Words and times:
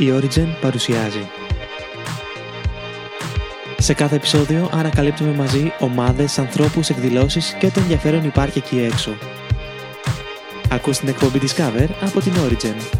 η 0.00 0.12
Origin 0.16 0.46
παρουσιάζει. 0.60 1.28
Σε 3.78 3.94
κάθε 3.94 4.16
επεισόδιο 4.16 4.70
ανακαλύπτουμε 4.72 5.32
μαζί 5.32 5.72
ομάδες, 5.78 6.38
ανθρώπους, 6.38 6.88
εκδηλώσεις 6.88 7.56
και 7.58 7.66
ό,τι 7.66 7.80
ενδιαφέρον 7.80 8.24
υπάρχει 8.24 8.58
εκεί 8.58 8.78
έξω. 8.78 9.10
Ακούς 10.70 10.98
την 10.98 11.08
εκπομπή 11.08 11.38
Discover 11.42 11.88
από 12.00 12.20
την 12.20 12.32
Origin. 12.32 12.98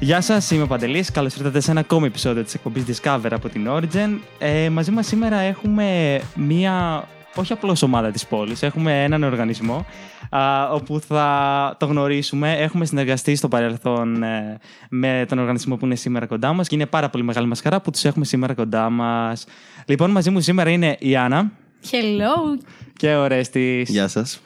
Γεια 0.00 0.20
σας, 0.20 0.50
είμαι 0.50 0.62
ο 0.62 0.66
Παντελής. 0.66 1.10
Καλώς 1.10 1.34
ήρθατε 1.34 1.60
σε 1.60 1.70
ένα 1.70 1.80
ακόμη 1.80 2.06
επεισόδιο 2.06 2.44
της 2.44 2.54
εκπομπής 2.54 2.84
Discover 2.86 3.28
από 3.30 3.48
την 3.48 3.68
Origin. 3.70 4.18
Ε, 4.38 4.68
μαζί 4.70 4.90
μας 4.90 5.06
σήμερα 5.06 5.36
έχουμε 5.36 6.20
μία, 6.34 7.04
όχι 7.34 7.52
απλώς 7.52 7.82
ομάδα 7.82 8.10
της 8.10 8.26
πόλης, 8.26 8.62
έχουμε 8.62 9.04
έναν 9.04 9.22
οργανισμό 9.22 9.86
α, 10.30 10.70
όπου 10.72 11.00
θα 11.00 11.76
το 11.78 11.86
γνωρίσουμε. 11.86 12.52
Έχουμε 12.52 12.84
συνεργαστεί 12.84 13.34
στο 13.34 13.48
παρελθόν 13.48 14.22
ε, 14.22 14.58
με 14.90 15.24
τον 15.28 15.38
οργανισμό 15.38 15.76
που 15.76 15.84
είναι 15.84 15.94
σήμερα 15.94 16.26
κοντά 16.26 16.52
μας 16.52 16.68
και 16.68 16.74
είναι 16.74 16.86
πάρα 16.86 17.08
πολύ 17.08 17.24
μεγάλη 17.24 17.46
μας 17.46 17.60
χαρά 17.60 17.80
που 17.80 17.90
τους 17.90 18.04
έχουμε 18.04 18.24
σήμερα 18.24 18.54
κοντά 18.54 18.90
μας. 18.90 19.46
Λοιπόν, 19.86 20.10
μαζί 20.10 20.30
μου 20.30 20.40
σήμερα 20.40 20.70
είναι 20.70 20.96
η 20.98 21.16
Άννα. 21.16 21.50
Hello! 21.90 22.62
Και 22.96 23.14
ο 23.14 23.26
Ρέστης. 23.26 23.90
Γεια 23.90 24.08
σας. 24.08 24.40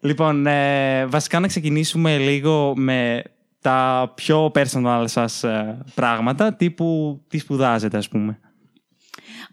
Λοιπόν, 0.00 0.46
ε, 0.46 1.06
βασικά 1.06 1.40
να 1.40 1.46
ξεκινήσουμε 1.46 2.18
λίγο 2.18 2.72
με 2.76 3.22
τα 3.60 4.12
πιο 4.14 4.52
personal 4.54 5.04
σας 5.04 5.44
ε, 5.44 5.78
πράγματα, 5.94 6.54
τύπου 6.54 7.20
τι 7.28 7.38
σπουδάζετε 7.38 7.96
ας 7.96 8.08
πούμε. 8.08 8.38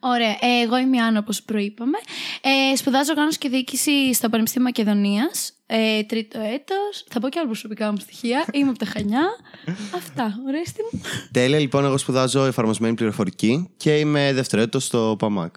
Ωραία. 0.04 0.30
Ε, 0.30 0.62
εγώ 0.64 0.78
είμαι 0.78 0.98
η 0.98 1.00
Άννα, 1.00 1.20
όπως 1.20 1.42
προείπαμε. 1.42 1.98
Ε, 2.42 2.76
σπουδάζω 2.76 3.12
οργάνωση 3.12 3.38
και 3.38 3.50
διοίκηση 3.50 4.14
στο 4.14 4.30
Πανεπιστήμιο 4.30 4.68
Μακεδονίας. 4.68 5.54
Ε, 5.66 6.04
τρίτο 6.04 6.40
έτος. 6.40 7.06
Θα 7.10 7.20
πω 7.20 7.30
και 7.30 7.40
άλλα 7.40 7.48
προσωπικά 7.48 7.92
μου 7.92 7.98
στοιχεία. 7.98 8.46
Είμαι 8.52 8.70
από 8.70 8.80
τα 8.80 8.86
Χανιά. 8.86 9.24
Αυτά. 10.00 10.40
Ορέστη 10.48 10.82
μου. 10.92 11.02
Τέλεια, 11.32 11.60
λοιπόν, 11.60 11.86
εγώ 11.86 11.98
σπουδάζω 11.98 12.46
εφαρμοσμένη 12.46 12.96
πληροφορική 12.96 13.70
και 13.78 14.00
είμαι 14.00 14.34
δεύτερο 14.34 14.62
έτος 14.62 14.86
στο 14.86 15.16
ΠΑΜΑΚ. 15.20 15.56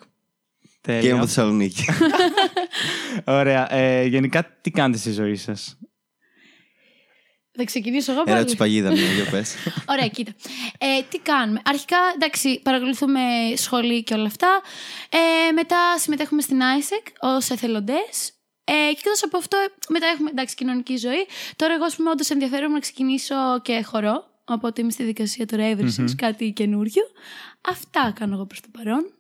Τέλεια. 0.81 1.01
Και 1.01 1.07
είμαι 1.07 1.17
από 1.17 1.27
Θεσσαλονίκη. 1.27 1.85
Ωραία. 3.25 3.75
Ε, 3.75 4.05
γενικά 4.07 4.59
τι 4.61 4.71
κάνετε 4.71 4.99
στη 4.99 5.13
ζωή 5.13 5.37
σας; 5.37 5.79
Θα 7.57 7.65
ξεκινήσω 7.65 8.13
εγώ 8.13 8.23
πάλι. 8.23 8.37
Ερώτηση 8.37 8.57
παγίδα 8.57 8.91
μου, 8.91 8.97
για 8.97 9.31
πες. 9.31 9.55
Ωραία, 9.93 10.09
κοίτα. 10.09 10.33
Ε, 10.79 10.87
τι 11.11 11.19
κάνουμε. 11.19 11.61
Αρχικά, 11.65 11.97
εντάξει, 12.15 12.61
παρακολουθούμε 12.63 13.21
σχολή 13.57 14.03
και 14.03 14.15
όλα 14.15 14.27
αυτά. 14.27 14.61
Ε, 15.09 15.53
μετά 15.53 15.99
συμμετέχουμε 15.99 16.43
στην 16.43 16.59
ISEC 16.61 17.13
ως 17.21 17.51
εθελοντές. 17.51 18.33
Ε, 18.65 18.73
και 18.73 18.97
εκτός 18.99 19.23
από 19.25 19.37
αυτό, 19.37 19.57
μετά 19.89 20.07
έχουμε 20.07 20.31
εντάξει, 20.31 20.55
κοινωνική 20.55 20.97
ζωή. 20.97 21.27
Τώρα, 21.57 21.75
εγώ, 21.75 21.85
ας 21.85 21.97
πούμε, 21.97 22.11
όντως 22.11 22.31
ενδιαφέρομαι 22.31 22.75
να 22.75 22.81
ξεκινήσω 22.81 23.35
και 23.63 23.83
χορό. 23.85 24.25
Οπότε 24.45 24.81
είμαι 24.81 24.91
στη 24.91 25.03
δικασία 25.03 25.47
τώρα 25.47 25.65
έβρισης, 25.65 26.15
κάτι 26.15 26.53
καινούριο. 26.53 27.03
Αυτά 27.61 28.13
κάνω 28.19 28.35
εγώ 28.35 28.47
προς 28.47 28.61
το 28.61 28.69
παρόν. 28.73 29.13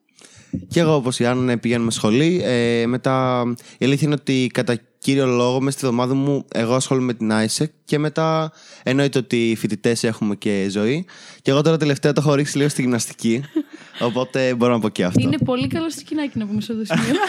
και 0.69 0.81
εγώ, 0.81 0.95
όπως 0.95 1.19
η 1.19 1.27
Άννα, 1.27 1.59
πηγαίνουμε 1.59 1.91
σχολή. 1.91 2.41
Ε, 2.45 2.87
μετά, 2.87 3.45
η 3.79 3.85
αλήθεια 3.85 4.07
είναι 4.07 4.17
ότι 4.21 4.51
κατά 4.53 4.81
κύριο 5.05 5.27
λόγο, 5.27 5.60
μέσα 5.60 5.77
στη 5.77 5.86
εβδομάδα 5.86 6.14
μου, 6.14 6.44
εγώ 6.55 6.74
ασχολούμαι 6.74 7.06
με 7.06 7.14
την 7.14 7.30
ISEC 7.33 7.69
και 7.84 7.98
μετά 7.98 8.52
εννοείται 8.83 9.19
ότι 9.19 9.50
οι 9.50 9.56
φοιτητές 9.56 10.05
έχουμε 10.05 10.34
και 10.34 10.66
ζωή. 10.70 11.06
Και 11.42 11.50
εγώ 11.50 11.62
τώρα 11.62 11.77
τελευταία 11.77 12.12
το 12.12 12.20
έχω 12.24 12.34
ρίξει 12.34 12.56
λίγο 12.56 12.69
στη 12.69 12.83
γυμναστική. 12.83 13.42
οπότε 14.08 14.55
μπορώ 14.55 14.72
να 14.72 14.78
πω 14.80 14.88
και 14.88 15.05
αυτό. 15.05 15.20
Είναι 15.20 15.38
πολύ 15.44 15.66
καλό 15.66 15.91
στο 15.91 16.00
σκηνάκι 16.00 16.38
να 16.38 16.47
πούμε 16.47 16.60
σε 16.60 16.72
αυτό 16.72 16.84
το 16.84 17.00
σημείο. 17.00 17.20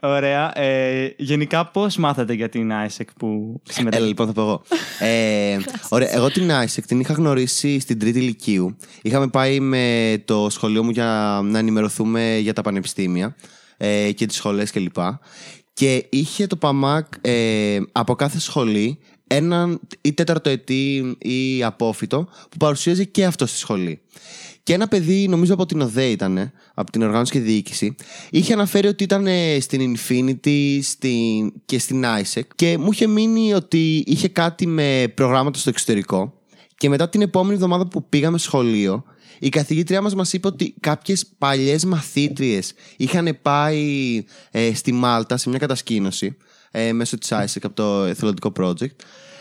Ωραία. 0.16 0.58
Ε, 0.58 1.14
γενικά 1.16 1.66
πώς 1.66 1.96
μάθατε 1.96 2.32
για 2.32 2.48
την 2.48 2.70
ISEC 2.72 3.06
που 3.18 3.26
Έλα 3.26 3.74
συμμετέχετε. 3.74 4.08
λοιπόν 4.08 4.26
θα 4.26 4.32
πω 4.32 4.40
εγώ. 4.40 4.62
Ε, 4.98 5.58
ωραία, 5.88 6.14
εγώ 6.14 6.30
την 6.30 6.50
ISEC 6.50 6.82
την 6.86 7.00
είχα 7.00 7.12
γνωρίσει 7.12 7.80
στην 7.80 7.98
τρίτη 7.98 8.18
ηλικίου. 8.18 8.76
Είχαμε 9.02 9.28
πάει 9.28 9.60
με 9.60 10.16
το 10.24 10.46
σχολείο 10.50 10.84
μου 10.84 10.90
για 10.90 11.40
να 11.44 11.58
ενημερωθούμε 11.58 12.36
για 12.38 12.52
τα 12.52 12.62
πανεπιστήμια 12.62 13.36
ε, 13.76 14.12
και 14.12 14.26
τις 14.26 14.36
σχολές 14.36 14.70
κλπ. 14.70 14.94
Και 14.94 15.61
είχε 16.08 16.46
το 16.46 16.56
ΠΑΜΑΚ 16.56 17.06
ε, 17.20 17.78
από 17.92 18.14
κάθε 18.14 18.40
σχολή 18.40 18.98
έναν 19.34 19.80
ή 20.00 20.12
τέταρτο 20.12 20.50
ετή 20.50 21.16
ή 21.18 21.64
απόφυτο 21.64 22.28
που 22.50 22.56
παρουσίαζε 22.56 23.04
και 23.04 23.24
αυτό 23.24 23.46
στη 23.46 23.58
σχολή. 23.58 24.00
Και 24.62 24.72
ένα 24.72 24.88
παιδί, 24.88 25.28
νομίζω 25.28 25.54
από 25.54 25.66
την 25.66 25.80
ΟΔΕ 25.80 26.04
ήταν, 26.04 26.52
από 26.74 26.90
την 26.90 27.02
οργάνωση 27.02 27.32
και 27.32 27.40
διοίκηση, 27.40 27.94
είχε 28.30 28.52
αναφέρει 28.52 28.86
ότι 28.86 29.04
ήταν 29.04 29.26
ε, 29.26 29.60
στην 29.60 29.96
Infinity 29.96 30.78
στην... 30.82 31.52
και 31.64 31.78
στην 31.78 32.04
ISEC 32.04 32.42
και 32.54 32.78
μου 32.78 32.88
είχε 32.92 33.06
μείνει 33.06 33.54
ότι 33.54 34.04
είχε 34.06 34.28
κάτι 34.28 34.66
με 34.66 35.12
προγράμματα 35.14 35.58
στο 35.58 35.68
εξωτερικό. 35.68 36.34
Και 36.76 36.88
μετά 36.88 37.08
την 37.08 37.22
επόμενη 37.22 37.54
εβδομάδα 37.54 37.86
που 37.86 38.08
πήγαμε 38.08 38.38
σχολείο, 38.38 39.04
η 39.44 39.48
καθηγήτριά 39.48 40.02
μας 40.02 40.14
μας 40.14 40.32
είπε 40.32 40.46
ότι 40.46 40.74
κάποιες 40.80 41.26
παλιές 41.38 41.84
μαθήτριες 41.84 42.72
είχαν 42.96 43.38
πάει 43.42 44.24
ε, 44.50 44.74
στη 44.74 44.92
Μάλτα 44.92 45.36
σε 45.36 45.48
μια 45.48 45.58
κατασκήνωση 45.58 46.36
ε, 46.70 46.92
μέσω 46.92 47.18
της 47.18 47.32
ISEC 47.32 47.58
από 47.62 47.74
το 47.74 48.04
εθελοντικό 48.04 48.52
project 48.60 48.96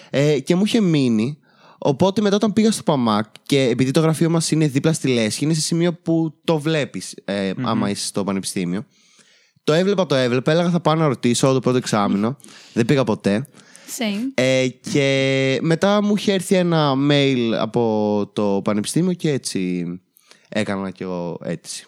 ε, 0.09 0.40
και 0.40 0.56
μου 0.56 0.66
είχε 0.66 0.81
μείνει. 0.81 1.38
Οπότε 1.78 2.22
μετά 2.22 2.35
όταν 2.35 2.53
πήγα 2.53 2.72
στο 2.72 2.84
ΠΑΜΑΚ 2.84 3.25
και 3.44 3.61
επειδή 3.61 3.91
το 3.91 4.00
γραφείο 4.00 4.29
μας 4.29 4.51
είναι 4.51 4.67
δίπλα 4.67 4.94
στη 4.94 5.07
Λέσχη 5.07 5.44
είναι 5.44 5.53
σε 5.53 5.61
σημείο 5.61 5.94
που 5.94 6.40
το 6.44 6.59
βλέπεις 6.59 7.16
ε, 7.25 7.51
άμα 7.61 7.90
είσαι 7.90 8.06
στο 8.06 8.23
πανεπιστήμιο. 8.23 8.85
Το 9.63 9.73
έβλεπα, 9.73 10.06
το 10.06 10.16
έβλεπα, 10.16 10.51
έλεγα 10.51 10.69
θα 10.69 10.79
πάω 10.79 10.95
να 10.95 11.07
ρωτήσω 11.07 11.45
όλο 11.45 11.56
το 11.56 11.61
πρώτο 11.61 11.78
εξάμεινο. 11.78 12.38
Δεν 12.73 12.85
πήγα 12.85 13.03
ποτέ 13.03 13.47
Same. 13.97 14.31
ε, 14.34 14.68
και 14.68 15.57
μετά 15.62 16.03
μου 16.03 16.16
είχε 16.16 16.34
έρθει 16.34 16.56
ένα 16.56 16.94
mail 17.09 17.52
από 17.59 18.31
το 18.34 18.62
πανεπιστήμιο 18.63 19.13
και 19.13 19.31
έτσι 19.31 19.85
έκανα 20.50 20.91
και 20.91 21.03
εγώ 21.03 21.38
αίτηση. 21.44 21.85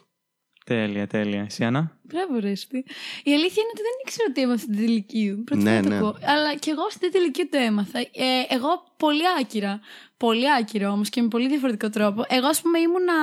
Τέλεια, 0.66 1.08
τέλεια. 1.08 1.41
Εσύ 1.41 1.64
Άννα; 1.64 2.00
Μπράβο, 2.13 2.40
Ρέσπι. 2.40 2.78
Η 3.24 3.34
αλήθεια 3.34 3.62
είναι 3.63 3.72
ότι 3.74 3.81
δεν 3.88 3.96
ήξερα 4.06 4.25
ότι 4.29 4.41
έμαθα 4.41 4.57
στην 4.59 4.75
τρίτη 4.75 4.91
ηλικίου. 4.91 5.44
Πρώτη 5.46 5.63
Ναι, 5.63 5.69
φορά 5.69 5.81
το 5.84 5.90
ναι. 5.90 5.96
ακούω. 5.97 6.16
Αλλά 6.25 6.56
και 6.56 6.72
εγώ 6.72 6.90
στην 6.90 7.00
τρίτη 7.00 7.18
ηλικίου 7.18 7.50
το 7.51 7.57
έμαθα. 7.57 8.00
Ε, 8.00 8.46
εγώ 8.50 8.84
πολύ 8.97 9.22
άκυρα. 9.40 9.79
Πολύ 10.18 10.52
άκυρο 10.53 10.90
όμως 10.90 11.09
και 11.09 11.22
με 11.22 11.28
πολύ 11.28 11.47
διαφορετικό 11.47 11.90
τρόπο. 11.90 12.25
Εγώ, 12.28 12.47
ας 12.47 12.62
πούμε, 12.62 12.79
ήμουνα 12.79 13.13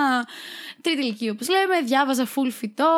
τρίτη 0.80 1.00
ηλικίου. 1.02 1.30
Όπως 1.34 1.48
λέμε, 1.48 1.80
διάβαζα 1.84 2.26
full 2.26 2.50
φυτό, 2.50 2.92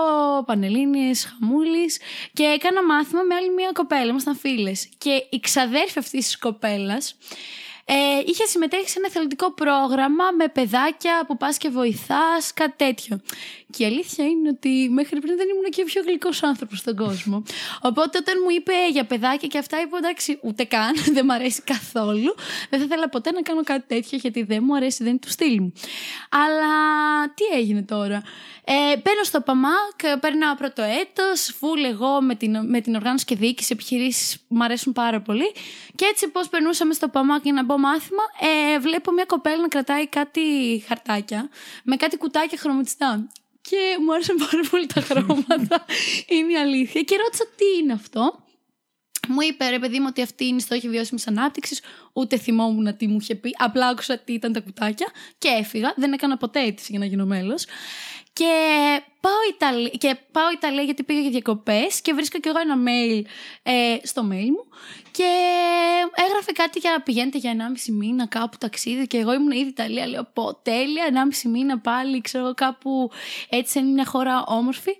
πανελίνε, 0.47 1.11
χαμούλης. 1.15 1.99
Και 2.33 2.43
έκανα 2.43 2.85
μάθημα 2.85 3.23
με 3.23 3.35
άλλη 3.35 3.51
μια 3.51 3.71
κοπέλα. 3.73 4.07
Ήμασταν 4.07 4.37
φίλες. 4.37 4.89
Και 4.99 5.27
η 5.31 5.41
ξαδέρφη 5.41 5.99
αυτής 5.99 6.25
της 6.25 6.39
κοπέλας 6.39 7.17
ε, 7.85 7.95
είχε 8.27 8.45
συμμετέχει 8.45 8.89
σε 8.89 8.99
ένα 8.99 9.07
εθελοντικό 9.07 9.53
πρόγραμμα 9.53 10.25
με 10.39 10.49
παιδάκια 10.49 11.25
που 11.27 11.37
πας 11.37 11.57
και 11.57 11.69
βοηθάς, 11.69 12.53
κάτι 12.55 12.75
τέτοιο. 12.77 13.21
Και 13.71 13.83
η 13.83 13.87
αλήθεια 13.87 14.25
είναι 14.25 14.49
ότι 14.49 14.89
μέχρι 14.91 15.21
πριν 15.21 15.37
δεν 15.37 15.49
ήμουν 15.49 15.71
και 15.71 15.83
ο 15.83 15.85
πιο 15.85 16.03
γλυκός 16.03 16.43
άνθρωπος 16.43 16.79
στον 16.79 16.97
κόσμο. 16.97 17.43
Οπότε 17.81 18.19
όταν 18.19 18.35
μου 18.45 18.51
είπε 18.51 18.73
για 18.91 19.05
παιδάκια 19.05 19.49
και 19.49 19.59
αυτά, 19.59 19.81
είπα 19.81 19.97
εντάξει, 19.99 20.39
ούτε 20.43 20.65
καν, 20.65 20.95
δεν 21.15 21.25
μου 21.25 21.33
αρέσει 21.33 21.63
καθόλου. 21.63 22.35
Δεν 22.71 22.79
θα 22.79 22.85
ήθελα 22.85 23.09
ποτέ 23.09 23.31
να 23.31 23.43
κάνω 23.43 23.63
κάτι 23.63 23.85
τέτοιο 23.87 24.19
γιατί 24.19 24.43
δεν 24.43 24.63
μου 24.67 24.77
αρέσει, 24.77 25.03
δεν 25.03 25.11
είναι 25.11 25.19
του 25.19 25.31
στυλ 25.31 25.61
μου. 25.61 25.73
Αλλά 26.29 26.75
τι 27.35 27.59
έγινε 27.59 27.83
τώρα; 27.83 28.23
Ε, 28.65 28.73
μπαίνω 28.73 29.23
στο 29.23 29.41
ΠΑΜΑΚ, 29.41 30.21
παίρνω 30.21 30.55
πρώτο 30.59 30.83
έτος, 30.83 31.55
φουλ 31.59 31.85
εγώ 31.85 32.23
με 32.23 32.35
την, 32.35 32.69
με 32.69 32.81
την 32.81 32.95
οργάνωση 32.95 33.25
και 33.25 33.37
διοίκηση 33.37 33.69
επιχειρήσεις 33.73 34.37
μου 34.49 34.65
αρέσουν 34.65 34.93
πάρα 34.93 35.21
πολύ. 35.21 35.53
Και 35.95 36.05
έτσι 36.05 36.29
πώς 36.29 36.49
περνούσαμε 36.49 36.95
στο 36.95 37.09
ΠΑΜΑΚ 37.09 37.43
για 37.43 37.53
να 37.53 37.65
μπω 37.65 37.72
μάθημα, 37.79 38.23
ε, 38.41 38.79
βλέπω 38.79 39.13
μια 39.13 39.25
κοπέλα 39.25 39.57
να 39.57 39.69
κρατάει 39.69 40.07
κάτι 40.07 40.43
χαρτάκια 40.87 41.49
με 41.85 41.97
κάτι 41.97 42.17
κουτάκια 42.17 42.59
χρωματιστά. 42.59 43.29
Και 43.61 43.97
μου 44.05 44.13
άρεσαν 44.13 44.37
πάρα 44.37 44.63
πολύ 44.71 44.87
τα 44.87 45.01
χρώματα, 45.01 45.85
είναι 46.35 46.53
η 46.53 46.57
αλήθεια. 46.57 47.03
Και 47.03 47.17
ρώτησα 47.17 47.45
τι 47.57 47.65
είναι 47.83 47.93
αυτό; 47.93 48.43
Μου 49.29 49.41
είπε 49.41 49.69
ρε 49.69 49.79
παιδί 49.79 49.99
μου 49.99 50.07
ότι 50.09 50.23
αυτή 50.23 50.45
είναι 50.45 50.57
η 50.57 50.61
στόχη 50.61 50.89
βιώσιμης 50.89 51.27
ανάπτυξης. 51.27 51.81
Ούτε 52.13 52.39
θυμόμουν 52.39 52.97
τι 52.97 53.07
μου 53.07 53.17
είχε 53.21 53.35
πει. 53.35 53.55
Απλά 53.59 53.87
άκουσα 53.87 54.19
τι 54.19 54.33
ήταν 54.33 54.53
τα 54.53 54.61
κουτάκια 54.61 55.07
και 55.39 55.49
έφυγα. 55.49 55.95
Δεν 55.97 56.13
έκανα 56.13 56.37
ποτέ 56.37 56.61
αίτηση 56.61 56.87
για 56.91 56.99
να 56.99 57.05
γίνω 57.05 57.25
μέλος. 57.25 57.67
Και 58.33 58.55
πάω, 59.21 59.33
Ιταλία, 59.55 59.89
και 59.89 60.17
πάω 60.33 60.51
Ιταλία 60.51 60.83
γιατί 60.83 61.03
πήγα 61.03 61.21
για 61.21 61.31
διακοπές 61.31 62.01
και 62.01 62.13
βρίσκω 62.13 62.39
κι 62.39 62.49
εγώ 62.49 62.59
ένα 62.59 62.77
mail 62.87 63.23
ε, 63.63 63.97
στο 64.03 64.23
mail 64.31 64.47
μου. 64.47 64.65
Και 65.11 65.31
έγραφε 66.15 66.53
κάτι 66.53 66.79
για 66.79 67.03
πηγαίνετε 67.03 67.39
για 67.39 67.55
1,5 67.87 67.93
μήνα 67.93 68.27
κάπου 68.27 68.57
ταξίδι. 68.59 69.07
Και 69.07 69.19
εγώ 69.19 69.33
ήμουν 69.33 69.51
ήδη 69.51 69.69
Ιταλία. 69.69 70.07
Λέω 70.07 70.25
πω 70.33 70.55
τέλεια, 70.55 71.31
1,5 71.45 71.51
μήνα 71.51 71.79
πάλι, 71.79 72.21
ξέρω 72.21 72.45
εγώ 72.45 72.55
κάπου 72.55 73.11
έτσι 73.49 73.73
σε 73.73 73.81
μια 73.81 74.05
χώρα 74.07 74.45
όμορφη. 74.47 74.97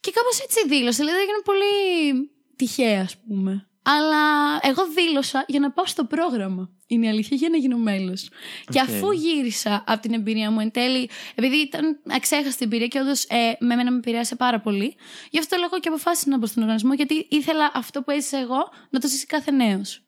Και 0.00 0.10
κάπως 0.10 0.40
έτσι 0.40 0.68
δήλωσε. 0.68 1.04
Δηλαδή 1.04 1.20
έγινε 1.20 1.42
πολύ 1.44 2.30
τυχαία, 2.56 3.02
ας 3.02 3.16
πούμε. 3.16 3.66
Αλλά 3.84 4.58
εγώ 4.62 4.82
δήλωσα 4.94 5.44
για 5.48 5.60
να 5.60 5.70
πάω 5.70 5.86
στο 5.86 6.04
πρόγραμμα. 6.04 6.70
Είναι 6.86 7.06
η 7.06 7.08
αλήθεια 7.08 7.36
για 7.36 7.48
να 7.48 7.56
γίνω 7.56 7.76
μέλος. 7.76 8.28
Και 8.70 8.80
αφού 8.80 9.12
γύρισα 9.12 9.84
από 9.86 10.02
την 10.02 10.12
εμπειρία 10.12 10.50
μου 10.50 10.60
εν 10.60 10.70
τέλει, 10.70 11.10
επειδή 11.34 11.56
ήταν 11.56 12.00
αξέχαστη 12.16 12.64
εμπειρία 12.64 12.86
και 12.86 12.98
όντως 12.98 13.24
ε, 13.24 13.56
με 13.60 13.72
εμένα 13.74 13.90
με 13.90 13.96
επηρέασε 13.96 14.36
πάρα 14.36 14.60
πολύ, 14.60 14.94
γι' 15.30 15.38
αυτό 15.38 15.56
λόγο 15.60 15.80
και 15.80 15.88
αποφάσισα 15.88 16.28
να 16.30 16.38
μπω 16.38 16.46
στον 16.46 16.62
οργανισμό, 16.62 16.94
γιατί 16.94 17.26
ήθελα 17.30 17.70
αυτό 17.74 18.02
που 18.02 18.10
έζησα 18.10 18.38
εγώ 18.38 18.68
να 18.90 19.00
το 19.00 19.08
ζήσει 19.08 19.26
κάθε 19.26 19.50
νέος. 19.50 20.02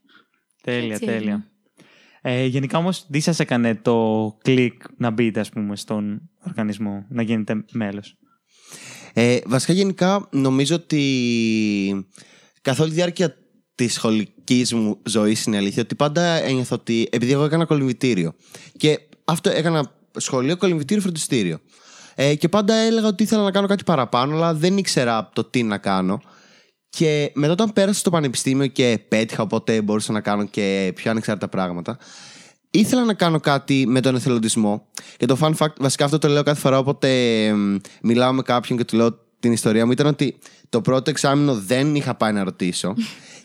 Τέλεια, 0.62 0.92
Έτσι 0.94 1.04
τέλεια. 1.04 1.18
έγινε. 1.18 1.48
Ε, 2.22 2.44
γενικά 2.44 2.78
όμως, 2.78 3.06
τι 3.06 3.20
σας 3.20 3.40
έκανε 3.40 3.74
το 3.74 4.38
κλικ 4.42 4.82
να 4.96 5.10
μπείτε, 5.10 5.40
ας 5.40 5.48
πούμε, 5.48 5.76
στον 5.76 6.30
οργανισμό, 6.46 7.06
να 7.08 7.22
γίνετε 7.22 7.64
μέλος; 7.72 8.18
Ε, 9.12 9.38
βασικά, 9.46 9.72
γενικά, 9.72 10.28
νομίζω 10.30 10.74
ότι 10.74 12.06
καθ' 12.62 12.80
όλη 12.80 12.88
τη 12.88 12.94
διάρκεια 12.94 13.36
τη 13.74 13.88
σχολική 13.88 14.66
μου 14.72 14.98
ζωή 15.04 15.36
είναι 15.46 15.56
αλήθεια 15.56 15.82
ότι 15.82 15.94
πάντα 15.94 16.22
ένιωθα 16.22 16.74
ότι. 16.74 17.08
Επειδή 17.10 17.32
εγώ 17.32 17.44
έκανα 17.44 17.64
κολυμβητήριο. 17.64 18.34
Και 18.76 19.00
αυτό 19.24 19.50
έκανα 19.50 19.92
σχολείο, 20.16 20.56
κολυμβητήριο, 20.56 21.02
φροντιστήριο. 21.02 21.58
Ε, 22.14 22.34
και 22.34 22.48
πάντα 22.48 22.74
έλεγα 22.74 23.06
ότι 23.06 23.22
ήθελα 23.22 23.42
να 23.42 23.50
κάνω 23.50 23.66
κάτι 23.66 23.84
παραπάνω, 23.84 24.34
αλλά 24.34 24.54
δεν 24.54 24.76
ήξερα 24.76 25.30
το 25.32 25.44
τι 25.44 25.62
να 25.62 25.78
κάνω. 25.78 26.20
Και 26.88 27.30
μετά 27.34 27.52
όταν 27.52 27.72
πέρασα 27.72 27.98
στο 27.98 28.10
πανεπιστήμιο 28.10 28.66
και 28.66 29.04
πέτυχα, 29.08 29.42
οπότε 29.42 29.82
μπορούσα 29.82 30.12
να 30.12 30.20
κάνω 30.20 30.46
και 30.46 30.92
πιο 30.94 31.10
ανεξάρτητα 31.10 31.48
πράγματα, 31.48 31.98
ήθελα 32.70 33.04
να 33.04 33.14
κάνω 33.14 33.40
κάτι 33.40 33.84
με 33.88 34.00
τον 34.00 34.14
εθελοντισμό. 34.14 34.86
Και 35.16 35.26
το 35.26 35.38
fun 35.40 35.54
fact, 35.56 35.74
βασικά 35.78 36.04
αυτό 36.04 36.18
το 36.18 36.28
λέω 36.28 36.42
κάθε 36.42 36.60
φορά 36.60 36.78
όποτε 36.78 37.44
εμ, 37.46 37.76
μιλάω 38.02 38.32
με 38.32 38.42
κάποιον 38.42 38.78
και 38.78 38.84
του 38.84 38.96
λέω 38.96 39.18
την 39.40 39.52
ιστορία 39.52 39.86
μου, 39.86 39.92
ήταν 39.92 40.06
ότι 40.06 40.38
το 40.68 40.80
πρώτο 40.80 41.10
εξάμεινο 41.10 41.54
δεν 41.54 41.94
είχα 41.94 42.14
πάει 42.14 42.32
να 42.32 42.44
ρωτήσω. 42.44 42.94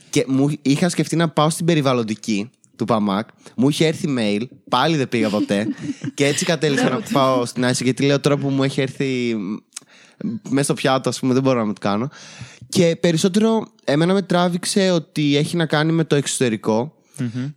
Και 0.10 0.26
μου 0.28 0.50
είχα 0.62 0.90
σκεφτεί 0.90 1.16
να 1.16 1.30
πάω 1.30 1.50
στην 1.50 1.66
περιβαλλοντική 1.66 2.50
του 2.76 2.86
ΠΑΜΑΚ. 2.86 3.28
Μου 3.56 3.70
είχε 3.70 3.86
έρθει 3.88 4.16
mail, 4.18 4.42
πάλι 4.70 4.98
δεν 4.98 5.10
πήγα 5.10 5.30
ποτέ. 5.30 5.68
και 6.16 6.26
έτσι 6.26 6.46
κατέληξα 6.46 6.90
να 6.90 7.02
πάω 7.12 7.46
στην 7.46 7.66
Άση 7.66 7.84
γιατί 7.84 8.04
λέω 8.06 8.20
τώρα 8.20 8.38
που 8.38 8.50
μου 8.50 8.64
έχει 8.64 8.82
έρθει 8.82 9.36
μέσα 10.50 10.64
στο 10.64 10.74
πιάτο, 10.74 11.10
ας 11.10 11.20
πούμε, 11.20 11.34
δεν 11.34 11.44
μπορώ 11.44 11.66
να 11.66 11.74
το 11.74 11.80
κάνω. 11.82 12.10
Και 12.70 12.96
περισσότερο, 13.00 13.68
εμένα 13.84 14.14
με 14.14 14.22
τράβηξε 14.22 14.92
ότι 14.92 15.36
έχει 15.38 15.56
να 15.56 15.66
κάνει 15.66 15.92
με 15.92 16.04
το 16.04 16.16
εξωτερικό 16.16 16.94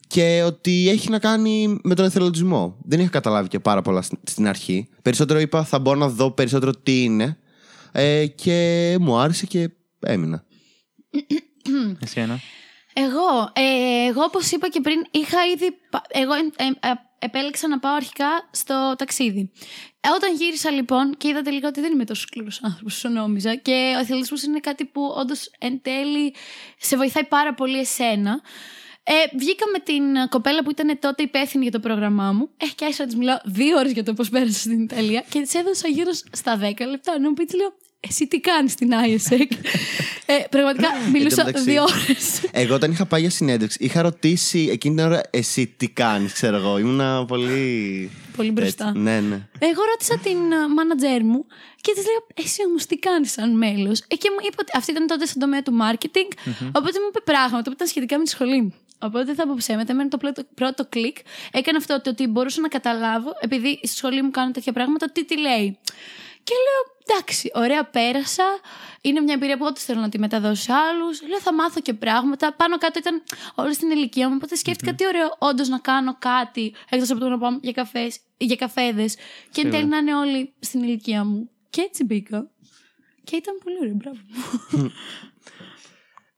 και 0.06 0.42
ότι 0.46 0.88
έχει 0.88 1.10
να 1.10 1.18
κάνει 1.18 1.78
με 1.82 1.94
τον 1.94 2.04
εθελοντισμό. 2.04 2.76
Δεν 2.84 3.00
είχα 3.00 3.08
καταλάβει 3.10 3.48
και 3.48 3.58
πάρα 3.60 3.82
πολλά 3.82 4.02
στην- 4.02 4.18
στην 4.26 4.48
αρχή. 4.48 4.88
Περισσότερο 5.02 5.40
είπα 5.40 5.64
θα 5.64 5.78
μπορώ 5.78 5.98
να 5.98 6.08
δω 6.08 6.30
περισσότερο 6.30 6.72
τι 6.82 7.02
είναι 7.02 7.38
ε, 7.92 8.26
και 8.26 8.96
μου 9.00 9.16
άρεσε 9.18 9.46
και 9.46 9.70
έμεινα. 10.00 10.44
Εσένα. 12.04 12.38
Εγώ, 12.94 13.50
ε, 13.52 14.06
εγώ 14.08 14.22
όπως 14.22 14.50
είπα 14.50 14.68
και 14.68 14.80
πριν, 14.80 15.04
είχα 15.10 15.46
ήδη. 15.54 15.70
πα- 15.90 16.02
Εγώ 16.08 16.32
ε, 16.34 16.38
ε, 16.56 16.88
ε, 16.88 16.92
επέλεξα 17.18 17.68
να 17.68 17.78
πάω 17.78 17.94
αρχικά 17.94 18.48
στο 18.50 18.94
ταξίδι. 18.98 19.50
Ε, 20.00 20.08
όταν 20.16 20.34
γύρισα 20.34 20.70
λοιπόν 20.70 21.16
και 21.16 21.28
είδα 21.28 21.42
τελικά 21.42 21.68
ότι 21.68 21.80
δεν 21.80 21.92
είμαι 21.92 22.04
τόσο 22.04 22.20
σκληρός 22.22 22.60
άνθρωπος 22.62 22.94
όσο 22.96 23.08
νόμιζα 23.08 23.54
και 23.54 23.92
ο 23.96 23.98
εθελοντισμός 24.00 24.42
είναι 24.42 24.60
κάτι 24.60 24.84
που 24.84 25.14
όντως 25.16 25.50
εν 25.58 25.82
τέλει 25.82 26.34
σε 26.78 26.96
βοηθάει 26.96 27.24
πάρα 27.24 27.54
πολύ 27.54 27.78
εσένα. 27.78 28.40
Ε, 29.04 29.12
βγήκα 29.38 29.64
με 29.72 29.78
την 29.78 30.28
κοπέλα 30.28 30.62
που 30.62 30.70
ήταν 30.70 30.98
τότε 31.00 31.22
υπεύθυνη 31.22 31.62
για 31.62 31.72
το 31.72 31.80
πρόγραμμά 31.80 32.32
μου. 32.32 32.50
Ε, 32.56 32.66
και 32.74 32.84
άρχισα 32.84 33.02
να 33.02 33.08
της 33.08 33.16
μιλάω 33.18 33.36
δύο 33.44 33.78
ώρες 33.78 33.92
για 33.92 34.02
το 34.04 34.14
πώς 34.14 34.28
πέρασα 34.28 34.58
στην 34.58 34.80
Ιταλία 34.82 35.24
και 35.28 35.40
της 35.40 35.54
έδωσα 35.54 35.88
γύρω 35.88 36.10
στα 36.32 36.56
10 36.58 36.86
λεπτά. 36.86 37.18
Να 37.18 37.28
μου 37.28 37.34
πει, 37.34 37.44
της 37.44 37.54
λέω, 37.54 37.72
Εσύ 38.08 38.26
τι 38.26 38.40
κάνεις 38.40 38.72
στην 38.72 38.90
ISEC. 38.92 39.46
ε, 40.26 40.34
πραγματικά 40.50 40.88
μιλούσα 41.12 41.44
μεταξύ, 41.44 41.70
δύο 41.70 41.82
ώρες. 41.82 42.40
Εγώ 42.50 42.74
όταν 42.74 42.90
είχα 42.90 43.06
πάει 43.06 43.20
για 43.20 43.30
συνέντευξη, 43.30 43.78
είχα 43.80 44.02
ρωτήσει 44.02 44.68
εκείνη 44.72 44.94
την 44.94 45.04
ώρα 45.04 45.20
εσύ 45.30 45.66
τι 45.76 45.88
κάνεις, 45.88 46.32
ξέρω 46.32 46.56
εγώ. 46.56 46.78
Ήμουνα 46.78 47.24
πολύ. 47.24 48.10
Πολύ 48.36 48.50
μπροστά. 48.50 48.88
έτσι. 48.88 49.00
Ναι, 49.00 49.20
ναι. 49.20 49.48
Εγώ 49.58 49.82
ρώτησα 49.90 50.18
την 50.18 50.52
ε, 50.52 50.68
μάνατζέρ 50.74 51.24
μου 51.24 51.46
και 51.80 51.92
της 51.94 52.04
λέω: 52.04 52.26
Εσύ 52.34 52.64
όμως 52.66 52.86
τι 52.86 52.98
κάνεις 52.98 53.32
σαν 53.32 53.56
μέλος; 53.56 54.00
Ε, 54.08 54.16
και 54.16 54.28
μου 54.30 54.46
είπε 54.46 54.56
ότι 54.60 54.72
αυτή 54.76 54.90
ήταν 54.90 55.06
τότε 55.06 55.26
στον 55.26 55.40
τομέα 55.40 55.62
του 55.62 55.72
marketing. 55.82 56.30
Οπότε 56.66 56.98
μου 57.00 57.08
είπε 57.08 57.20
πράγματα 57.24 57.62
που 57.62 57.72
ήταν 57.72 57.86
σχετικά 57.86 58.18
με 58.18 58.24
τη 58.24 58.30
σχολή 58.30 58.62
μου. 58.62 58.74
Οπότε 58.98 59.24
δεν 59.24 59.34
θα 59.34 59.46
πω 59.46 59.54
ψέματα. 59.56 59.92
Εμένα 59.92 60.08
το 60.08 60.16
πρώτο, 60.16 60.42
πρώτο 60.54 60.86
κλικ 60.88 61.16
έκανε 61.52 61.76
αυτό 61.76 62.00
το 62.00 62.10
ότι 62.10 62.26
μπορούσα 62.26 62.60
να 62.60 62.68
καταλάβω, 62.68 63.30
επειδή 63.40 63.80
στη 63.82 63.96
σχολή 63.96 64.22
μου 64.22 64.30
κάνω 64.30 64.50
τέτοια 64.50 64.72
πράγματα, 64.72 65.10
τι 65.12 65.24
τι 65.24 65.38
λέει. 65.38 65.78
Και 66.44 66.54
λέω: 66.66 66.91
Εντάξει, 67.06 67.50
ωραία, 67.54 67.84
πέρασα. 67.84 68.44
Είναι 69.00 69.20
μια 69.20 69.34
εμπειρία 69.34 69.56
που 69.56 69.64
εγώ 69.64 69.76
θέλω 69.76 70.00
να 70.00 70.08
τη 70.08 70.18
μεταδώσω 70.18 70.62
σε 70.62 70.72
άλλους. 70.72 71.22
Λέω: 71.22 71.40
Θα 71.40 71.54
μάθω 71.54 71.80
και 71.80 71.94
πράγματα. 71.94 72.54
Πάνω 72.54 72.78
κάτω 72.78 72.98
ήταν 72.98 73.22
όλη 73.54 73.74
στην 73.74 73.90
ηλικία 73.90 74.28
μου. 74.28 74.34
Οπότε 74.36 74.56
σκέφτηκα 74.56 74.94
τι 74.94 75.06
ωραίο 75.06 75.36
όντως 75.38 75.68
να 75.68 75.78
κάνω 75.78 76.16
κάτι 76.18 76.74
εκτός 76.88 77.10
από 77.10 77.20
το 77.20 77.28
να 77.28 77.38
πάω 77.38 77.58
για, 77.60 77.72
καφές, 77.72 78.18
για 78.36 78.56
καφέδες. 78.56 79.16
Και 79.50 79.60
εν 79.60 79.70
τέλει 79.70 79.86
να 79.86 79.96
είναι 79.96 80.14
όλοι 80.14 80.54
στην 80.58 80.82
ηλικία 80.82 81.24
μου. 81.24 81.50
Και 81.70 81.80
έτσι 81.80 82.04
μπήκα. 82.04 82.50
Και 83.24 83.36
ήταν 83.36 83.58
πολύ 83.64 83.76
ωραίο, 83.80 83.94
μπράβο. 83.94 84.18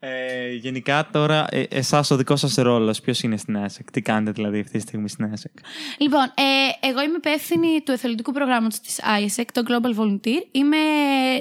Ε, 0.06 0.55
γενικά 0.55 1.09
τώρα, 1.12 1.47
ε, 1.51 1.62
εσάς 1.69 2.11
ο 2.11 2.17
δικός 2.17 2.41
σας 2.41 2.55
ρόλος, 2.55 3.01
ποιος 3.01 3.23
είναι 3.23 3.37
στην 3.37 3.56
ΑΕΣΕΚ, 3.56 3.91
τι 3.91 4.03
κάνετε 4.03 4.31
δηλαδή 4.31 4.61
αυτή 4.61 4.73
τη 4.73 4.81
στιγμή 4.81 5.09
στην 5.09 5.25
ΑΕΣΕΚ. 5.25 5.53
Λοιπόν, 5.99 6.23
ε, 6.23 6.87
εγώ 6.87 7.03
είμαι 7.03 7.17
υπεύθυνη 7.17 7.81
του 7.85 7.93
εθελοντικού 7.93 8.33
προγράμματος 8.33 8.81
της 8.81 9.01
ISEC, 9.01 9.45
το 9.53 9.62
Global 9.69 10.01
Volunteer. 10.01 10.43
Είμαι 10.51 10.77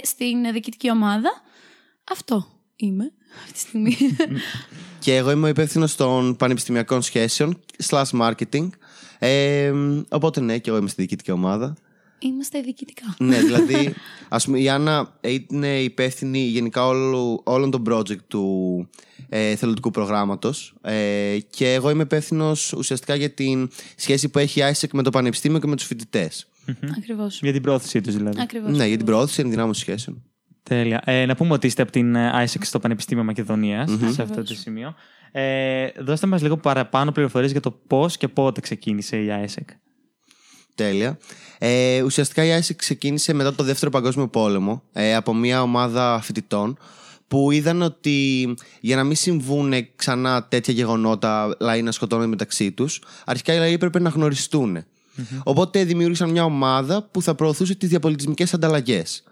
στην 0.04 0.52
διοικητική 0.52 0.92
ομάδα. 0.92 1.42
Αυτό 2.12 2.48
είμαι 2.76 3.12
αυτή 3.40 3.54
τη 3.54 3.60
στιγμή. 3.60 3.98
Και 5.00 5.16
εγώ 5.16 5.32
είμαι 5.32 5.46
ο 5.46 5.50
υπεύθυνος 5.50 5.96
των 5.96 6.36
πανεπιστημιακών 6.36 7.02
σχέσεων, 7.02 7.60
slash 7.90 8.20
marketing. 8.22 8.70
Ε, 9.20 9.74
οπότε 10.10 10.42
ναι, 10.42 10.58
και 10.58 10.70
εγώ 10.70 10.80
είμαι 10.80 10.90
στη 10.90 11.02
διοικητική 11.02 11.32
ομάδα. 11.32 11.76
Είμαστε 12.28 12.62
διοικητικά. 12.62 13.16
ναι, 13.20 13.40
δηλαδή, 13.40 13.94
ας 14.30 14.46
πούμε, 14.46 14.60
η 14.60 14.70
Άννα 14.70 15.20
είναι 15.22 15.82
υπεύθυνη 15.82 16.40
γενικά 16.40 16.88
όλου, 16.88 17.42
όλων 17.44 17.72
των 17.72 17.84
project 17.90 18.22
του 18.28 18.90
ε, 19.30 19.56
θελοντικού 19.56 19.92
προγράμματος. 19.92 20.74
Ε, 20.82 21.38
και 21.50 21.74
εγώ 21.74 21.90
είμαι 21.90 22.04
υπεύθυνος 22.04 22.74
ουσιαστικά 22.74 23.16
για 23.16 23.30
την 23.30 23.70
σχέση 23.96 24.30
που 24.30 24.40
έχει 24.40 24.60
η 24.60 24.64
ISEC 24.74 24.88
με 24.94 25.04
το 25.04 25.10
πανεπιστήμιο 25.10 25.60
και 25.60 25.68
με 25.68 25.76
τους 25.76 25.86
φοιτητές. 25.86 26.48
Ακριβώς. 26.98 27.40
Για 27.42 27.52
την 27.52 27.62
πρόθεσή 27.62 28.02
τους 28.02 28.16
δηλαδή. 28.16 28.42
Ακριβώς. 28.42 28.78
Ναι, 28.78 28.88
για 28.88 28.98
την 28.98 29.06
προώθηση 29.06 29.42
ενδυνάμωση 29.42 29.80
σχέσεων. 29.80 30.24
Τέλεια. 30.64 31.02
Ε, 31.06 31.26
να 31.26 31.36
πούμε 31.36 31.54
ότι 31.54 31.68
είστε 31.68 31.82
από 31.82 31.92
την 31.92 32.16
ε, 32.16 32.46
ISEC 32.46 32.62
στο 32.62 32.80
Πανεπιστήμιο 32.80 33.24
Μακεδονίας, 33.24 33.92
σε 34.10 34.22
αυτό 34.22 34.44
το 34.44 34.56
σημείο. 34.56 34.96
Ε, 35.32 35.88
δώστε 36.00 36.28
μας 36.28 36.42
λίγο 36.42 36.58
παραπάνω 36.58 37.12
πληροφορίες 37.12 37.52
για 37.52 37.62
το 37.62 37.72
πώς 37.72 38.18
και 38.18 38.28
πότε 38.28 38.62
ξεκίνησε 38.62 39.18
η 39.18 39.28
ISEC. 39.46 39.66
Τέλεια. 40.76 41.18
Ε, 41.58 42.02
ουσιαστικά 42.02 42.44
η 42.44 42.60
ISIC 42.62 42.76
ξεκίνησε 42.76 43.34
μετά 43.34 43.56
το 43.56 43.64
Δεύτερο 43.64 43.92
Παγκόσμιο 43.92 44.28
Πόλεμο 44.28 44.84
ε, 44.94 45.16
από 45.16 45.34
μια 45.34 45.62
ομάδα 45.62 46.20
φοιτητών 46.22 46.78
που 47.28 47.52
είδαν 47.52 47.82
ότι 47.82 48.54
για 48.80 48.96
να 48.96 49.04
μην 49.04 49.16
συμβούν 49.16 49.74
ξανά 49.96 50.44
τέτοια 50.44 50.74
γεγονότα, 50.74 51.56
λαοί 51.60 51.82
να 51.82 51.92
σκοτώνονται 51.92 52.28
μεταξύ 52.28 52.72
τους, 52.72 53.02
αρχικά 53.26 53.54
οι 53.54 53.58
λαοί 53.58 53.74
έπρεπε 53.74 54.00
να 54.00 54.10
γνωριστούν. 54.10 54.86
Οπότε 55.44 55.84
δημιούργησαν 55.84 56.30
μια 56.30 56.44
ομάδα 56.44 57.04
που 57.12 57.22
θα 57.22 57.36
προωθούσε 57.36 57.76
τις 57.76 57.90
διαπολιτισμικές 57.90 58.54
ανταλλαγές. 58.54 59.24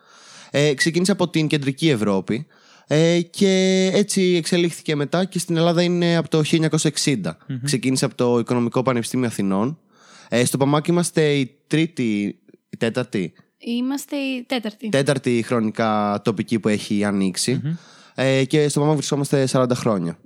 Ε, 0.51 0.73
ξεκίνησε 0.73 1.11
από 1.11 1.29
την 1.29 1.47
κεντρική 1.47 1.89
Ευρώπη 1.89 2.47
ε, 2.87 3.21
και 3.21 3.89
έτσι 3.93 4.21
εξελίχθηκε 4.21 4.95
μετά 4.95 5.25
και 5.25 5.39
στην 5.39 5.57
Ελλάδα 5.57 5.81
είναι 5.81 6.15
από 6.15 6.29
το 6.29 6.41
1960. 6.81 7.15
Ξεκίνησε 7.63 8.05
από 8.05 8.15
το 8.15 8.39
Οικονομικό 8.39 8.83
Πανεπιστήμιο 8.83 9.27
Αθηνών. 9.27 9.79
Ε, 10.33 10.45
στο 10.45 10.57
ΠΑΜΑΚ 10.57 10.87
είμαστε 10.87 11.33
η 11.33 11.59
τρίτη, 11.67 12.39
η 12.69 12.77
τέταρτη, 12.77 13.33
Είμαστε 13.57 14.15
η 14.15 14.43
τέταρτη. 14.43 14.89
τέταρτη 14.89 15.43
χρονικά 15.45 16.21
τοπική 16.23 16.59
που 16.59 16.67
έχει 16.67 17.03
ανοίξει. 17.03 17.61
Ε, 18.15 18.45
και 18.45 18.67
στο 18.67 18.79
ΠΑΜΑΚ 18.79 18.95
βρισκόμαστε 18.95 19.47
40 19.51 19.65
χρόνια. 19.73 20.17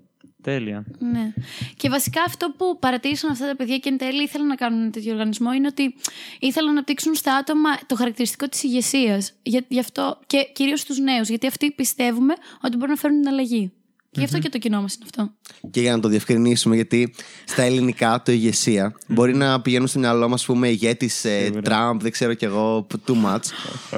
Τέλεια. 0.41 0.85
Ναι. 0.99 1.33
Και 1.77 1.89
βασικά 1.89 2.21
αυτό 2.25 2.53
που 2.57 2.77
παρατήρησαν 2.79 3.31
αυτά 3.31 3.47
τα 3.47 3.55
παιδιά 3.55 3.77
και 3.77 3.89
εν 3.89 3.97
τέλει 3.97 4.23
ήθελαν 4.23 4.47
να 4.47 4.55
κάνουν 4.55 4.81
ένα 4.81 4.89
τέτοιο 4.89 5.11
οργανισμό 5.11 5.53
είναι 5.53 5.67
ότι 5.67 5.95
ήθελαν 6.39 6.65
να 6.65 6.71
αναπτύξουν 6.71 7.15
στα 7.15 7.35
άτομα 7.35 7.69
το 7.85 7.95
χαρακτηριστικό 7.95 8.47
της 8.47 8.63
ηγεσίας. 8.63 9.33
Για, 9.43 9.65
γι' 9.67 9.79
αυτό 9.79 10.19
και 10.27 10.49
κυρίως 10.53 10.79
στου 10.79 11.01
νέους. 11.03 11.29
Γιατί 11.29 11.47
αυτοί 11.47 11.71
πιστεύουμε 11.71 12.33
ότι 12.61 12.75
μπορούν 12.75 12.89
να 12.89 12.99
φέρουν 12.99 13.21
την 13.21 13.27
αλλαγή. 13.29 13.71
Και 14.15 14.21
γι' 14.21 14.27
αυτό 14.27 14.39
και 14.39 14.49
το 14.49 14.57
κοινό 14.57 14.81
μας 14.81 14.95
είναι 14.95 15.05
αυτό. 15.05 15.33
Και 15.69 15.81
για 15.81 15.91
να 15.91 15.99
το 15.99 16.07
διευκρινίσουμε, 16.07 16.75
γιατί 16.75 17.13
στα 17.45 17.61
ελληνικά 17.61 18.21
το 18.25 18.31
ηγεσία 18.31 18.95
μπορεί 19.07 19.35
να 19.35 19.61
πηγαίνουν 19.61 19.87
στο 19.87 19.99
μυαλό 19.99 20.29
μας, 20.29 20.39
ας 20.39 20.45
πούμε, 20.45 20.69
ηγέτη 20.69 21.09
ε, 21.23 21.49
Τραμπ, 21.49 22.01
δεν 22.01 22.11
ξέρω 22.11 22.33
κι 22.33 22.45
εγώ, 22.45 22.87
too 23.07 23.13
much. 23.25 23.43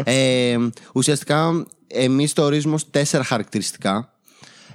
ε, 0.04 0.58
ουσιαστικά, 0.94 1.66
εμείς 1.88 2.34
το 2.34 2.44
ορίζουμε 2.44 2.74
ως 2.74 2.90
τέσσερα 2.90 3.24
χαρακτηριστικά. 3.24 4.12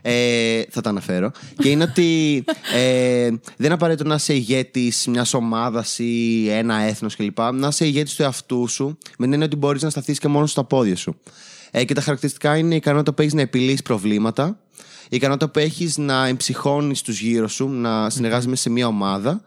Ε, 0.02 0.62
θα 0.70 0.80
τα 0.80 0.90
αναφέρω. 0.90 1.30
Και 1.58 1.68
είναι 1.68 1.84
ότι 1.84 2.44
ε, 2.74 3.28
δεν 3.28 3.40
είναι 3.56 3.74
απαραίτητο 3.74 4.08
να 4.08 4.14
είσαι 4.14 4.34
ηγέτης 4.34 5.06
μιας 5.06 5.34
ομάδας 5.34 5.98
ή 5.98 6.48
ένα 6.50 6.80
έθνος 6.80 7.16
κλπ. 7.16 7.38
Να 7.52 7.68
είσαι 7.68 7.86
ηγέτης 7.86 8.14
του 8.14 8.22
εαυτού 8.22 8.68
σου, 8.68 8.86
με 8.86 9.24
την 9.24 9.32
έννοια 9.32 9.46
ότι 9.46 9.56
μπορείς 9.56 9.82
να 9.82 9.90
σταθείς 9.90 10.18
και 10.18 10.28
μόνος 10.28 10.50
στα 10.50 10.64
πόδια 10.64 10.96
σου. 10.96 11.20
Ε, 11.70 11.84
και 11.84 11.94
τα 11.94 12.00
χαρακτηριστικά 12.00 12.56
είναι 12.56 12.74
η 12.74 12.76
ικανότητα 12.76 13.12
που 13.12 13.20
έχεις 13.22 13.34
να 13.34 13.40
επιλύσει 13.40 13.82
προβλήματα, 13.82 14.44
η 14.46 14.91
ικανότητα 15.16 15.48
που 15.48 15.58
έχεις 15.58 15.98
να 15.98 16.26
εμψυχώνεις 16.26 17.02
τους 17.02 17.20
γύρω 17.20 17.48
σου, 17.48 17.68
να 17.68 18.10
συνεργάζεσαι 18.10 18.54
σε 18.54 18.70
μια 18.70 18.86
ομάδα, 18.86 19.42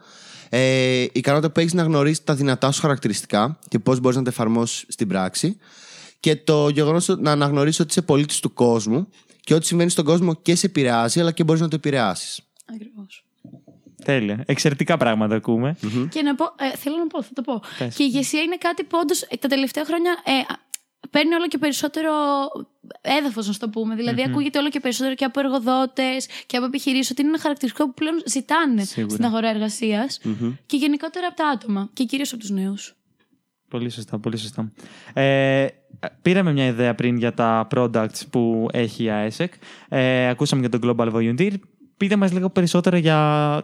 ε, 0.48 1.00
η 1.00 1.10
ικανότητα 1.12 1.52
που 1.52 1.60
έχεις 1.60 1.72
να 1.72 1.82
γνωρίσει 1.82 2.24
τα 2.24 2.34
δυνατά 2.34 2.70
σου 2.72 2.80
χαρακτηριστικά 2.80 3.58
και 3.68 3.78
πώς 3.78 4.00
μπορείς 4.00 4.16
να 4.16 4.22
τα 4.22 4.30
εφαρμόσεις 4.30 4.84
στην 4.88 5.08
πράξη. 5.08 5.58
Και 6.20 6.36
το 6.36 6.68
γεγονός 6.68 7.08
να 7.08 7.30
αναγνωρίσεις 7.30 7.80
ότι 7.80 7.88
είσαι 7.90 8.02
πολίτης 8.02 8.40
του 8.40 8.52
κόσμου 8.52 9.08
και 9.40 9.54
ό,τι 9.54 9.66
συμβαίνει 9.66 9.90
στον 9.90 10.04
κόσμο 10.04 10.34
και 10.34 10.54
σε 10.54 10.66
επηρεάζει, 10.66 11.20
αλλά 11.20 11.32
και 11.32 11.44
μπορείς 11.44 11.60
να 11.60 11.68
το 11.68 11.76
επηρεάσεις. 11.76 12.40
Ακριβώς. 12.74 13.24
Τέλεια. 14.04 14.42
Εξαιρετικά 14.46 14.96
πράγματα 14.96 15.34
ακούμε. 15.34 15.76
Και 16.08 16.22
να 16.22 16.34
πω, 16.34 16.44
ε, 16.44 16.76
θέλω 16.76 16.96
να 16.96 17.06
πω, 17.06 17.22
θα 17.22 17.30
το 17.34 17.42
πω. 17.42 17.62
Πες. 17.78 17.94
Και 17.94 18.02
η 18.02 18.06
ηγεσία 18.12 18.42
είναι 18.42 18.56
κάτι 18.56 18.84
που 18.84 18.98
όντως 19.02 19.26
τα 19.40 19.48
τελευταία 19.48 19.84
χρόνια 19.84 20.10
ε, 20.24 20.32
α, 20.32 20.58
παίρνει 21.10 21.34
όλο 21.34 21.48
και 21.48 21.58
περισσότερο 21.58 22.12
έδαφος, 23.00 23.46
να 23.46 23.54
το 23.54 23.68
πούμε. 23.68 23.94
Δηλαδή, 23.94 24.22
ακούγεται 24.22 24.58
όλο 24.58 24.68
και 24.68 24.80
περισσότερο 24.80 25.14
και 25.14 25.24
από 25.24 25.40
εργοδότες 25.40 26.26
και 26.46 26.56
από 26.56 26.66
επιχειρήσεις 26.66 27.10
ότι 27.10 27.20
είναι 27.20 27.30
ένα 27.30 27.40
χαρακτηριστικό 27.40 27.86
που 27.86 27.94
πλέον 27.94 28.22
ζητάνε 28.26 28.84
Σίγουρα. 28.84 29.14
στην 29.14 29.24
αγορά 29.24 29.48
εργασίας 29.48 30.20
και 30.66 30.76
γενικότερα 30.76 31.26
από 31.26 31.36
τα 31.36 31.48
άτομα 31.48 31.90
και 31.92 32.04
κυρίως 32.04 32.32
από 32.32 32.40
τους 32.40 32.50
νέους. 32.50 32.96
Πολύ 33.68 33.90
σωστά, 33.90 34.18
πολύ 34.18 34.36
σωστά. 34.36 34.72
Ε, 35.12 35.66
πήραμε 36.22 36.52
μια 36.52 36.66
ιδέα 36.66 36.94
πριν 36.94 37.16
για 37.16 37.34
τα 37.34 37.66
products 37.74 38.20
που 38.30 38.68
έχει 38.72 39.04
η 39.04 39.08
AESEC. 39.10 39.46
Ε, 39.88 40.28
ακούσαμε 40.28 40.60
για 40.60 40.78
τον 40.78 40.80
Global 40.84 41.12
Volunteer. 41.12 41.52
Πείτε 41.96 42.16
μας 42.16 42.32
λίγο 42.32 42.50
περισσότερο 42.50 42.96
για 42.96 43.16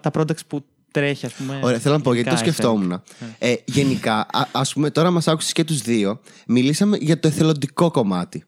τα 0.03 0.11
products 0.15 0.47
που 0.47 0.65
τρέχει, 0.93 1.27
ας 1.27 1.33
πούμε. 1.33 1.61
Ωραία, 1.63 1.79
θέλω 1.79 1.95
να 1.95 2.01
πω 2.01 2.15
γιατί 2.15 2.29
το 2.29 2.35
γενικά 2.35 2.51
AESEC. 2.51 2.55
σκεφτόμουν. 2.55 3.03
Ε, 3.39 3.55
γενικά, 3.65 4.15
α 4.33 4.47
ας 4.53 4.73
πούμε, 4.73 4.91
τώρα 4.91 5.11
μας 5.11 5.29
άκουσες 5.29 5.53
και 5.53 5.65
τους 5.65 5.81
δύο, 5.81 6.21
μιλήσαμε 6.47 6.97
για 7.01 7.21
το 7.21 7.29
εθελοντικό 7.29 7.91
κομμάτι. 7.91 8.45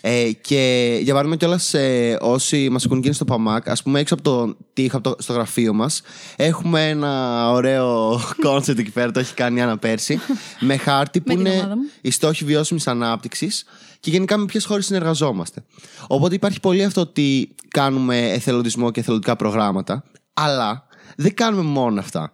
Ε, 0.00 0.30
και 0.40 0.92
για 1.02 1.12
παράδειγμα 1.12 1.36
κιόλας 1.36 1.74
ε, 1.74 2.16
όσοι 2.20 2.68
μας 2.70 2.84
ακούν 2.84 3.00
και 3.00 3.06
είναι 3.06 3.14
στο 3.14 3.24
ΠΑΜΑΚ, 3.24 3.68
ας 3.68 3.82
πούμε 3.82 4.00
έξω 4.00 4.14
από 4.14 4.22
το 4.22 4.56
τείχο 4.72 4.96
από 4.96 5.10
το, 5.10 5.22
στο 5.22 5.32
γραφείο 5.32 5.72
μας, 5.72 6.02
έχουμε 6.36 6.88
ένα 6.88 7.50
ωραίο 7.50 8.20
concept 8.44 8.78
εκεί 8.78 8.90
πέρα, 8.90 9.10
το 9.10 9.20
έχει 9.20 9.34
κάνει 9.34 9.58
η 9.58 9.62
Άννα 9.62 9.78
πέρσι, 9.78 10.20
με 10.60 10.76
χάρτη 10.76 11.20
που 11.20 11.28
Με 11.28 11.34
την 11.34 11.46
είναι 11.46 11.54
ομάδα 11.56 11.76
μου. 11.76 11.82
οι 12.00 12.10
στόχοι 12.10 12.44
βιώσιμης 12.44 12.86
ανάπτυξης 12.86 13.64
και 14.00 14.10
γενικά 14.10 14.36
με 14.36 14.44
ποιες 14.44 14.64
χώρες 14.64 14.86
συνεργαζόμαστε. 14.86 15.64
Οπότε 16.06 16.34
υπάρχει 16.34 16.60
πολύ 16.60 16.84
αυτό 16.84 17.00
ότι 17.00 17.54
κάνουμε 17.68 18.30
εθελοντισμό 18.30 18.90
και 18.90 19.00
εθελοντικά 19.00 19.36
προγράμματα, 19.36 20.04
αλλά 20.34 20.86
δεν 21.16 21.34
κάνουμε 21.34 21.62
μόνο 21.62 22.00
αυτά. 22.00 22.32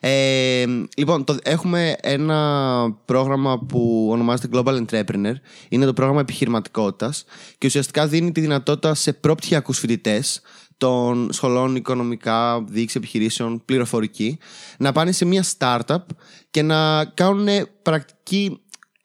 Ε, 0.00 0.64
λοιπόν, 0.96 1.24
το, 1.24 1.36
έχουμε 1.42 1.96
ένα 2.00 2.96
πρόγραμμα 3.04 3.58
που 3.58 4.08
ονομάζεται 4.10 4.48
Global 4.52 4.84
Entrepreneur. 4.84 5.34
Είναι 5.68 5.86
το 5.86 5.92
πρόγραμμα 5.92 6.20
επιχειρηματικότητας 6.20 7.24
και 7.58 7.66
ουσιαστικά 7.66 8.06
δίνει 8.06 8.32
τη 8.32 8.40
δυνατότητα 8.40 8.94
σε 8.94 9.12
προπτυχιακούς 9.12 9.78
φοιτητές 9.78 10.40
των 10.76 11.32
σχολών 11.32 11.76
οικονομικά, 11.76 12.64
διοίκηση 12.68 12.98
επιχειρήσεων, 12.98 13.62
πληροφορική, 13.64 14.38
να 14.78 14.92
πάνε 14.92 15.12
σε 15.12 15.24
μια 15.24 15.44
startup 15.58 16.04
και 16.50 16.62
να 16.62 17.04
κάνουν 17.04 17.48
πρακτική 17.82 18.60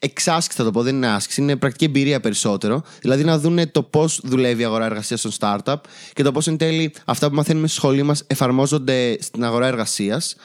εξάσκηση, 0.06 0.58
θα 0.58 0.64
το 0.64 0.72
πω, 0.72 0.82
δεν 0.84 0.96
είναι 0.96 1.08
άσκηση, 1.08 1.42
είναι 1.42 1.56
πρακτική 1.56 1.86
εμπειρία 1.86 2.20
περισσότερο. 2.20 2.84
Δηλαδή 3.02 3.24
να 3.24 3.40
δουν 3.40 3.72
το 3.72 3.84
πώς 3.84 4.20
δουλεύει 4.24 4.62
η 4.62 4.66
αγορά 4.66 4.86
εργασίας 4.86 5.20
στον 5.20 5.32
startup 5.40 5.76
και 6.14 6.24
το 6.24 6.32
πώς 6.32 6.48
εν 6.48 6.58
τέλει 6.58 6.94
αυτά 7.06 7.30
που 7.30 7.36
μαθαίνουμε 7.36 7.68
στη 7.68 7.76
σχολή 7.76 8.04
μας 8.04 8.24
εφαρμόζονται 8.28 9.18
στην 9.22 9.44
αγορά 9.44 9.68
εργασίας. 9.68 10.36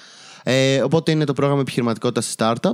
Ε, 0.43 0.83
οπότε 0.83 1.11
είναι 1.11 1.25
το 1.25 1.33
πρόγραμμα 1.33 1.61
επιχειρηματικότητας 1.61 2.25
στη 2.25 2.35
startup. 2.39 2.71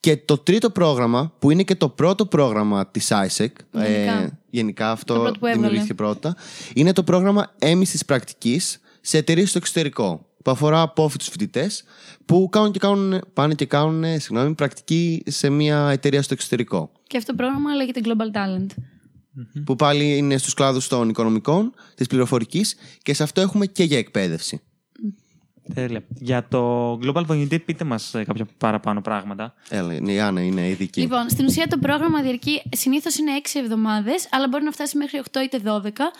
Και 0.00 0.16
το 0.16 0.38
τρίτο 0.38 0.70
πρόγραμμα, 0.70 1.32
που 1.38 1.50
είναι 1.50 1.62
και 1.62 1.74
το 1.74 1.88
πρώτο 1.88 2.26
πρόγραμμα 2.26 2.86
της 2.86 3.08
ISEC, 3.12 3.46
Γενικά. 3.72 4.38
γενικά 4.50 4.84
Το 4.84 4.90
αυτό 4.90 5.14
πρώτο 5.14 5.30
που 5.30 5.34
έβγαλε. 5.46 5.52
δημιουργήθηκε 5.54 5.94
πρώτα, 5.94 6.36
είναι 6.74 6.92
το 6.92 7.02
πρόγραμμα 7.02 7.52
έμεσης 7.58 8.04
πρακτικής 8.04 8.80
σε 9.00 9.18
εταιρείες 9.18 9.48
στο 9.48 9.58
εξωτερικό. 9.58 10.26
Που 10.44 10.50
αφορά 10.50 10.80
απόφοιτου 10.80 11.24
φοιτητές 11.24 11.84
που 12.24 12.48
κάνουν 12.50 12.72
και 12.72 12.78
κάνουν, 12.78 13.20
πάνε 13.32 13.54
και 13.54 13.66
κάνουν 13.66 14.20
συγγνώμη, 14.20 14.54
πρακτική 14.54 15.22
σε 15.26 15.50
μια 15.50 15.88
εταιρεία 15.90 16.22
στο 16.22 16.34
εξωτερικό. 16.34 16.92
Και 17.06 17.16
αυτό 17.16 17.30
το 17.30 17.36
πρόγραμμα 17.36 17.74
λέγεται 17.74 18.00
Global 18.04 18.36
Talent. 18.36 18.66
Που 19.64 19.76
πάλι 19.76 20.16
είναι 20.16 20.38
στους 20.38 20.54
κλάδους 20.54 20.88
των 20.88 21.08
οικονομικών, 21.08 21.74
της 21.94 22.06
πληροφορικής 22.06 22.74
και 23.02 23.14
σε 23.14 23.22
αυτό 23.22 23.40
έχουμε 23.40 23.66
και 23.66 23.84
για 23.84 23.98
εκπαίδευση. 23.98 24.60
Τέλεια. 25.74 26.02
Για 26.18 26.46
το 26.48 26.92
Global 27.02 27.26
Volunteer, 27.26 27.64
πείτε 27.64 27.84
μας 27.84 28.14
ε, 28.14 28.24
κάποια 28.24 28.46
παραπάνω 28.58 29.00
πράγματα. 29.00 29.54
Έλα, 29.68 29.94
η 30.12 30.20
Άννα 30.20 30.40
είναι 30.40 30.68
ειδική. 30.68 31.00
Λοιπόν, 31.00 31.28
στην 31.28 31.44
ουσία 31.46 31.66
το 31.66 31.78
πρόγραμμα 31.78 32.22
διαρκεί 32.22 32.62
συνήθως 32.76 33.16
είναι 33.18 33.30
6 33.44 33.58
εβδομάδες, 33.60 34.28
αλλά 34.30 34.48
μπορεί 34.48 34.64
να 34.64 34.70
φτάσει 34.70 34.96
μέχρι 34.96 35.18
8 35.32 35.40
είτε 35.44 35.58
12. 35.64 36.10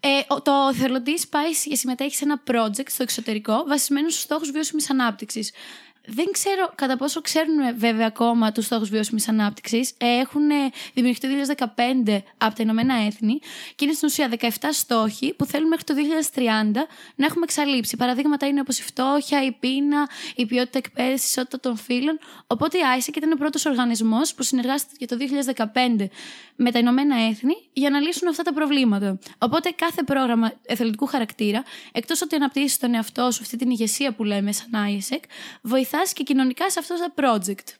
Ε, 0.00 0.08
ο- 0.28 0.42
το 0.42 0.52
θελοντής 0.74 1.28
πάει 1.28 1.50
και 1.68 1.76
συμμετέχει 1.76 2.14
σε 2.16 2.24
ένα 2.24 2.42
project 2.50 2.86
στο 2.88 3.02
εξωτερικό 3.02 3.64
βασισμένο 3.68 4.08
στους 4.08 4.22
στόχους 4.22 4.50
βιώσιμης 4.50 4.90
ανάπτυξης. 4.90 5.52
Δεν 6.10 6.26
ξέρω 6.32 6.72
κατά 6.74 6.96
πόσο 6.96 7.20
ξέρουν 7.20 7.76
βέβαια 7.76 8.06
ακόμα 8.06 8.52
τους 8.52 8.64
στόχους 8.64 8.88
βιώσιμης 8.88 9.28
ανάπτυξης. 9.28 9.94
Έχουν 9.98 10.50
ε, 10.50 10.54
δημιουργηθεί 10.94 11.46
το 11.46 11.54
2015 12.06 12.18
από 12.38 12.54
τα 12.54 12.62
Ηνωμένα 12.62 12.94
Έθνη 12.94 13.38
και 13.74 13.84
είναι 13.84 13.94
στην 13.94 14.08
ουσία 14.08 14.30
17 14.40 14.48
στόχοι 14.70 15.34
που 15.34 15.44
θέλουν 15.44 15.68
μέχρι 15.68 15.84
το 15.84 15.94
2030 16.34 16.40
να 17.14 17.26
έχουμε 17.26 17.44
εξαλείψει. 17.44 17.96
Παραδείγματα 17.96 18.46
είναι 18.46 18.60
όπως 18.60 18.78
η 18.78 18.82
φτώχεια, 18.82 19.44
η 19.44 19.52
πείνα, 19.52 20.08
η 20.36 20.46
ποιότητα 20.46 20.78
εκπαίδευσης, 20.78 21.26
η 21.26 21.30
ισότητα 21.30 21.60
των 21.60 21.76
φύλων. 21.76 22.18
Οπότε 22.46 22.78
η 22.78 22.80
ISEC 22.98 23.16
ήταν 23.16 23.32
ο 23.32 23.36
πρώτος 23.36 23.64
οργανισμός 23.64 24.34
που 24.34 24.42
συνεργάστηκε 24.42 25.04
για 25.04 25.06
το 25.06 25.16
2015 25.98 26.08
με 26.56 26.70
τα 26.70 26.78
Ηνωμένα 26.78 27.16
Έθνη 27.16 27.54
για 27.72 27.90
να 27.90 28.00
λύσουν 28.00 28.28
αυτά 28.28 28.42
τα 28.42 28.52
προβλήματα. 28.52 29.18
Οπότε 29.38 29.70
κάθε 29.70 30.02
πρόγραμμα 30.02 30.52
εθελοντικού 30.66 31.06
χαρακτήρα, 31.06 31.62
εκτός 31.92 32.22
ότι 32.22 32.34
αναπτύσσει 32.34 32.80
τον 32.80 32.94
εαυτό 32.94 33.30
σου, 33.30 33.38
αυτή 33.42 33.56
την 33.56 33.70
ηγεσία 33.70 34.12
που 34.14 34.24
λέμε 34.24 34.52
σαν 34.52 34.70
ISEC, 34.72 35.20
βοηθά 35.62 35.97
και 36.12 36.22
κοινωνικά 36.22 36.70
σε 36.70 36.78
αυτό 36.78 36.94
το 36.94 37.12
project. 37.16 37.74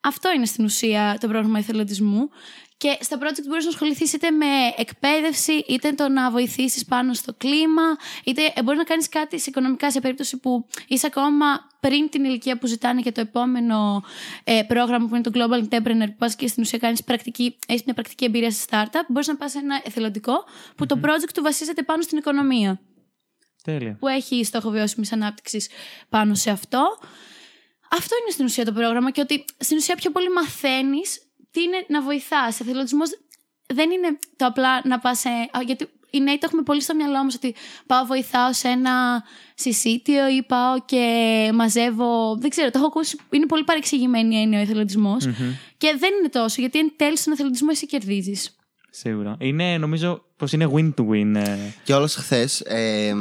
Αυτό 0.00 0.32
είναι 0.32 0.46
στην 0.46 0.64
ουσία 0.64 1.16
το 1.20 1.28
πρόγραμμα 1.28 1.58
εθελοντισμού. 1.58 2.28
Και 2.76 2.96
στα 3.00 3.18
project 3.18 3.46
μπορείς 3.48 3.64
να 3.64 3.70
ασχοληθείς 3.70 4.12
είτε 4.12 4.30
με 4.30 4.46
εκπαίδευση, 4.76 5.52
είτε 5.52 5.92
το 5.92 6.08
να 6.08 6.30
βοηθήσεις 6.30 6.84
πάνω 6.84 7.14
στο 7.14 7.34
κλίμα, 7.34 7.82
είτε 8.24 8.52
μπορείς 8.64 8.78
να 8.78 8.84
κάνεις 8.84 9.08
κάτι 9.08 9.38
σε 9.38 9.50
οικονομικά 9.50 9.90
σε 9.90 10.00
περίπτωση 10.00 10.36
που 10.36 10.66
είσαι 10.88 11.06
ακόμα 11.06 11.46
πριν 11.80 12.08
την 12.08 12.24
ηλικία 12.24 12.58
που 12.58 12.66
ζητάνε 12.66 13.00
για 13.00 13.12
το 13.12 13.20
επόμενο 13.20 14.02
ε, 14.44 14.62
πρόγραμμα 14.66 15.08
που 15.08 15.14
είναι 15.14 15.24
το 15.24 15.30
Global 15.34 15.68
Entrepreneur, 15.68 16.06
που 16.06 16.16
πας 16.18 16.36
και 16.36 16.46
στην 16.46 16.62
ουσία 16.62 16.78
κάνεις 16.78 17.04
πρακτική, 17.04 17.56
έχεις 17.66 17.84
μια 17.84 17.94
πρακτική 17.94 18.24
εμπειρία 18.24 18.50
σε 18.50 18.64
startup. 18.70 19.04
Μπορείς 19.08 19.28
να 19.28 19.36
πας 19.36 19.50
σε 19.50 19.58
ένα 19.58 19.80
εθελοντικό 19.84 20.44
που 20.76 20.86
το 20.86 21.00
project 21.02 21.30
του 21.34 21.42
βασίζεται 21.42 21.82
πάνω 21.82 22.02
στην 22.02 22.18
οικονομία 22.18 22.80
Τέλεια. 23.64 23.96
που 23.98 24.08
έχει 24.08 24.44
στόχο 24.44 24.70
βιώσιμης 24.70 25.12
ανάπτυξης 25.12 25.68
πάνω 26.08 26.34
σε 26.34 26.50
αυτό. 26.50 26.98
Αυτό 27.90 28.16
είναι 28.20 28.30
στην 28.30 28.44
ουσία 28.44 28.64
το 28.64 28.72
πρόγραμμα 28.72 29.10
και 29.10 29.20
ότι 29.20 29.44
στην 29.58 29.76
ουσία 29.76 29.94
πιο 29.94 30.10
πολύ 30.10 30.28
μαθαίνεις 30.32 31.20
τι 31.50 31.62
είναι 31.62 31.84
να 31.88 32.02
βοηθάς. 32.02 32.60
Εθελοντισμός 32.60 33.10
δεν 33.74 33.90
είναι 33.90 34.18
το 34.36 34.46
απλά 34.46 34.80
να 34.84 34.98
πας 34.98 35.18
σε. 35.18 35.28
α, 35.28 35.62
Γιατί 35.66 35.88
οι 36.10 36.20
νέοι 36.20 36.38
το 36.38 36.46
έχουμε 36.46 36.62
πολύ 36.62 36.80
στο 36.80 36.94
μυαλό 36.94 37.24
μας 37.24 37.34
ότι 37.34 37.54
πάω 37.86 38.04
βοηθάω 38.04 38.52
σε 38.52 38.68
ένα 38.68 39.24
συσίτιο 39.54 40.28
ή 40.28 40.42
πάω 40.42 40.84
και 40.84 41.50
μαζεύω. 41.54 42.36
Δεν 42.36 42.50
ξέρω, 42.50 42.70
το 42.70 42.78
έχω 42.78 42.86
ακούσει. 42.86 43.18
Είναι 43.30 43.46
πολύ 43.46 43.64
παρεξηγημένη 43.64 44.36
η 44.36 44.40
έννοια 44.40 44.58
ο 44.58 44.62
εθελοντισμο 44.62 45.16
Και 45.76 45.96
δεν 45.98 46.10
είναι 46.18 46.28
τόσο, 46.28 46.60
γιατί 46.60 46.78
εν 46.78 46.92
τέλει 46.96 47.16
στον 47.16 47.32
εθελοντισμό 47.32 47.68
εσύ 47.70 47.86
κερδίζεις. 47.86 48.56
Σίγουρα. 48.90 49.36
Είναι, 49.40 49.78
νομίζω 49.78 50.24
πως 50.44 50.52
είναι 50.52 50.70
win-to-win. 50.74 51.34
ε, 51.34 51.56
Και 51.84 51.94
όλος 51.94 52.14
χθες 52.14 52.60
ε, 52.60 53.14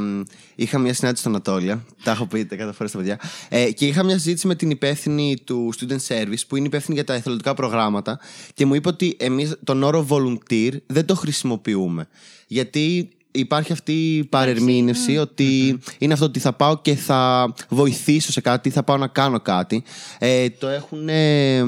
είχα 0.56 0.78
μια 0.78 0.94
συνάντηση 0.94 1.22
στον 1.22 1.34
Ανατόλια. 1.34 1.86
Τα 2.04 2.12
έχω 2.12 2.26
πει 2.26 2.46
κατά 2.46 2.74
φορές 2.74 2.90
στα 2.90 3.00
παιδιά. 3.00 3.20
Ε, 3.50 3.72
και 3.72 3.88
είχα 3.88 4.04
μια 4.04 4.18
συζήτηση 4.18 4.48
με 4.48 4.56
την 4.56 4.70
υπεύθυνη 4.70 5.36
του 5.44 5.74
Student 5.80 6.08
Service, 6.08 6.42
που 6.48 6.56
είναι 6.56 6.66
υπεύθυνη 6.66 6.96
για 6.96 7.04
τα 7.04 7.14
εθελοντικά 7.14 7.54
προγράμματα. 7.54 8.20
Και 8.54 8.66
μου 8.66 8.74
είπε 8.74 8.88
ότι 8.88 9.16
εμείς 9.20 9.56
τον 9.64 9.84
όρο 9.84 10.08
volunteer 10.10 10.72
δεν 10.86 11.06
το 11.06 11.16
χρησιμοποιούμε. 11.16 12.08
Γιατί 12.48 13.10
υπάρχει 13.32 13.72
αυτή 13.72 14.16
η 14.16 14.24
παρερμήνευση 14.24 15.18
ότι 15.18 15.80
είναι 15.98 16.14
αυτό 16.14 16.26
ότι 16.26 16.40
θα 16.40 16.54
πάω 16.54 16.78
και 16.78 16.96
θα 16.96 17.54
βοηθήσω 17.70 18.32
σε 18.32 18.42
κάτι, 18.42 18.70
θα 18.70 18.84
πάω 18.84 18.98
να 18.98 19.08
κάνω 19.08 19.40
κάτι. 19.40 19.84
Ε, 20.20 20.50
το 20.50 20.68
έχουν. 20.68 21.10
Ε, 21.10 21.64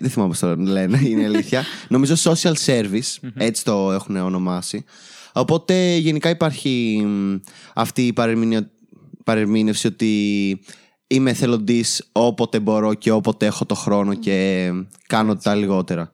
δεν 0.00 0.10
θυμάμαι 0.10 0.28
πώς 0.30 0.38
το 0.38 0.56
λένε, 0.56 1.00
είναι 1.04 1.24
αλήθεια. 1.24 1.64
Νομίζω 1.88 2.14
social 2.32 2.54
service, 2.66 3.28
έτσι 3.34 3.64
το 3.64 3.92
έχουν 3.92 4.16
ονομάσει. 4.16 4.84
Οπότε 5.32 5.96
γενικά 5.96 6.28
υπάρχει 6.30 7.02
μ, 7.06 7.34
αυτή 7.74 8.06
η 8.06 8.12
παρερμηνιο- 8.12 8.70
παρερμήνευση 9.24 9.86
ότι 9.86 10.60
είμαι 11.06 11.30
εθελοντής 11.30 12.08
όποτε 12.12 12.60
μπορώ 12.60 12.94
και 12.94 13.10
όποτε 13.10 13.46
έχω 13.46 13.66
το 13.66 13.74
χρόνο 13.74 14.14
και 14.14 14.70
κάνω 15.06 15.36
τα 15.36 15.54
λιγότερα. 15.54 16.11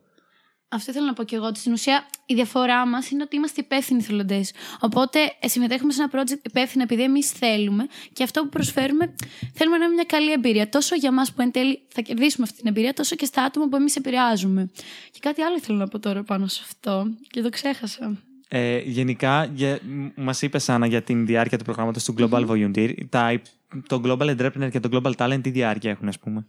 Αυτό 0.71 0.91
ήθελα 0.91 1.07
να 1.07 1.13
πω 1.13 1.25
και 1.25 1.37
εγώ. 1.37 1.47
Ότι 1.47 1.59
στην 1.59 1.73
ουσία 1.73 2.07
η 2.27 2.35
διαφορά 2.35 2.87
μας 2.87 3.11
είναι 3.11 3.23
ότι 3.23 3.37
είμαστε 3.37 3.61
υπεύθυνοι 3.61 4.03
θελοντές. 4.03 4.53
Οπότε 4.81 5.19
ε, 5.41 5.49
συμμετέχουμε 5.49 5.93
σε 5.93 6.03
ένα 6.03 6.11
project 6.15 6.47
υπεύθυνα 6.47 6.83
επειδή 6.83 7.03
εμείς 7.03 7.31
θέλουμε 7.31 7.87
και 8.13 8.23
αυτό 8.23 8.43
που 8.43 8.49
προσφέρουμε 8.49 9.15
θέλουμε 9.55 9.77
να 9.79 9.85
είναι 9.85 9.95
μια 9.95 10.05
καλή 10.05 10.33
εμπειρία. 10.33 10.69
Τόσο 10.69 10.95
για 10.95 11.13
μας 11.13 11.33
που 11.33 11.43
εν 11.43 11.51
τέλει 11.51 11.81
θα 11.89 12.01
κερδίσουμε 12.01 12.47
αυτή 12.49 12.59
την 12.59 12.69
εμπειρία, 12.69 12.93
τόσο 12.93 13.17
και 13.17 13.25
στα 13.25 13.43
άτομα 13.43 13.69
που 13.69 13.77
εμείς 13.77 13.97
επηρεάζουμε. 13.97 14.71
Και 15.11 15.19
κάτι 15.21 15.43
άλλο 15.43 15.57
ήθελα 15.57 15.79
να 15.79 15.89
πω 15.89 15.99
τώρα 15.99 16.23
πάνω 16.23 16.47
σε 16.47 16.61
αυτό 16.65 17.07
και 17.31 17.43
το 17.43 17.49
ξέχασα. 17.49 18.17
Ε, 18.49 18.79
γενικά, 18.79 19.45
για, 19.45 19.79
μ- 19.83 20.09
μας 20.17 20.43
είπες 20.43 20.69
Άννα 20.69 20.87
για 20.87 21.03
την 21.03 21.27
διάρκεια 21.27 21.59
του 21.59 21.65
προγράμματος 21.65 22.05
του 22.05 22.15
Global 22.19 22.47
Volunteer. 22.47 22.95
Τα, 23.09 23.41
το 23.87 24.01
Global 24.05 24.37
Entrepreneur 24.37 24.69
και 24.71 24.81
το 24.81 24.89
Global 24.93 25.13
Talent 25.17 25.41
τι 25.43 25.51
διάρκεια 25.51 25.91
έχουν, 25.91 26.09
ας 26.09 26.19
πούμε; 26.19 26.47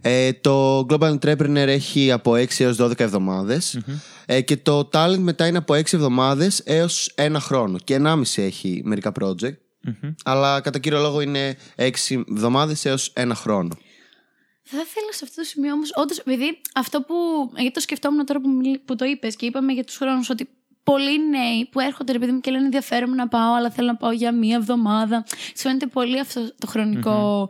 Ε, 0.00 0.32
το 0.32 0.78
Global 0.88 1.18
Entrepreneur 1.18 1.54
έχει 1.66 2.12
από 2.12 2.32
6 2.32 2.46
έως 2.58 2.76
12 2.80 3.00
εβδομαδες 3.00 3.78
ε, 4.26 4.40
και 4.40 4.56
το 4.56 4.88
Talent 4.92 5.18
μετά 5.18 5.46
είναι 5.46 5.58
από 5.58 5.74
6 5.74 5.92
εβδομάδες 5.92 6.60
έως 6.64 7.12
ένα 7.14 7.40
χρόνο 7.40 7.78
και 7.84 7.98
1,5 8.04 8.22
έχει 8.36 8.80
μερικά 8.84 9.12
project. 9.20 9.56
Αλλά 10.24 10.60
κατά 10.60 10.78
κύριο 10.78 11.00
λόγο 11.00 11.20
είναι 11.20 11.56
έξι 11.74 12.24
εβδομάδες 12.30 12.84
έως 12.84 13.12
ένα 13.14 13.34
χρόνο. 13.34 13.76
Θα 14.62 14.76
ήθελα 14.76 15.12
σε 15.12 15.20
αυτό 15.24 15.40
το 15.42 15.46
σημείο 15.48 15.72
όμως, 15.72 15.90
όντως, 15.94 16.18
επειδή 16.18 16.60
αυτό 16.74 17.00
που. 17.02 17.14
Γιατί 17.56 17.70
το 17.72 17.80
σκεφτόμουν 17.80 18.26
τώρα 18.26 18.40
που, 18.40 18.48
μιλ- 18.48 18.78
που 18.78 18.96
το 18.96 19.04
είπες 19.04 19.36
και 19.36 19.46
είπαμε 19.46 19.72
για 19.72 19.84
τους 19.84 19.96
χρόνους, 19.96 20.30
ότι 20.30 20.48
πολλοί 20.82 21.28
νέοι 21.28 21.68
που 21.70 21.80
έρχονται, 21.80 22.12
ρε 22.12 22.18
παιδί 22.18 22.32
μου, 22.32 22.40
και 22.40 22.50
λένε 22.50 22.64
ενδιαφέρομαι 22.64 23.14
να 23.14 23.28
πάω, 23.28 23.54
αλλά 23.54 23.70
θέλω 23.70 23.86
να 23.86 23.96
πάω 23.96 24.10
για 24.12 24.32
μία 24.32 24.56
εβδομάδα. 24.56 25.24
Σου 25.28 25.52
φαίνεται 25.54 25.86
πολύ 25.86 26.20
αυτό 26.20 26.40
το 26.58 26.66
χρονικο 26.66 27.48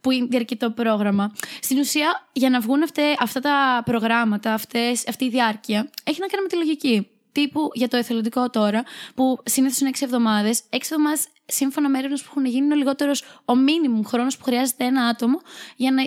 που 0.00 0.10
είναι 0.10 0.26
διαρκεί 0.30 0.56
το 0.56 0.70
πρόγραμμα. 0.70 1.32
Στην 1.60 1.78
ουσία, 1.78 2.28
για 2.32 2.50
να 2.50 2.60
βγουν 2.60 2.82
αυτέ, 2.82 3.02
αυτά 3.18 3.40
τα 3.40 3.82
προγράμματα, 3.84 4.52
αυτές, 4.52 5.08
αυτή 5.08 5.24
η 5.24 5.28
διάρκεια, 5.28 5.90
έχει 6.04 6.20
να 6.20 6.26
κάνει 6.26 6.42
με 6.42 6.48
τη 6.48 6.56
λογική. 6.56 7.08
Τύπου 7.32 7.70
για 7.74 7.88
το 7.88 7.96
εθελοντικό 7.96 8.50
τώρα, 8.50 8.82
που 9.14 9.38
συνήθως 9.44 9.78
είναι 9.78 9.90
6 9.94 10.04
εβδομάδες. 10.04 10.62
6 10.70 10.78
εβδομάδες, 10.82 11.26
σύμφωνα 11.46 11.88
με 11.88 11.98
έρευνες 11.98 12.20
που 12.22 12.26
έχουν 12.30 12.44
γίνει, 12.44 12.64
είναι 12.64 12.74
ο 12.74 12.76
λιγότερος, 12.76 13.24
ο 13.44 13.56
μίνιμουμ 13.56 14.02
χρόνος 14.02 14.36
που 14.36 14.44
χρειάζεται 14.44 14.84
ένα 14.84 15.02
άτομο 15.02 15.40
για 15.76 15.90
να, 15.92 16.02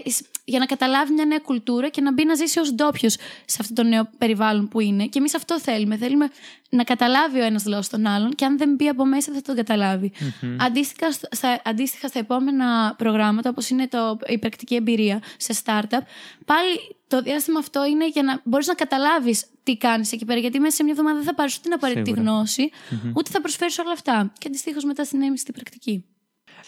για 0.45 0.59
να 0.59 0.65
καταλάβει 0.65 1.13
μια 1.13 1.25
νέα 1.25 1.39
κουλτούρα 1.39 1.89
και 1.89 2.01
να 2.01 2.13
μπει 2.13 2.25
να 2.25 2.33
ζήσει 2.35 2.59
ως 2.59 2.73
ντόπιος 2.73 3.13
σε 3.45 3.57
αυτό 3.59 3.73
το 3.73 3.83
νέο 3.83 4.09
περιβάλλον 4.17 4.67
που 4.67 4.79
είναι. 4.79 5.05
Και 5.05 5.19
εμείς 5.19 5.35
αυτό 5.35 5.59
θέλουμε. 5.59 5.97
Θέλουμε 5.97 6.29
να 6.69 6.83
καταλάβει 6.83 7.39
ο 7.39 7.43
ένας 7.43 7.65
λόγο 7.65 7.81
τον 7.89 8.05
άλλον 8.07 8.31
και 8.35 8.45
αν 8.45 8.57
δεν 8.57 8.75
μπει 8.75 8.87
από 8.87 9.05
μέσα 9.05 9.33
θα 9.33 9.41
τον 9.41 9.55
καταλαβει 9.55 10.11
Αντίστοιχα, 10.59 11.11
στο- 11.11 11.27
στα, 11.31 11.61
αντίστοιχα 11.65 12.07
στα 12.07 12.19
επόμενα 12.19 12.95
προγράμματα, 12.97 13.49
όπως 13.49 13.69
είναι 13.69 13.87
το, 13.87 14.17
η 14.27 14.37
πρακτική 14.37 14.75
εμπειρία 14.75 15.21
σε 15.37 15.53
startup, 15.65 16.01
πάλι 16.45 16.95
το 17.07 17.21
διάστημα 17.21 17.59
αυτό 17.59 17.85
είναι 17.85 18.07
για 18.07 18.23
να 18.23 18.41
μπορείς 18.43 18.67
να 18.67 18.73
καταλάβεις 18.73 19.45
τι 19.63 19.77
κάνεις 19.77 20.11
εκεί 20.11 20.25
πέρα. 20.25 20.39
Γιατί 20.39 20.59
μέσα 20.59 20.75
σε 20.75 20.83
μια 20.83 20.91
εβδομάδα 20.91 21.17
δεν 21.17 21.25
θα 21.27 21.33
πάρεις 21.33 21.53
ούτε 21.53 21.63
την 21.63 21.73
απαραίτητη 21.73 22.09
Σίγουρα. 22.09 22.31
γνώση, 22.31 22.69
ούτε 23.15 23.29
θα 23.31 23.41
προσφέρεις 23.41 23.77
όλα 23.79 23.91
αυτά. 23.91 24.31
Και 24.39 24.47
αντιστοίχως 24.47 24.83
μετά 24.83 25.03
στην 25.03 25.21
έμεση 25.21 25.41
στην 25.41 25.53
πρακτική. 25.53 26.05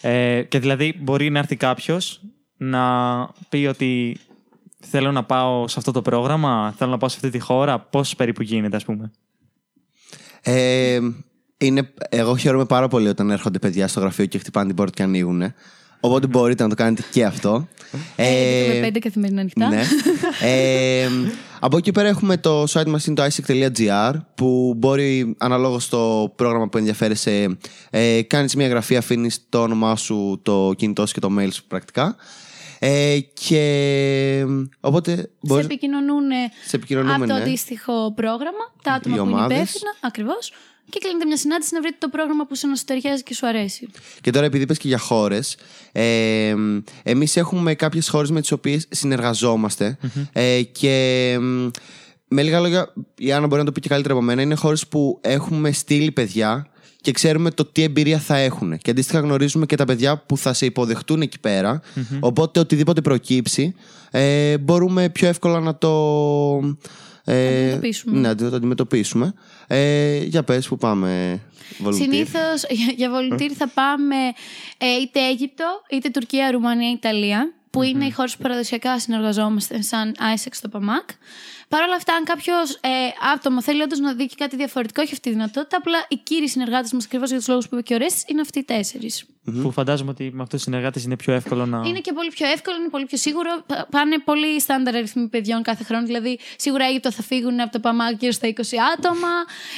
Ε, 0.01 0.41
και 0.43 0.59
δηλαδή 0.59 0.99
μπορεί 1.01 1.29
να 1.29 1.39
έρθει 1.39 1.55
κάποιος 1.55 2.21
να 2.57 2.83
πει 3.49 3.65
ότι 3.65 4.17
θέλω 4.79 5.11
να 5.11 5.23
πάω 5.23 5.67
σε 5.67 5.75
αυτό 5.77 5.91
το 5.91 6.01
πρόγραμμα, 6.01 6.73
θέλω 6.77 6.91
να 6.91 6.97
πάω 6.97 7.09
σε 7.09 7.15
αυτή 7.15 7.29
τη 7.37 7.39
χώρα. 7.39 7.79
Πώς 7.79 8.15
περίπου 8.15 8.41
γίνεται, 8.41 8.75
ας 8.75 8.85
πούμε. 8.85 9.11
Ε, 10.41 10.99
είναι, 11.57 11.93
εγώ 12.09 12.37
χαίρομαι 12.37 12.65
πάρα 12.65 12.87
πολύ 12.87 13.07
όταν 13.07 13.29
έρχονται 13.29 13.59
παιδιά 13.59 13.87
στο 13.87 13.99
γραφείο 13.99 14.25
και 14.25 14.37
χτυπάνε 14.37 14.67
την 14.67 14.75
πόρτα 14.75 14.93
και 14.95 15.03
ανοίγουν. 15.03 15.53
Οπότε 15.99 16.27
μπορείτε 16.27 16.63
να 16.63 16.69
το 16.69 16.75
κάνετε 16.75 17.03
και 17.11 17.25
αυτό. 17.25 17.67
Ε, 18.15 18.73
με 18.73 18.79
πέντε 18.79 18.99
καθημερινά 18.99 19.41
ανοιχτά. 19.41 19.67
Ναι. 19.67 19.83
ε, 20.41 21.07
από 21.59 21.77
εκεί 21.77 21.91
πέρα 21.91 22.07
έχουμε 22.07 22.37
το 22.37 22.63
site 22.63 22.87
μας 22.87 23.05
είναι 23.05 23.15
το 23.15 23.23
isaac.gr 23.23 24.13
που 24.35 24.73
μπορεί 24.77 25.35
αναλόγως 25.37 25.83
στο 25.83 26.33
πρόγραμμα 26.35 26.69
που 26.69 26.77
ενδιαφέρεσαι 26.77 27.57
ε, 27.89 28.21
κάνεις 28.21 28.55
μια 28.55 28.67
γραφή, 28.67 28.97
αφήνεις 28.97 29.45
το 29.49 29.61
όνομά 29.61 29.95
σου, 29.95 30.39
το 30.43 30.73
κινητό 30.77 31.05
σου 31.05 31.13
και 31.13 31.19
το 31.19 31.29
mail 31.39 31.49
σου 31.51 31.65
πρακτικά 31.67 32.15
ε, 32.87 33.19
και 33.33 34.45
οπότε 34.79 35.15
Σε 35.15 35.29
μπορείς, 35.41 35.65
επικοινωνούν 35.65 36.23
σε 36.65 36.75
επικοινωνούμε 36.75 37.13
από 37.13 37.25
το 37.25 37.33
ναι. 37.33 37.41
αντίστοιχο 37.41 38.13
πρόγραμμα, 38.15 38.73
τα 38.83 38.91
άτομα 38.93 39.15
Οι 39.15 39.19
που 39.19 39.25
είναι 39.25 39.35
ομάδες. 39.35 39.57
υπεύθυνα, 39.57 39.95
ακριβώς. 39.99 40.51
Και 40.89 40.99
κλείνετε 40.99 41.25
μια 41.25 41.37
συνάντηση 41.37 41.73
να 41.73 41.81
βρείτε 41.81 41.95
το 41.99 42.09
πρόγραμμα 42.09 42.45
που 42.45 42.55
σου 42.55 42.67
ταιριάζει 42.85 43.23
και 43.23 43.33
σου 43.33 43.47
αρέσει. 43.47 43.89
Και 44.21 44.31
τώρα 44.31 44.45
επειδή 44.45 44.63
είπες 44.63 44.77
και 44.77 44.87
για 44.87 44.97
χώρες 44.97 45.57
ε, 45.91 46.55
Εμείς 47.03 47.37
έχουμε 47.37 47.75
κάποιες 47.75 48.09
χώρες 48.09 48.31
με 48.31 48.41
τις 48.41 48.51
οποίες 48.51 48.87
συνεργαζόμαστε 48.89 49.97
ε, 50.31 50.61
Και 50.61 51.37
μ, 51.41 51.69
με 52.27 52.43
λίγα 52.43 52.59
λόγια 52.59 52.93
Η 53.17 53.31
Άννα 53.31 53.47
μπορεί 53.47 53.59
να 53.59 53.65
το 53.65 53.71
πει 53.71 53.79
και 53.79 53.89
καλύτερα 53.89 54.13
από 54.13 54.23
μένα 54.23 54.41
Είναι 54.41 54.55
χώρες 54.55 54.87
που 54.87 55.19
έχουμε 55.21 55.71
στείλει 55.71 56.11
παιδιά 56.11 56.69
Και 57.05 57.11
ξέρουμε 57.11 57.51
το 57.51 57.65
τι 57.65 57.83
εμπειρία 57.83 58.19
θα 58.19 58.37
έχουν. 58.37 58.77
Και 58.77 58.91
αντίστοιχα 58.91 59.19
γνωρίζουμε 59.19 59.65
και 59.65 59.75
τα 59.75 59.85
παιδιά 59.85 60.17
που 60.17 60.37
θα 60.37 60.53
σε 60.53 60.65
υποδεχτούν 60.65 61.21
εκεί 61.21 61.39
πέρα. 61.39 61.81
Οπότε 62.19 62.59
οτιδήποτε 62.59 63.01
προκύψει 63.01 63.75
ε, 64.11 64.57
Μπορούμε 64.57 65.09
πιο 65.09 65.27
εύκολα 65.27 65.59
να 65.59 65.75
το 65.75 65.91
ε, 67.23 67.57
αντιμετωπίσουμε. 67.57 68.19
Ναι, 68.19 68.27
να 68.27 68.35
το 68.35 68.55
αντιμετωπίσουμε. 68.55 69.33
Ε, 69.67 70.17
Για 70.23 70.43
πες 70.43 70.67
που 70.67 70.77
πάμε 70.77 71.39
volunteer. 71.83 71.93
Συνήθως 71.93 72.63
για, 72.69 72.93
για 72.95 73.09
volunteer 73.11 73.51
θα 73.57 73.67
πάμε 73.67 74.15
ε, 74.77 75.01
είτε 75.01 75.19
Αίγυπτο, 75.19 75.81
είτε 75.91 76.09
Τουρκία, 76.09 76.51
Ρουμανία, 76.51 76.91
Ιταλία, 76.91 77.53
που 77.75 77.81
είναι 77.83 78.05
οι 78.05 78.11
χώρες 78.11 78.35
που 78.35 78.41
παραδοσιακά 78.41 78.99
συνεργαζόμαστε 78.99 79.81
σαν 79.81 80.15
ISEX 80.19 80.47
στο 80.51 80.69
ΠΑΜΑΚ. 80.69 81.09
Παρ' 81.67 81.81
όλα 81.83 81.95
αυτά, 81.95 82.13
αν 82.13 82.23
κάποιος 82.23 82.73
ε, 82.73 82.89
άτομο 83.33 83.61
θέλει 83.61 83.81
όντως 83.81 83.99
να 83.99 84.13
δει 84.13 84.25
και 84.25 84.35
κάτι 84.37 84.55
διαφορετικό, 84.55 85.01
έχει 85.01 85.11
αυτή 85.13 85.29
τη 85.29 85.35
δυνατότητα. 85.35 85.77
Απλά 85.77 86.05
οι 86.09 86.15
κύριοι 86.15 86.47
συνεργάτες 86.49 86.91
μας, 86.93 87.05
ακριβώς 87.05 87.29
για 87.29 87.37
τους 87.37 87.47
λόγους 87.47 87.67
που 87.67 87.75
είπε 87.75 87.83
και 87.83 87.93
ο 87.93 87.97
Ρέστης, 87.97 88.23
είναι 88.27 88.41
αυτοί 88.41 88.59
οι 88.59 88.63
τέσσερις. 88.63 89.25
Που 89.61 89.71
φαντάζομαι 89.71 90.09
ότι 90.09 90.23
με 90.23 90.41
αυτούς 90.41 90.49
τους 90.49 90.61
συνεργάτες 90.61 91.03
είναι 91.03 91.15
πιο 91.15 91.33
εύκολο 91.33 91.65
να. 91.65 91.81
Είναι 91.87 91.99
και 91.99 92.13
πολύ 92.13 92.29
πιο 92.29 92.47
εύκολο, 92.47 92.77
είναι 92.77 92.89
πολύ 92.89 93.05
πιο 93.05 93.17
σίγουρο. 93.17 93.63
Πα- 93.65 93.87
Πάνε 93.91 94.19
πολύ 94.19 94.59
στάνταρ 94.61 94.95
αριθμοί 94.95 95.27
παιδιών 95.27 95.61
κάθε 95.63 95.83
χρόνο. 95.83 96.05
Δηλαδή, 96.05 96.39
σίγουρα 96.57 96.85
Αίγυπτο 96.85 97.11
θα 97.11 97.23
φύγουν 97.23 97.59
από 97.59 97.71
το 97.71 97.79
ΠΑΜΑΚ 97.79 98.19
γύρω 98.19 98.31
στα 98.31 98.47
20 98.47 98.77
άτομα. 98.97 99.27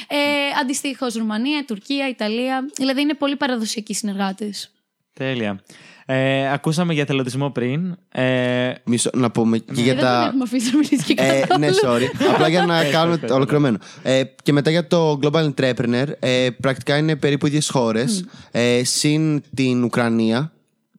Ε, 0.08 0.16
Αντιστοίχως 0.60 1.14
Ρουμανία, 1.14 1.64
Τουρκία, 1.64 2.08
Ιταλία. 2.08 2.68
Δηλαδή, 2.76 3.00
είναι 3.00 3.14
πολύ 3.14 3.36
παραδοσιακοί 3.36 3.94
συνεργάτες. 3.94 4.70
Τέλεια. 5.18 5.60
Ε, 6.06 6.52
ακούσαμε 6.52 6.92
για 6.92 7.02
εθελοντισμό 7.02 7.50
πριν. 7.50 7.96
Ε, 8.12 8.72
Μισό, 8.84 9.10
να 9.14 9.30
πούμε 9.30 9.58
και 9.58 9.64
για 9.72 9.84
δεν 9.84 9.94
τον 9.94 10.04
τα. 10.04 10.24
έχουμε 10.26 10.42
αφήσει 10.42 10.70
να 10.70 10.76
μιλήσει 10.76 11.14
και 11.14 11.14
Ε, 11.22 11.40
καθόλου. 11.40 11.58
ναι, 11.60 11.68
sorry. 11.82 12.30
Απλά 12.32 12.48
για 12.48 12.66
να 12.66 12.84
κάνουμε 12.94 13.16
το 13.16 13.34
ολοκληρωμένο. 13.34 13.78
Ε, 14.02 14.22
και 14.42 14.52
μετά 14.52 14.70
για 14.70 14.86
το 14.86 15.18
Global 15.22 15.50
Entrepreneur, 15.54 16.06
ε, 16.18 16.48
πρακτικά 16.60 16.96
είναι 16.96 17.16
περίπου 17.16 17.46
ίδιες 17.46 17.68
χώρες. 17.70 18.24
Ε, 18.50 18.84
συν 18.84 19.42
την 19.54 19.84
Ουκρανία, 19.84 20.52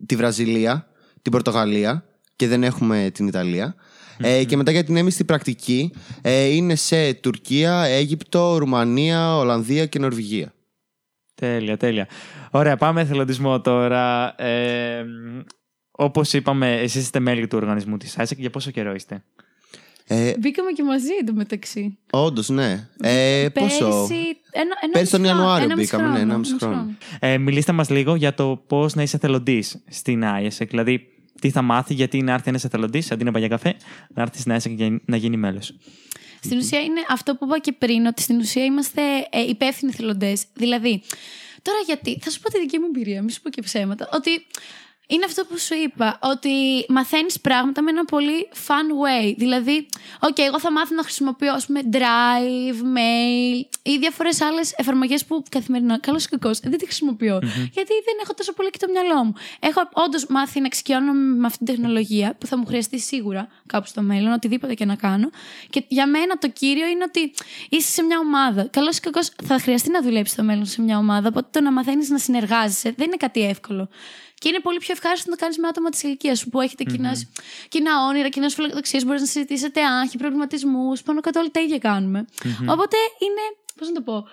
τη 0.05 0.15
Βραζιλία, 0.15 0.87
την 1.21 1.31
Πορτογαλία 1.31 2.03
και 2.35 2.47
δεν 2.47 2.63
έχουμε 2.63 3.09
την 3.13 3.27
Ιταλία. 3.27 3.75
Ε, 4.21 4.43
και 4.43 4.57
μετά 4.57 4.71
για 4.71 4.83
την 4.83 4.97
έμιστη 4.97 5.23
πρακτική 5.23 5.91
ε, 6.21 6.43
είναι 6.45 6.75
σε 6.75 7.13
Τουρκία, 7.13 7.83
Αίγυπτο, 7.83 8.57
Ρουμανία, 8.57 9.37
Ολλανδία 9.37 9.85
και 9.85 9.99
Νορβηγία. 9.99 10.53
τέλεια, 11.35 11.77
τέλεια. 11.77 12.07
Ωραία, 12.51 12.77
πάμε 12.77 13.01
εθελοντισμό 13.01 13.61
τώρα. 13.61 14.35
Ε, 14.43 15.05
Όπως 15.91 16.33
είπαμε, 16.33 16.79
εσείς 16.79 17.01
είστε 17.01 17.19
μέλη 17.19 17.47
του 17.47 17.57
οργανισμού 17.57 17.97
της 17.97 18.15
ISAC. 18.19 18.37
Για 18.37 18.49
πόσο 18.49 18.71
καιρό 18.71 18.93
είστε; 18.93 19.23
Ε, 20.07 20.33
Μπήκαμε 20.39 20.71
και 20.71 20.83
μαζί 20.83 21.09
εντωμεταξύ. 21.21 21.97
Όντως, 22.11 22.49
ναι. 22.49 22.87
Ε, 23.01 23.47
πόσο; 23.53 23.85
Πέρσι, 23.85 24.37
ένα, 24.51 24.75
ένα 24.81 24.91
Πέρσι 24.91 25.11
τον 25.11 25.21
μισό 25.21 25.33
χρόνο, 25.33 25.43
Ιανουάριο 25.43 25.63
ένα 25.63 25.75
μισό 25.75 25.97
μπήκαμε, 25.97 26.17
ναι, 26.17 26.19
ένα 26.19 26.33
χρόνο, 26.33 26.37
μισό 26.39 26.57
ένα 26.61 26.75
χρόνο. 26.75 26.95
Ε, 27.19 27.37
μιλήστε 27.37 27.71
μας 27.71 27.89
λίγο 27.89 28.15
για 28.15 28.33
το 28.33 28.63
πώς 28.67 28.95
να 28.95 29.01
είσαι 29.01 29.15
εθελοντής 29.15 29.83
στην 29.89 30.23
ISAC. 30.23 30.67
Δηλαδή, 30.67 31.07
τι 31.41 31.49
θα 31.49 31.61
μάθει, 31.61 31.93
γιατί 31.93 32.21
να 32.21 32.33
έρθει 32.33 32.49
ένας 32.49 32.63
εθελοντής 32.63 33.11
αντί 33.11 33.23
να 33.23 33.31
πάει 33.31 33.41
για 33.41 33.57
καφέ, 33.57 33.75
να 34.13 34.21
έρθει 34.21 34.39
στην 34.39 34.53
ISAC 34.55 34.75
και 34.77 35.01
να 35.05 35.17
γίνει 35.17 35.37
μέλος. 35.37 35.73
Στην 36.43 36.57
ουσία 36.57 36.79
είναι 36.79 37.01
αυτό 37.09 37.35
που 37.35 37.45
είπα 37.45 37.59
και 37.59 37.71
πριν, 37.71 38.05
ότι 38.05 38.21
στην 38.21 38.37
ουσία 38.39 38.63
είμαστε 38.63 39.01
ε, 39.29 39.41
υπεύθυνοι 39.47 39.91
θελοντέ. 39.91 40.33
Δηλαδή, 40.53 41.01
τώρα 41.61 41.79
γιατί, 41.85 42.19
θα 42.21 42.29
σου 42.29 42.39
πω 42.39 42.49
τη 42.49 42.59
δική 42.59 42.79
μου 42.79 42.85
εμπειρία, 42.85 43.23
μη 43.23 43.31
σου 43.31 43.41
πω 43.41 43.49
και 43.49 43.61
ψέματα, 43.61 44.09
ότι 44.11 44.45
είναι 45.11 45.25
αυτό 45.25 45.45
που 45.45 45.59
σου 45.59 45.75
είπα, 45.83 46.19
ότι 46.21 46.85
μαθαίνεις 46.87 47.39
πράγματα 47.39 47.81
με 47.81 47.89
ένα 47.89 48.05
πολύ 48.05 48.49
fun 48.67 48.87
way. 49.03 49.33
Δηλαδή, 49.37 49.87
οκ, 50.19 50.39
εγώ 50.39 50.59
θα 50.59 50.71
μάθω 50.71 50.95
να 50.95 51.03
χρησιμοποιώ, 51.03 51.53
ας 51.53 51.65
πούμε, 51.65 51.81
Drive, 51.91 52.79
Mail 52.97 53.65
ή 53.81 53.97
διάφορες 53.97 54.41
άλλες 54.41 54.73
εφαρμογές 54.75 55.25
που 55.25 55.43
καθημερινά, 55.49 55.99
καλώς 55.99 56.17
ή 56.17 56.37
κακώς, 56.37 56.51
δεν 56.61 56.77
τη 56.77 56.85
χρησιμοποιώ. 56.85 57.39
Γιατί 57.71 57.93
δεν 58.05 58.15
έχω 58.23 58.33
τόσο 58.33 58.53
πολύ 58.53 58.69
και 58.69 58.77
το 58.77 58.87
μυαλό 58.91 59.23
μου. 59.23 59.33
Έχω 59.59 59.89
όντως 59.93 60.25
μάθει 60.29 60.59
να 60.59 60.65
εξοικειώνομαι 60.65 61.35
με 61.35 61.45
αυτή 61.45 61.65
την 61.65 61.75
τεχνολογία 61.75 62.35
που 62.37 62.45
θα 62.45 62.57
μου 62.57 62.65
χρειαστεί 62.65 62.99
σίγουρα 62.99 63.47
κάπου 63.65 63.87
στο 63.87 64.01
μέλλον, 64.01 64.31
οτιδήποτε 64.31 64.73
και 64.73 64.85
να 64.85 64.95
κάνω. 64.95 65.29
Και 65.69 65.83
για 65.87 66.07
μένα 66.07 66.37
το 66.37 66.49
κύριο 66.49 66.87
είναι 66.87 67.03
ότι 67.07 67.33
είσαι 67.69 67.91
σε 67.91 68.03
μια 68.03 68.19
ομάδα. 68.19 68.67
Καλώς 68.71 68.89
ή 68.93 68.99
κακώς 68.99 69.19
θα 69.43 69.59
χρειαστεί 69.59 69.91
να 69.91 70.01
δουλέψεις 70.01 70.33
στο 70.33 70.43
μέλλον 70.43 70.65
σε 70.65 70.81
μια 70.81 70.97
ομάδα. 70.97 71.27
Οπότε 71.27 71.47
το 71.51 71.61
να 71.61 71.71
μαθαίνεις 71.71 72.09
να 72.09 72.17
συνεργάζεσαι 72.17 72.93
δεν 72.97 73.07
είναι 73.07 73.17
κάτι 73.17 73.41
εύκολο. 73.41 73.89
Και 74.39 74.49
είναι 74.49 74.59
πολύ 74.59 74.77
πιο 74.77 74.93
ευχάριστο 74.93 75.29
να 75.29 75.35
το 75.35 75.41
κάνεις 75.41 75.57
με 75.57 75.67
άτομα 75.67 75.89
της 75.89 76.03
ηλικίας 76.03 76.39
σου 76.39 76.49
που 76.49 76.61
έχετε 76.61 76.83
κοινά, 76.83 77.11
κοινά 77.67 78.05
όνειρα, 78.07 78.29
κοινές 78.29 78.53
φιλοδοξίες. 78.53 79.05
Μπορείς 79.05 79.21
να 79.21 79.27
συζητήσετε 79.27 79.85
άγχη, 79.85 80.17
προβληματισμούς. 80.17 81.01
Πάνω 81.01 81.21
κάτω 81.21 81.39
όλα 81.39 81.49
τα 81.51 81.59
ίδια 81.59 81.77
κάνουμε. 81.77 82.25
Οπότε 82.67 82.97
είναι. 83.19 83.41
Πώς 83.75 83.87
να 83.87 83.93
το 83.93 84.01
πω. 84.01 84.27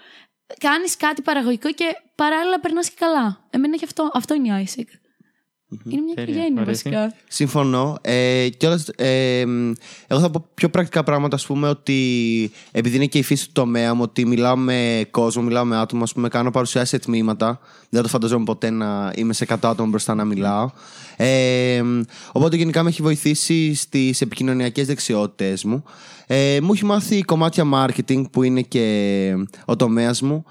Κάνεις 0.61 0.97
κάτι 0.97 1.23
παραγωγικό 1.23 1.73
και 1.73 1.85
παράλληλα 2.15 2.61
περνάς 2.61 2.89
και 2.89 2.97
καλά. 2.99 3.47
Εμένα 3.51 3.75
έχει 3.75 3.85
αυτό, 3.85 4.11
αυτό 4.15 4.35
είναι 4.35 4.61
η 4.61 4.69
ISIC. 4.69 5.06
Είναι 5.71 6.01
μια 6.01 6.15
Τέλεια. 6.15 6.33
οικογένεια 6.33 6.61
Ωραία, 6.61 6.65
βασικά. 6.65 7.15
Συμφωνώ. 7.29 7.99
Ε, 8.01 8.49
και 8.57 8.67
όλες, 8.67 8.89
ε, 8.97 9.45
εγώ 10.07 10.21
θα 10.21 10.31
πω 10.31 10.49
πιο 10.55 10.69
πρακτικά 10.69 11.03
πράγματα, 11.03 11.37
ας 11.37 11.47
πούμε, 11.47 11.69
ότι 11.69 12.51
επειδή 12.73 12.97
είναι 12.97 13.07
και 13.07 13.19
η 13.19 13.23
φύση 13.23 13.47
του 13.47 13.53
τομέα 13.53 13.95
μου, 13.95 14.03
ότι 14.03 14.27
μιλάω 14.27 14.57
με 14.57 15.07
κόσμο, 15.11 15.43
μιλάω 15.43 15.65
με 15.65 15.77
άτομα, 15.77 16.03
ας 16.03 16.13
πούμε, 16.13 16.29
κάνω 16.29 16.51
παρουσιάσεις 16.51 16.89
σε 16.91 16.99
τμήματα. 16.99 17.61
Δεν 17.89 18.03
το 18.03 18.09
φανταζόμουν 18.09 18.45
ποτέ 18.45 18.71
να 18.71 19.13
είμαι 19.15 19.33
σε 19.33 19.45
100 19.49 19.55
άτομα 19.63 19.89
μπροστά 19.89 20.15
να 20.15 20.25
μιλάω. 20.25 20.71
Ε, 21.17 21.83
οπότε 22.33 22.57
γενικά 22.57 22.83
με 22.83 22.89
έχει 22.89 23.03
βοηθήσει 23.03 23.75
στις 23.75 24.21
επικοινωνιακές 24.21 24.87
δεξιότητες 24.87 25.65
μου. 25.65 25.85
Ε, 26.27 26.59
μου 26.63 26.73
έχει 26.73 26.85
μάθει 26.85 27.23
κομμάτια 27.23 27.65
marketing 27.75 28.31
που 28.31 28.43
είναι 28.43 28.61
και 28.61 29.35
ο 29.65 29.77
τομέας 29.77 30.23
μου. 30.23 30.45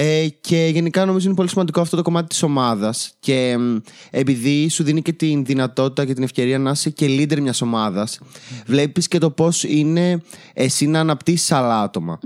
Ε, 0.00 0.28
και 0.40 0.70
γενικά 0.72 1.04
νομίζω 1.04 1.26
είναι 1.26 1.36
πολύ 1.36 1.48
σημαντικό 1.48 1.80
αυτό 1.80 1.96
το 1.96 2.02
κομμάτι 2.02 2.28
της 2.28 2.42
ομάδας 2.42 3.14
και 3.20 3.56
μ, 3.58 3.76
επειδή 4.10 4.68
σου 4.68 4.82
δίνει 4.82 5.02
και 5.02 5.12
την 5.12 5.44
δυνατότητα 5.44 6.04
και 6.04 6.14
την 6.14 6.22
ευκαιρία 6.22 6.58
να 6.58 6.70
είσαι 6.70 6.90
και 6.90 7.06
leader 7.06 7.40
μιας 7.40 7.62
ομάδας 7.62 8.20
βλέπεις 8.66 9.08
και 9.08 9.18
το 9.18 9.30
πώς 9.30 9.64
είναι 9.64 10.22
εσύ 10.52 10.86
να 10.86 11.00
αναπτύσσεις 11.00 11.52
άλλα 11.52 11.80
άτομα. 11.80 12.18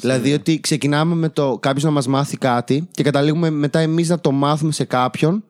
Δηλαδή 0.00 0.32
ότι 0.32 0.60
ξεκινάμε 0.60 1.14
με 1.14 1.28
το 1.28 1.58
κάποιος 1.60 1.84
να 1.84 1.90
μας 1.90 2.06
μάθει 2.06 2.36
κάτι 2.36 2.88
και 2.90 3.02
καταλήγουμε 3.02 3.50
μετά 3.50 3.78
εμείς 3.78 4.08
να 4.08 4.20
το 4.20 4.32
μάθουμε 4.32 4.72
σε 4.72 4.84
κάποιον 4.84 5.44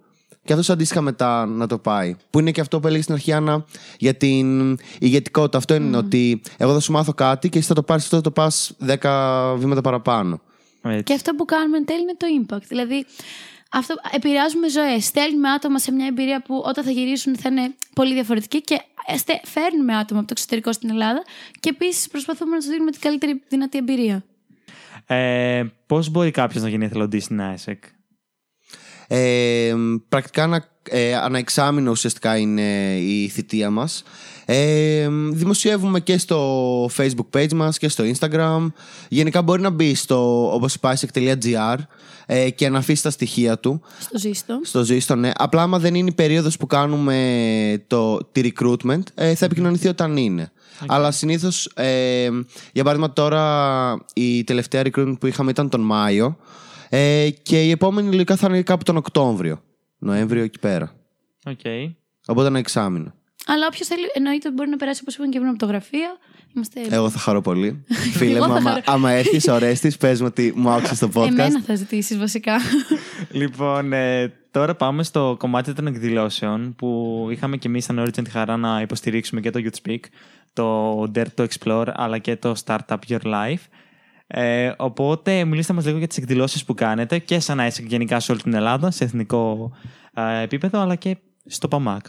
και 0.44 0.52
αυτός 0.52 0.70
αντίστοιχα 0.70 1.00
μετά 1.00 1.46
να 1.46 1.66
το 1.66 1.78
πάει. 1.78 2.16
Που 2.30 2.38
είναι 2.38 2.50
και 2.50 2.60
αυτό 2.60 2.80
που 2.80 2.86
έλεγες 2.86 3.04
στην 3.04 3.16
αρχή, 3.16 3.32
Άννα, 3.32 3.64
για 3.98 4.14
την 4.14 4.78
ηγετικότητα. 4.98 5.58
Αυτό 5.58 5.74
είναι 5.74 5.96
ότι 5.96 6.40
εγώ 6.56 6.72
θα 6.72 6.80
σου 6.80 6.92
μάθω 6.92 7.12
κάτι 7.12 7.48
και 7.48 7.58
εσύ 7.58 7.66
θα 7.66 7.74
το 7.74 7.82
πάρεις 7.82 8.04
αυτό, 8.04 8.16
θα 8.16 8.22
το 8.22 8.30
πας 8.30 8.72
10 9.00 9.56
βήματα 9.58 9.80
παραπάνω. 9.80 10.40
Έτσι. 10.82 11.02
Και 11.02 11.12
αυτό 11.14 11.34
που 11.34 11.44
κάνουμε 11.44 11.76
εν 11.76 11.84
τέλει 11.84 12.00
είναι 12.00 12.14
το 12.16 12.26
impact. 12.56 12.62
Δηλαδή, 12.68 13.06
αυτό, 13.70 13.94
επηρεάζουμε 14.14 14.68
ζωές. 14.68 15.04
Στέλνουμε 15.04 15.48
άτομα 15.48 15.78
σε 15.78 15.92
μια 15.92 16.06
εμπειρία 16.06 16.42
που 16.42 16.62
όταν 16.66 16.84
θα 16.84 16.90
γυρίσουν 16.90 17.36
θα 17.36 17.48
είναι 17.48 17.74
πολύ 17.94 18.14
διαφορετική 18.14 18.60
και 18.60 18.80
στε- 19.16 19.46
φέρνουμε 19.46 19.96
άτομα 19.96 20.18
από 20.20 20.28
το 20.28 20.34
εξωτερικό 20.36 20.72
στην 20.72 20.90
Ελλάδα 20.90 21.22
και 21.60 21.68
επίσης 21.68 22.08
προσπαθούμε 22.08 22.50
να 22.50 22.56
τους 22.58 22.68
δίνουμε 22.68 22.90
την 22.90 23.00
καλύτερη 23.00 23.42
δυνατή 23.48 23.78
εμπειρία. 23.78 24.24
Ε, 25.06 25.64
Πώς 25.86 26.08
μπορεί 26.08 26.30
κάποιος 26.30 26.62
να 26.62 26.68
γίνει 26.68 26.84
εθελοντής 26.84 27.24
στην 27.24 27.40
ISEC, 27.40 27.74
Ε, 29.12 29.74
πρακτικά 30.08 30.42
ανα, 30.42 30.64
ε, 30.82 31.14
αναεξάμεινο 31.14 31.90
ουσιαστικά 31.90 32.36
είναι 32.36 32.96
η 32.96 33.28
θητεία 33.28 33.70
μας. 33.70 34.02
Ε, 34.44 35.08
δημοσιεύουμε 35.32 36.00
και 36.00 36.18
στο 36.18 36.84
facebook 36.96 37.38
page 37.38 37.52
μας 37.52 37.78
και 37.78 37.88
στο 37.88 38.04
instagram. 38.14 38.72
Γενικά 39.08 39.42
μπορεί 39.42 39.62
να 39.62 39.70
μπει 39.70 39.94
στο 39.94 40.50
όπως 40.54 40.74
είπα, 40.74 40.98
ε, 42.26 42.50
και 42.50 42.68
να 42.68 42.78
αφήσει 42.78 43.02
τα 43.02 43.10
στοιχεία 43.10 43.58
του. 43.58 43.80
Στο 44.00 44.18
ζήστο. 44.18 44.60
Στο 44.62 44.84
ζήστο, 44.84 45.14
ναι. 45.14 45.30
Απλά 45.34 45.62
άμα 45.62 45.78
δεν 45.78 45.94
είναι 45.94 46.08
η 46.08 46.14
περίοδος 46.14 46.56
που 46.56 46.66
κάνουμε 46.66 47.84
το, 47.86 48.24
τη 48.32 48.52
recruitment, 48.52 49.02
ε, 49.14 49.34
θα 49.34 49.44
επικοινωνηθεί 49.44 49.88
όταν 49.88 50.16
είναι. 50.16 50.52
Αλλά 50.86 51.10
συνήθως, 51.10 51.70
ε, 51.74 52.28
για 52.72 52.84
παράδειγμα 52.84 53.12
τώρα 53.12 54.04
η 54.14 54.44
τελευταία 54.44 54.82
recruitment 54.82 55.16
που 55.20 55.26
είχαμε 55.26 55.50
ήταν 55.50 55.68
τον 55.68 55.80
Μάιο 55.80 56.36
ε, 56.90 57.30
και 57.42 57.64
η 57.64 57.70
επόμενη 57.70 58.10
λογικά 58.10 58.36
θα 58.36 58.46
είναι 58.48 58.62
κάπου 58.62 58.82
τον 58.82 58.96
Οκτώβριο. 58.96 59.62
Νοέμβριο 59.98 60.42
εκεί 60.42 60.58
πέρα. 60.58 60.92
Οκ. 61.46 61.60
Οπότε 62.26 62.46
ένα 62.46 62.58
εξάμηνο. 62.58 63.14
Αλλά 63.46 63.66
όποιος 63.66 63.88
θέλει, 63.88 64.02
εννοείται 64.14 64.46
ότι 64.46 64.56
μπορεί 64.56 64.70
να 64.70 64.76
περάσει 64.76 65.00
όπως 65.02 65.14
είπαν 65.14 65.30
και 65.30 65.38
πριν 65.38 65.50
από 65.50 65.58
το 65.58 65.66
γραφείο. 65.66 66.08
Είμαστε... 66.54 66.80
Εγώ 66.90 67.10
θα 67.10 67.18
χαρώ 67.18 67.40
πολύ. 67.40 67.84
Φίλε 68.12 68.36
Εγώ 68.36 68.46
μου, 68.46 68.52
θα 68.52 68.58
άμα, 68.58 68.70
χαρώ. 68.70 68.82
άμα 68.86 69.10
έρθεις 69.10 69.48
Ορέστη, 69.48 69.92
πες 69.98 70.20
μου 70.20 70.26
ότι 70.26 70.52
μου 70.56 70.70
άκουσες 70.70 70.98
το 70.98 71.10
podcast. 71.14 71.26
Εμένα 71.26 71.62
θα 71.62 71.74
ζητήσεις 71.74 72.18
βασικά. 72.18 72.56
Λοιπόν, 73.30 73.92
ε, 73.92 74.32
τώρα 74.50 74.74
πάμε 74.74 75.02
στο 75.02 75.36
κομμάτι 75.38 75.72
των 75.72 75.86
εκδηλώσεων 75.86 76.74
που 76.74 77.28
είχαμε 77.30 77.56
και 77.56 77.68
εμείς 77.68 77.84
σαν 77.84 78.00
Origin 78.00 78.24
τη 78.24 78.30
χαρά 78.30 78.56
να 78.56 78.80
υποστηρίξουμε 78.80 79.40
και 79.40 79.50
το 79.50 79.60
Youth 79.62 79.88
Speak, 79.88 80.00
το 80.52 81.02
Dare 81.14 81.26
to 81.36 81.46
Explore 81.46 81.86
αλλά 81.92 82.18
και 82.18 82.36
το 82.36 82.54
Startup 82.64 82.98
Your 83.08 83.22
Life. 83.22 83.64
Ε, 84.32 84.72
οπότε 84.76 85.44
μιλήστε 85.44 85.72
μας 85.72 85.84
λίγο 85.84 85.98
για 85.98 86.06
τις 86.06 86.16
εκδηλώσεις 86.16 86.64
που 86.64 86.74
κάνετε 86.74 87.18
και 87.18 87.40
σαν 87.40 87.58
ISEC 87.60 87.84
γενικά 87.86 88.20
σε 88.20 88.32
όλη 88.32 88.40
την 88.40 88.54
Ελλάδα, 88.54 88.90
σε 88.90 89.04
εθνικό 89.04 89.72
ε, 90.14 90.42
επίπεδο 90.42 90.80
αλλά 90.80 90.94
και 90.94 91.16
στο 91.46 91.68
ΠΑΜΑΚ. 91.68 92.06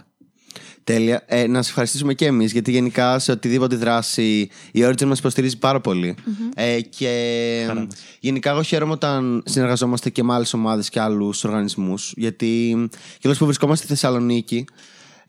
Τέλεια. 0.84 1.24
Ε, 1.26 1.48
να 1.48 1.58
σας 1.58 1.68
ευχαριστήσουμε 1.68 2.14
και 2.14 2.26
εμείς, 2.26 2.52
γιατί 2.52 2.72
γενικά 2.72 3.20
σε 3.20 3.32
οτιδήποτε 3.32 3.76
δράση 3.76 4.50
η 4.72 4.84
Origin 4.84 5.06
μας 5.06 5.20
υποστηρίζει 5.20 5.58
πάρα 5.58 5.82
πολύ. 5.82 6.16
Ε, 6.56 6.82
και 6.82 7.64
Χαρά 7.68 7.80
ε, 7.80 7.84
μας. 7.84 7.96
γενικά 8.20 8.50
εγώ 8.50 8.62
χαίρομαι 8.62 8.92
όταν 8.92 9.44
συνεργαζόμαστε 9.46 10.10
και 10.10 10.24
με 10.24 10.34
άλλες 10.34 10.54
ομάδες 10.54 10.90
και 10.90 11.00
άλλους 11.00 11.44
οργανισμούς. 11.44 12.14
Γιατί 12.16 12.76
και 13.20 13.30
που 13.30 13.46
βρισκόμαστε 13.46 13.86
στη 13.86 13.94
Θεσσαλονίκη, 13.94 14.66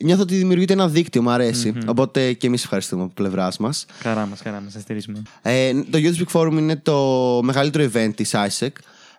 νιώθω 0.02 0.22
ότι 0.22 0.36
δημιουργείται 0.36 0.72
ένα 0.72 0.88
δίκτυο, 0.88 1.22
μου 1.22 1.30
αρεσει 1.30 1.74
Οπότε 1.86 2.32
και 2.32 2.46
εμείς 2.46 2.62
ευχαριστούμε 2.62 3.02
από 3.02 3.12
πλευράς 3.14 3.56
μας. 3.58 3.86
Χαρά 3.98 4.26
μας, 4.26 4.40
χαρά 4.40 4.60
μας, 4.60 4.72
σας 4.72 4.82
στηρίζουμε. 4.82 5.22
Ε, 5.42 5.72
το 5.90 5.98
Youth 5.98 6.22
Speak 6.22 6.40
Forum 6.40 6.52
είναι 6.52 6.76
το 6.76 7.40
μεγαλύτερο 7.42 7.90
event 7.92 8.10
της 8.14 8.34
ISEC 8.34 8.68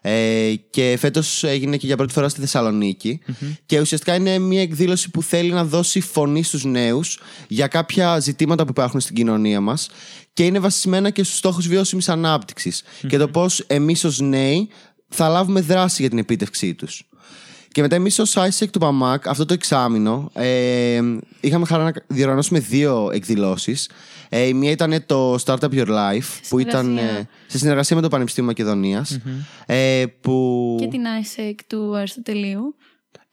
ε, 0.06 0.54
και 0.70 0.96
φέτος 1.00 1.44
έγινε 1.44 1.78
και 1.78 1.86
για 1.86 1.98
πρώτη 1.98 2.14
φορά 2.14 2.30
στη 2.30 2.40
θεσσαλονικη 2.40 3.20
και 3.66 3.80
ουσιαστικά 3.80 4.16
είναι 4.16 4.40
μια 4.40 4.62
εκδήλωση 4.62 5.12
που 5.12 5.24
θέλει 5.24 5.52
να 5.52 5.66
δώσει 5.66 6.00
φωνή 6.00 6.44
στους 6.44 6.64
νέους 6.64 7.20
για 7.48 7.68
κάποια 7.68 8.20
ζητήματα 8.20 8.64
που 8.64 8.70
υπάρχουν 8.70 9.00
στην 9.00 9.16
κοινωνία 9.16 9.62
μας 9.62 9.90
και 10.34 10.46
είναι 10.46 10.60
βασισμένα 10.60 11.10
και 11.10 11.24
στους 11.24 11.38
στόχους 11.38 11.68
βιώσιμης 11.68 12.10
ανάπτυξης 12.10 12.84
και 13.08 13.18
το 13.18 13.28
πώς 13.28 13.60
εμείς 13.60 14.04
ως 14.04 14.20
νέοι 14.20 14.70
θα 15.10 15.28
λάβουμε 15.28 15.62
δράση 15.62 16.02
για 16.02 16.10
την 16.10 16.20
επίτευξή 16.20 16.74
τους. 16.74 17.08
Και 17.74 17.82
μετά 17.82 17.96
εμείς 17.96 18.20
ως 18.20 18.36
ISEC 18.38 18.68
του 18.72 18.80
ΠΑΜΑΚ, 18.80 19.28
αυτό 19.28 19.46
το 19.46 19.54
εξάμεινο, 19.54 20.30
ε, 20.34 21.02
είχαμε 21.40 21.66
χαρά 21.66 21.84
να 21.84 21.92
διοργανώσουμε 22.08 22.60
δύο 22.60 23.10
εκδηλώσεις. 23.14 23.90
Ε, 24.30 24.42
η 24.48 24.54
μία 24.54 24.72
ήταν 24.72 25.04
το 25.06 25.36
Startup 25.46 25.70
Your 25.72 25.88
Life, 25.88 26.40
που 26.50 26.60
ήταν 26.60 26.86
συνεργασία. 26.86 27.18
ε, 27.20 27.28
σε 27.48 27.58
συνεργασία 27.58 27.96
με 27.96 28.02
το 28.02 28.08
Πανεπιστήμιο 28.08 28.50
Μακεδονίας, 28.50 29.20
Ε, 29.66 30.04
που... 30.22 30.76
και 30.80 30.88
την 30.88 31.02
ISEC 31.22 31.56
του 31.68 31.96
Αριστοτελείου. 31.98 32.76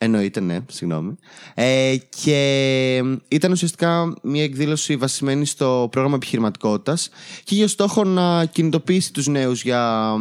Εννοείται, 0.03 0.41
ναι, 0.41 0.59
συγγνώμη. 0.71 1.17
Ε, 1.55 1.97
και 2.23 3.03
ήταν 3.29 3.53
ουσιαστικά 3.53 4.15
μια 4.23 4.43
εκδήλωση 4.43 4.97
βασισμένη 4.97 5.47
στο 5.47 5.89
πρόγραμμα 5.91 6.17
επιχειρηματικότητας 6.17 7.09
και 7.45 7.55
για 7.55 7.69
στόχο 7.69 8.05
να 8.05 8.45
κινητοποιήσει 8.45 9.13
τους 9.13 9.27
νέους 9.27 9.63
για 9.63 10.15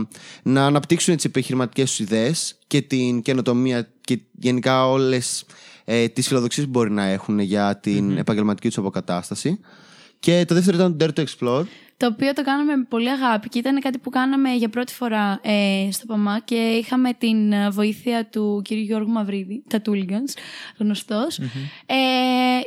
να 0.43 0.65
αναπτύξουν 0.65 1.15
τις 1.15 1.25
επιχειρηματικές 1.25 1.89
τους 1.89 1.99
ιδέες 1.99 2.59
και 2.67 2.81
την 2.81 3.21
καινοτομία 3.21 3.87
και 4.01 4.19
γενικά 4.31 4.87
όλες 4.87 5.45
ε, 5.85 6.07
τις 6.07 6.27
φιλοδοξίες 6.27 6.65
που 6.65 6.71
μπορεί 6.71 6.91
να 6.91 7.03
έχουν 7.03 7.39
για 7.39 7.79
την 7.79 8.17
επαγγελματική 8.17 8.67
τους 8.67 8.77
αποκατάσταση. 8.77 9.59
Και 10.19 10.45
το 10.47 10.53
δεύτερο 10.53 10.77
ήταν 10.77 10.97
το 10.97 11.05
Dare 11.05 11.19
to 11.19 11.25
Explore. 11.25 11.63
Το 11.99 12.05
οποίο 12.05 12.33
το 12.33 12.43
κάναμε 12.43 12.75
με 12.75 12.83
πολύ 12.83 13.09
αγάπη 13.09 13.49
και 13.49 13.59
ήταν 13.59 13.79
κάτι 13.79 13.97
που 13.97 14.09
κάναμε 14.09 14.53
για 14.53 14.69
πρώτη 14.69 14.93
φορά 14.93 15.39
ε, 15.41 15.87
στο 15.91 16.05
ΠΑΜΑ 16.05 16.39
και 16.39 16.55
είχαμε 16.55 17.13
την 17.13 17.51
ε, 17.51 17.69
βοήθεια 17.69 18.25
του 18.25 18.61
κ. 18.63 18.71
Γιώργου 18.71 19.11
Μαυρίδη, 19.11 19.63
τα 19.67 19.81
Tooligans, 19.85 20.33
γνωστος 20.77 21.39
Ε, 21.85 21.95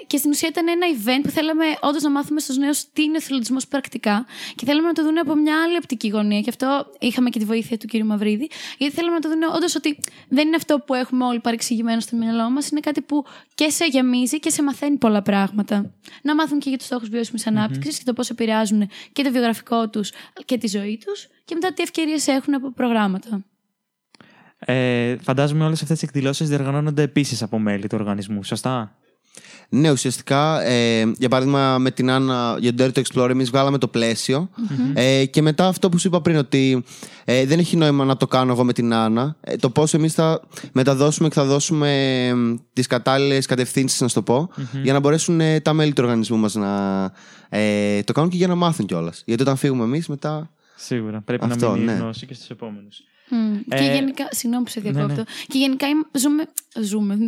και 0.07 0.17
στην 0.17 0.31
ουσία 0.31 0.49
ήταν 0.49 0.67
ένα 0.69 0.87
event 0.97 1.21
που 1.23 1.31
θέλαμε 1.31 1.65
όντως 1.81 2.03
να 2.03 2.11
μάθουμε 2.11 2.41
στους 2.41 2.57
νέους 2.57 2.85
τι 2.93 3.03
είναι 3.03 3.17
εθελοντισμό 3.17 3.57
πρακτικά 3.69 4.27
και 4.55 4.65
θέλαμε 4.67 4.87
να 4.87 4.93
το 4.93 5.03
δουν 5.03 5.19
από 5.19 5.35
μια 5.35 5.63
άλλη 5.63 5.77
οπτική 5.77 6.09
γωνία. 6.09 6.41
Και 6.41 6.51
αυτό 6.51 6.87
είχαμε 6.99 7.31
και 7.31 7.39
τη 7.39 7.45
βοήθεια 7.45 7.79
του 7.79 7.87
κ. 7.87 8.05
Μαυρίδη, 8.05 8.51
γιατί 8.79 8.95
θέλαμε 8.95 9.15
να 9.15 9.21
το 9.21 9.29
δουν 9.29 9.43
όντως 9.57 9.75
ότι 9.75 9.99
δεν 10.29 10.47
είναι 10.47 10.57
αυτό 10.57 10.79
που 10.79 10.95
έχουμε 10.95 11.25
όλοι 11.25 11.41
παρεξηγημένο 11.41 12.01
στο 12.01 12.17
μυαλό 12.17 12.51
μας, 12.51 12.69
είναι 12.69 12.81
κάτι 12.81 13.01
που 13.01 13.25
και 13.55 13.69
σε 13.69 13.85
γεμίζει 13.85 14.41
και 14.41 14.51
σε 14.51 14.63
μαθαίνει 14.63 14.97
πολλά 14.97 15.23
πράγματα. 15.23 15.91
Να 16.23 16.35
μάθουν 16.35 16.59
και 16.59 16.69
για 16.69 16.79
τους 16.79 16.87
στόχους 16.87 17.09
βιώσιμης 17.09 17.47
ανάπτυξης 17.47 17.99
και 17.99 18.05
το 18.05 18.13
πώς 18.13 18.31
επηρεάζουν 18.31 18.89
και 19.13 19.22
το 19.23 19.31
βιογραφικό 19.31 19.89
τους 19.89 20.13
και 20.45 20.59
τη 20.59 20.67
ζωή 20.67 20.99
τους 21.05 21.29
και 21.45 21.55
μετά 21.55 21.73
τι 21.73 21.83
ευκαιρίες 21.83 22.27
έχουν 22.27 22.55
από 22.55 22.73
προγράμματα. 22.73 23.45
Ε, 24.59 25.17
φαντάζομαι 25.17 25.65
όλες 25.65 25.83
αυτές 25.83 26.03
οι 26.03 26.05
εκδηλώσεις 26.05 26.49
διοργανώνονται 26.49 27.03
επίσης 27.03 27.43
από 27.43 27.59
μέλη 27.59 27.87
του 27.87 27.97
οργανισμού, 28.01 28.45
σωστά; 28.45 28.99
Ναι, 29.69 29.91
ουσιαστικά, 29.91 30.63
ε, 30.63 31.13
για 31.19 31.29
παράδειγμα, 31.29 31.79
με 31.79 31.91
την 31.91 32.11
Άννα 32.11 32.57
για 32.61 32.75
το 32.75 32.85
Dare 32.85 32.93
to 32.93 33.03
Explore, 33.03 33.31
εμείς 33.31 33.51
βγάλαμε 33.51 33.79
το 33.79 33.89
πλαισιο 33.89 34.49
Ε, 34.95 35.25
και 35.25 35.43
μετά 35.43 35.67
αυτό 35.67 35.89
που 35.89 35.99
σου 35.99 36.09
είπα 36.09 36.21
πριν, 36.21 36.37
ότι 36.37 36.85
ε, 37.25 37.47
δεν 37.47 37.59
έχει 37.59 37.77
νόημα 37.77 38.05
να 38.05 38.17
το 38.17 38.27
κάνω 38.27 38.53
εγώ 38.53 38.65
με 38.65 38.73
την 38.73 38.95
Άννα. 38.95 39.37
Ε, 39.41 39.57
το 39.57 39.71
πώς 39.71 39.95
εμείς 39.95 40.15
θα 40.15 40.41
μεταδώσουμε 40.73 41.29
και 41.29 41.35
θα 41.35 41.45
δώσουμε 41.45 42.33
τις 42.73 42.87
κατάλληλες 42.87 43.47
κατευθύνσεις, 43.47 44.01
να 44.01 44.09
σου 44.09 44.15
το 44.15 44.23
πω, 44.23 44.49
για 44.83 44.93
να 44.93 45.01
μπορέσουν 45.01 45.41
ε, 45.41 45.61
τα 45.61 45.73
μέλη 45.73 45.93
του 45.93 46.03
οργανισμού 46.05 46.37
μας 46.37 46.55
να 46.55 47.03
ε, 47.49 48.03
το 48.03 48.13
κάνουν 48.13 48.31
και 48.31 48.37
για 48.37 48.47
να 48.47 48.55
μάθουν 48.55 48.87
κιόλας. 48.87 49.23
Γιατί 49.27 49.43
όταν 49.43 49.57
φύγουμε 49.57 49.85
εμείς, 49.85 50.09
μετά. 50.09 50.51
Σίγουρα. 50.77 51.21
Πρέπει 51.21 51.45
Αυτό, 51.45 51.67
να 51.67 51.73
μείνει 51.73 51.85
ναι. 51.85 51.93
η 51.93 51.97
γνώση 51.97 52.27
και 52.27 52.35
στους 52.35 52.51
επόμενους. 52.51 53.03
Μμ. 53.35 53.55
Ε, 53.69 53.77
και 53.77 53.85
γενικά. 53.85 54.29
Συγγνώμη 54.31 54.65
που 54.65 54.71
σε 54.71 54.81
διακόπτω. 54.81 55.15
ναι. 55.15 55.23
Και 55.47 55.59
γενικά 55.59 55.87
είμαι- 55.89 56.07
ζούμε. 56.13 56.45
ζούμε. 56.81 57.19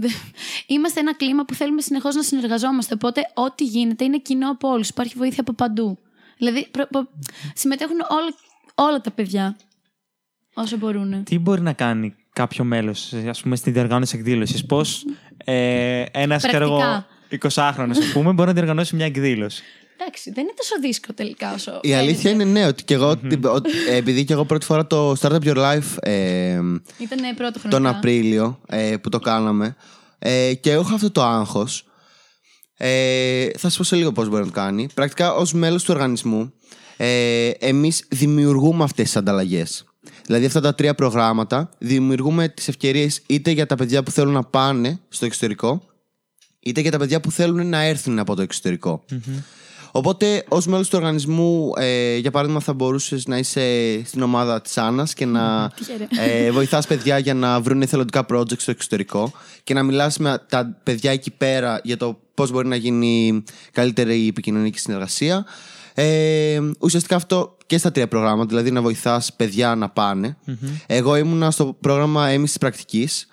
Είμαστε 0.67 1.01
ένα 1.01 1.15
κλίμα 1.15 1.45
που 1.45 1.55
θέλουμε 1.55 1.81
συνεχώς 1.81 2.15
να 2.15 2.23
συνεργαζόμαστε. 2.23 2.95
Οπότε 2.95 3.21
ό,τι 3.35 3.65
γίνεται 3.65 4.05
είναι 4.05 4.19
κοινό 4.19 4.51
από 4.51 4.69
όλους. 4.69 4.89
Υπάρχει 4.89 5.15
βοήθεια 5.17 5.41
από 5.41 5.53
παντού. 5.53 5.99
Δηλαδή 6.39 6.69
προ- 6.71 6.89
προ- 6.89 7.09
συμμετέχουν 7.55 7.97
όλα, 8.09 8.35
όλα 8.75 9.01
τα 9.01 9.11
παιδιά 9.11 9.57
όσο 10.55 10.77
μπορούν. 10.77 11.25
Τι 11.25 11.39
μπορεί 11.39 11.61
να 11.61 11.73
κάνει 11.73 12.15
κάποιο 12.33 12.65
μέλος, 12.65 13.13
ας 13.29 13.43
πούμε, 13.43 13.57
στην 13.57 13.73
διοργάνωση 13.73 14.17
εκδήλωσης; 14.17 14.65
Πώς 14.67 15.07
ε, 15.45 16.05
ένας, 16.13 16.47
ξέρω 16.47 16.65
εγώ, 16.65 16.77
Πρακτικά. 16.79 17.07
20χρονος, 17.51 17.99
ας 17.99 18.13
πούμε, 18.13 18.33
μπορεί 18.33 18.49
να 18.49 18.55
διοργανώσει 18.55 18.97
μια 18.97 19.07
εκδήλωση; 19.07 19.63
Εντάξει, 19.99 20.31
δεν 20.31 20.45
είναι 20.45 20.53
τόσο 20.57 20.81
δύσκολο 20.81 21.15
τελικά 21.17 21.55
όσο. 21.55 21.81
Η 21.83 21.95
αλήθεια 21.95 22.31
είναι 22.31 22.45
ναι, 22.45 22.67
ότι 22.67 22.85
και 22.85 22.95
εγώ, 22.95 23.17
την- 23.17 23.45
ο- 23.45 23.61
ε, 23.91 23.97
επειδή 23.97 24.25
και 24.25 24.33
εγώ 24.33 24.45
πρώτη 24.45 24.65
φορά 24.67 24.87
το 24.87 25.11
Startup 25.21 25.41
Your 25.43 25.57
Life 25.57 25.97
ε, 26.01 26.53
Ήταν 26.99 27.35
πρώτο 27.37 27.59
χρονικά. 27.59 27.69
τον 27.69 27.87
Απρίλιο 27.87 28.61
ε, 28.67 28.97
που 29.03 29.09
το 29.09 29.19
κάναμε 29.19 29.77
ε, 30.19 30.55
και 30.55 30.71
έχω 30.71 30.95
αυτό 30.95 31.11
το 31.11 31.23
άγχος. 31.23 31.85
Ε, 32.77 33.45
θα 33.51 33.59
σας 33.59 33.77
πω 33.77 33.85
σε 33.85 33.97
λίγο 33.97 34.13
πώς 34.13 34.29
μπορεί 34.29 34.41
να 34.41 34.47
το 34.49 34.53
κάνει. 34.55 34.89
Πρακτικά 34.95 35.35
ως 35.35 35.53
μέλος 35.53 35.83
του 35.85 35.93
οργανισμού 35.95 36.53
ε, 36.97 37.49
εμείς 37.59 38.05
δημιουργούμε 38.11 38.85
αυτές 38.85 39.05
τις 39.05 39.17
ανταλλαγές. 39.17 39.85
Δηλαδή 40.27 40.45
αυτά 40.47 40.61
τα 40.61 40.75
τρία 40.75 40.95
προγράμματα 40.95 41.71
δημιουργούμε 41.79 42.49
τις 42.49 42.69
ευκαιρίες 42.69 43.23
είτε 43.27 43.51
για 43.51 43.67
τα 43.67 43.75
παιδιά 43.77 44.03
που 44.03 44.11
θέλουν 44.11 44.33
να 44.33 44.43
πάνε 44.45 45.01
στο 45.09 45.25
εξωτερικό, 45.27 45.83
είτε 46.61 46.81
για 46.81 46.91
τα 46.91 46.99
παιδιά 46.99 47.21
που 47.21 47.31
θέλουν 47.31 47.69
να 47.69 47.81
έρθουν 47.83 48.19
από 48.19 48.35
το 48.35 48.43
εξωτερικο 48.43 49.05
Οπότε, 49.97 50.45
ως 50.49 50.67
μέλος 50.67 50.89
του 50.89 50.99
οργανισμού, 50.99 51.73
ε, 51.77 52.17
για 52.17 52.31
παράδειγμα, 52.31 52.61
θα 52.61 52.73
μπορούσες 52.73 53.27
να 53.27 53.39
είσαι 53.39 54.03
στην 54.05 54.23
ομάδα 54.23 54.61
της 54.61 54.79
Άννας 54.79 55.15
και 55.15 55.27
να 55.27 55.71
ε, 56.21 56.51
βοηθάς 56.51 56.87
παιδιά 56.87 57.19
για 57.19 57.35
να 57.35 57.61
βρουν 57.61 57.83
εθελοντικά 57.83 58.27
projects 58.31 58.59
στο 58.59 58.71
εξωτερικό 58.71 59.33
και 59.65 59.75
να 59.75 59.83
μιλάς 59.83 60.19
με 60.19 60.39
τα 60.49 60.81
παιδιά 60.83 61.11
εκεί 61.11 61.31
πέρα 61.31 61.81
για 61.83 61.97
το 61.97 62.19
πώς 62.35 62.51
μπορεί 62.51 62.69
να 62.69 62.77
γίνει 62.77 63.45
καλύτερη 63.73 64.25
η 64.25 64.27
επικοινωνική 64.27 64.79
συνεργασία. 64.79 65.45
Ε, 65.95 66.61
ουσιαστικά 66.79 67.17
αυτό 67.17 67.57
και 67.67 67.79
στα 67.79 67.93
τρία 67.93 68.09
προγράμματα, 68.09 68.49
δηλαδή 68.49 68.71
να 68.71 68.83
βοηθάς 68.83 69.33
παιδιά 69.33 69.75
να 69.75 69.89
πανε 69.89 70.37
Εγώ 70.87 71.17
ήμουνα 71.17 71.51
στο 71.51 71.77
πρόγραμμα 71.81 72.29
έμεση 72.29 72.59
πρακτικής 72.59 73.27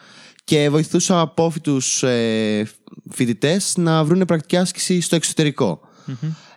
και 0.43 0.69
βοηθούσα 0.69 1.19
απόφοιτους 1.19 2.03
ε, 2.03 2.69
φοιτητές 3.09 3.73
να 3.77 4.03
βρουν 4.03 4.25
πρακτική 4.25 4.57
άσκηση 4.57 5.01
στο 5.01 5.15
εξωτερικό. 5.15 5.89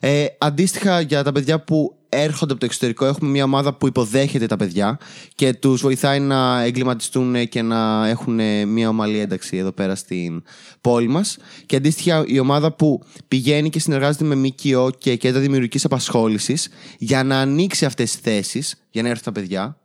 Ε, 0.06 0.26
αντίστοιχα 0.38 1.00
για 1.00 1.22
τα 1.22 1.32
παιδιά 1.32 1.60
που 1.60 1.96
έρχονται 2.08 2.52
από 2.52 2.60
το 2.60 2.66
εξωτερικό 2.66 3.06
έχουμε 3.06 3.30
μια 3.30 3.44
ομάδα 3.44 3.74
που 3.74 3.86
υποδέχεται 3.86 4.46
τα 4.46 4.56
παιδιά 4.56 4.98
και 5.34 5.54
τους 5.54 5.80
βοηθάει 5.80 6.20
να 6.20 6.62
εγκληματιστούν 6.62 7.48
και 7.48 7.62
να 7.62 8.08
έχουν 8.08 8.40
μια 8.68 8.88
ομαλή 8.88 9.18
ένταξη 9.18 9.56
εδώ 9.56 9.72
πέρα 9.72 9.94
στην 9.94 10.42
πόλη 10.80 11.08
μας. 11.08 11.36
Και 11.66 11.76
αντίστοιχα 11.76 12.24
η 12.26 12.38
ομάδα 12.38 12.72
που 12.72 13.02
πηγαίνει 13.28 13.70
και 13.70 13.80
συνεργάζεται 13.80 14.24
με 14.24 14.34
ΜΚΟ 14.34 14.90
και 14.98 15.16
κέντρα 15.16 15.40
δημιουργικής 15.40 15.84
απασχόλησης 15.84 16.68
για 16.98 17.22
να 17.22 17.40
ανοίξει 17.40 17.84
αυτές 17.84 18.10
τις 18.10 18.20
θέσεις 18.20 18.84
για 18.90 19.02
να 19.02 19.08
έρθουν 19.08 19.24
τα 19.24 19.40
παιδιά 19.40 19.78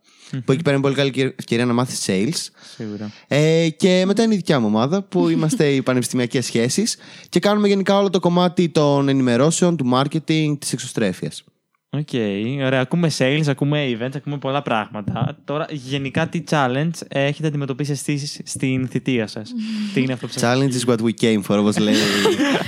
που 0.45 0.51
εκεί 0.51 0.61
πέρα 0.61 0.75
είναι 0.75 0.81
πολύ 0.81 0.95
καλή 0.95 1.33
ευκαιρία 1.37 1.65
να 1.65 1.73
μάθεις 1.73 2.05
sales. 2.07 2.61
Σίγουρα. 2.75 3.11
Ε, 3.27 3.69
και 3.69 4.03
μετά 4.05 4.23
είναι 4.23 4.33
η 4.33 4.37
δικιά 4.37 4.59
μου 4.59 4.65
ομάδα 4.67 5.01
που 5.03 5.27
είμαστε 5.33 5.67
οι 5.67 5.81
πανεπιστημιακές 5.81 6.45
σχέσεις 6.45 6.97
και 7.29 7.39
κάνουμε 7.39 7.67
γενικά 7.67 7.97
όλο 7.97 8.09
το 8.09 8.19
κομμάτι 8.19 8.69
των 8.69 9.09
ενημερώσεων, 9.09 9.77
του 9.77 9.89
marketing, 9.93 10.57
της 10.59 10.73
εξωστρέφειας. 10.73 11.43
OK, 11.91 12.07
okay, 12.11 12.61
ωραία. 12.65 12.81
Ακούμε 12.81 13.11
sales, 13.17 13.43
ακούμε 13.47 13.97
events, 13.99 14.15
ακούμε 14.15 14.37
πολλά 14.37 14.61
πράγματα. 14.61 15.37
Τώρα, 15.45 15.65
γενικά, 15.69 16.27
τι 16.27 16.43
challenges 16.49 16.89
έχετε 17.07 17.47
αντιμετωπίσει 17.47 17.91
εσείς 17.91 18.41
στην 18.43 18.87
θητεία 18.87 19.27
σας, 19.27 19.53
Τι 19.93 20.01
είναι 20.01 20.13
αυτό 20.13 20.27
που 20.27 20.33
σας... 20.33 20.43
Challenge 20.43 20.71
is 20.71 20.89
what 20.89 20.99
we 20.99 21.11
came 21.21 21.41
for, 21.47 21.57
όπως 21.59 21.77
λέει 21.77 21.95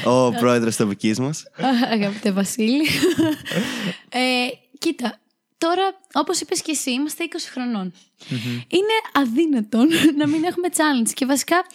ο 0.05 0.31
πρόεδρος 0.41 0.67
της 0.67 0.85
τοπικής 0.85 1.19
μας. 1.19 1.43
Αγαπητέ 1.93 2.31
Βασίλη. 2.31 2.85
ε, 4.09 4.19
κοίτα, 4.77 5.19
Τώρα, 5.65 5.85
όπως 6.13 6.39
είπες 6.39 6.61
και 6.61 6.71
εσύ, 6.71 6.91
είμαστε 6.91 7.27
20 7.29 7.35
χρονών 7.51 7.93
Είναι 8.67 8.95
αδύνατον 9.13 9.87
να 10.19 10.27
μην 10.27 10.43
έχουμε 10.43 10.67
challenge. 10.77 11.11
Και 11.13 11.25
βασικά 11.25 11.65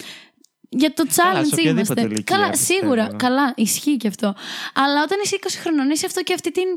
για 0.68 0.92
το 0.92 1.05
challenge 1.09 1.49
καλά, 1.57 1.70
είμαστε. 1.70 2.01
Ηλικία, 2.01 2.37
καλά, 2.37 2.55
σίγουρα. 2.55 3.09
Καλά, 3.16 3.53
ισχύει 3.57 3.96
και 3.96 4.09
αυτό. 4.09 4.35
Αλλά 4.75 5.03
όταν 5.03 5.18
είσαι 5.25 5.38
20 5.40 5.46
χρονών, 5.61 5.90
είσαι 5.90 6.07
αυτό 6.07 6.22
και 6.22 6.35
αυτή 6.35 6.51
την 6.53 6.68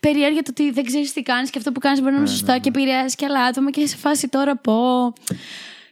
περιέργεια 0.00 0.42
το 0.42 0.50
ότι 0.50 0.70
δεν 0.70 0.84
ξέρεις 0.84 1.12
τι 1.12 1.22
κάνεις 1.22 1.50
και 1.50 1.58
αυτό 1.58 1.72
που 1.72 1.80
κάνεις 1.80 2.00
μπορεί 2.00 2.12
να 2.12 2.18
είναι 2.18 2.28
ναι, 2.28 2.34
σωστά 2.34 2.52
ναι, 2.52 2.58
και 2.58 2.70
ναι. 2.70 2.80
επηρεάζει 2.80 3.14
και 3.14 3.24
άλλα 3.24 3.44
άτομα 3.44 3.70
και 3.70 3.86
σε 3.86 3.96
φάση 3.96 4.28
τώρα 4.28 4.56
πω. 4.56 5.12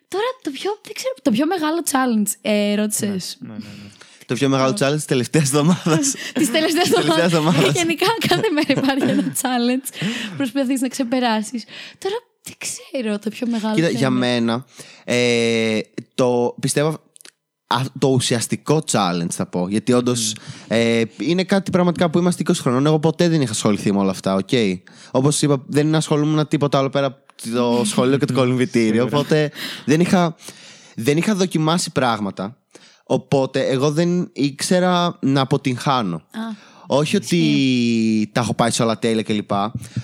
Τώρα 0.09 0.29
το 0.43 0.51
πιο, 0.51 0.79
δεν 0.83 0.93
ξέρω, 0.95 1.15
το 1.23 1.31
πιο 1.31 1.47
μεγάλο 1.47 1.83
challenge 1.91 2.33
ε, 2.43 2.75
ρώτησες. 2.75 3.37
Ναι, 3.41 3.49
ναι, 3.49 3.59
ναι 3.59 3.93
το 4.27 4.35
πιο 4.35 4.49
μεγάλο 4.49 4.77
challenge 4.81 4.95
της 4.95 5.05
τελευταίας 5.05 5.45
εβδομάδας. 5.45 6.15
Της 6.35 6.51
τελευταίας 6.51 6.91
εβδομάδας. 7.19 7.75
Γενικά, 7.75 8.07
κάθε 8.29 8.49
μέρα 8.55 8.81
υπάρχει 8.81 9.11
ένα 9.11 9.33
challenge. 9.43 10.09
Προσπαθείς 10.37 10.81
να 10.81 10.89
ξεπεράσεις. 10.89 11.65
Τώρα 11.99 12.15
δεν 12.43 12.55
ξέρω 12.59 13.19
το 13.19 13.31
πιο 13.31 13.47
μεγάλο. 13.51 13.75
Κοίτα, 13.75 13.89
για 13.89 14.11
μένα, 14.11 14.65
ε, 15.05 15.79
το 16.15 16.55
πιστεύω 16.61 16.99
το 17.99 18.09
ουσιαστικό 18.09 18.83
challenge 18.91 19.31
θα 19.31 19.47
πω. 19.47 19.69
Γιατί 19.69 19.93
όντως 19.93 20.37
ε, 20.69 21.03
είναι 21.19 21.45
κάτι 21.45 21.71
πραγματικά 21.71 22.11
που 22.11 22.19
είμαστε 22.19 22.43
20 22.47 22.53
χρονών. 22.61 22.87
Εγώ 22.87 22.99
ποτέ 22.99 23.29
δεν 23.29 23.41
είχα 23.41 23.53
ασχοληθεί 23.53 23.93
με 23.93 23.99
όλα 23.99 24.11
αυτά. 24.11 24.41
Okay. 24.47 24.81
Όπως 25.11 25.43
είπα, 25.43 25.63
δεν 25.67 25.95
ασχολούμαι 25.95 26.45
τίποτα 26.45 26.79
άλλο 26.79 26.89
πέρα 26.91 27.07
από 27.07 27.23
το 27.55 27.83
σχολείο 27.85 28.19
και 28.19 28.25
το 28.25 28.33
κολυμβητήριο. 28.41 29.05
οπότε 29.05 29.51
δεν 29.85 30.01
είχα, 30.01 30.37
δεν 30.95 31.17
είχα 31.17 31.35
δοκιμάσει 31.35 31.91
πράγματα. 31.93 32.57
Οπότε 33.05 33.67
εγώ 33.67 33.90
δεν 33.90 34.31
ήξερα 34.33 35.19
να 35.21 35.40
αποτυγχάνω. 35.40 36.23
Όχι 36.87 37.17
ότι 37.17 38.31
τα 38.33 38.40
έχω 38.40 38.55
πάει 38.55 38.71
σε 38.71 38.83
όλα 38.83 38.99
τέλεια 38.99 39.23
κλπ. 39.23 39.51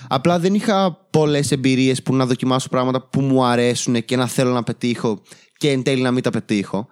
Απλά 0.07 0.39
δεν 0.39 0.53
είχα 0.53 0.97
πολλές 1.09 1.51
εμπειρίες 1.51 2.03
που 2.03 2.15
να 2.15 2.25
δοκιμάσω 2.25 2.69
πράγματα 2.69 3.01
που 3.01 3.21
μου 3.21 3.43
αρέσουν 3.43 4.05
και 4.05 4.15
να 4.15 4.27
θέλω 4.27 4.51
να 4.51 4.63
πετύχω 4.63 5.21
και 5.57 5.69
εν 5.69 5.83
τέλει 5.83 6.01
να 6.01 6.11
μην 6.11 6.23
τα 6.23 6.29
πετύχω. 6.29 6.87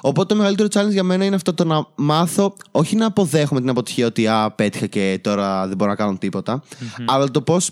Οπότε 0.00 0.26
το 0.26 0.34
μεγαλύτερο 0.34 0.68
challenge 0.72 0.92
για 0.92 1.02
μένα 1.02 1.24
είναι 1.24 1.34
αυτό 1.34 1.54
το 1.54 1.64
να 1.64 1.86
μάθω, 1.94 2.56
όχι 2.70 2.96
να 2.96 3.06
αποδέχομαι 3.06 3.60
την 3.60 3.68
αποτυχία 3.68 4.06
ότι 4.06 4.26
α, 4.26 4.50
πέτυχα 4.50 4.86
και 4.86 5.18
τώρα 5.22 5.66
δεν 5.66 5.76
μπορώ 5.76 5.90
να 5.90 5.96
κάνω 5.96 6.18
αλλά 7.06 7.30
το 7.30 7.42
πώς 7.42 7.70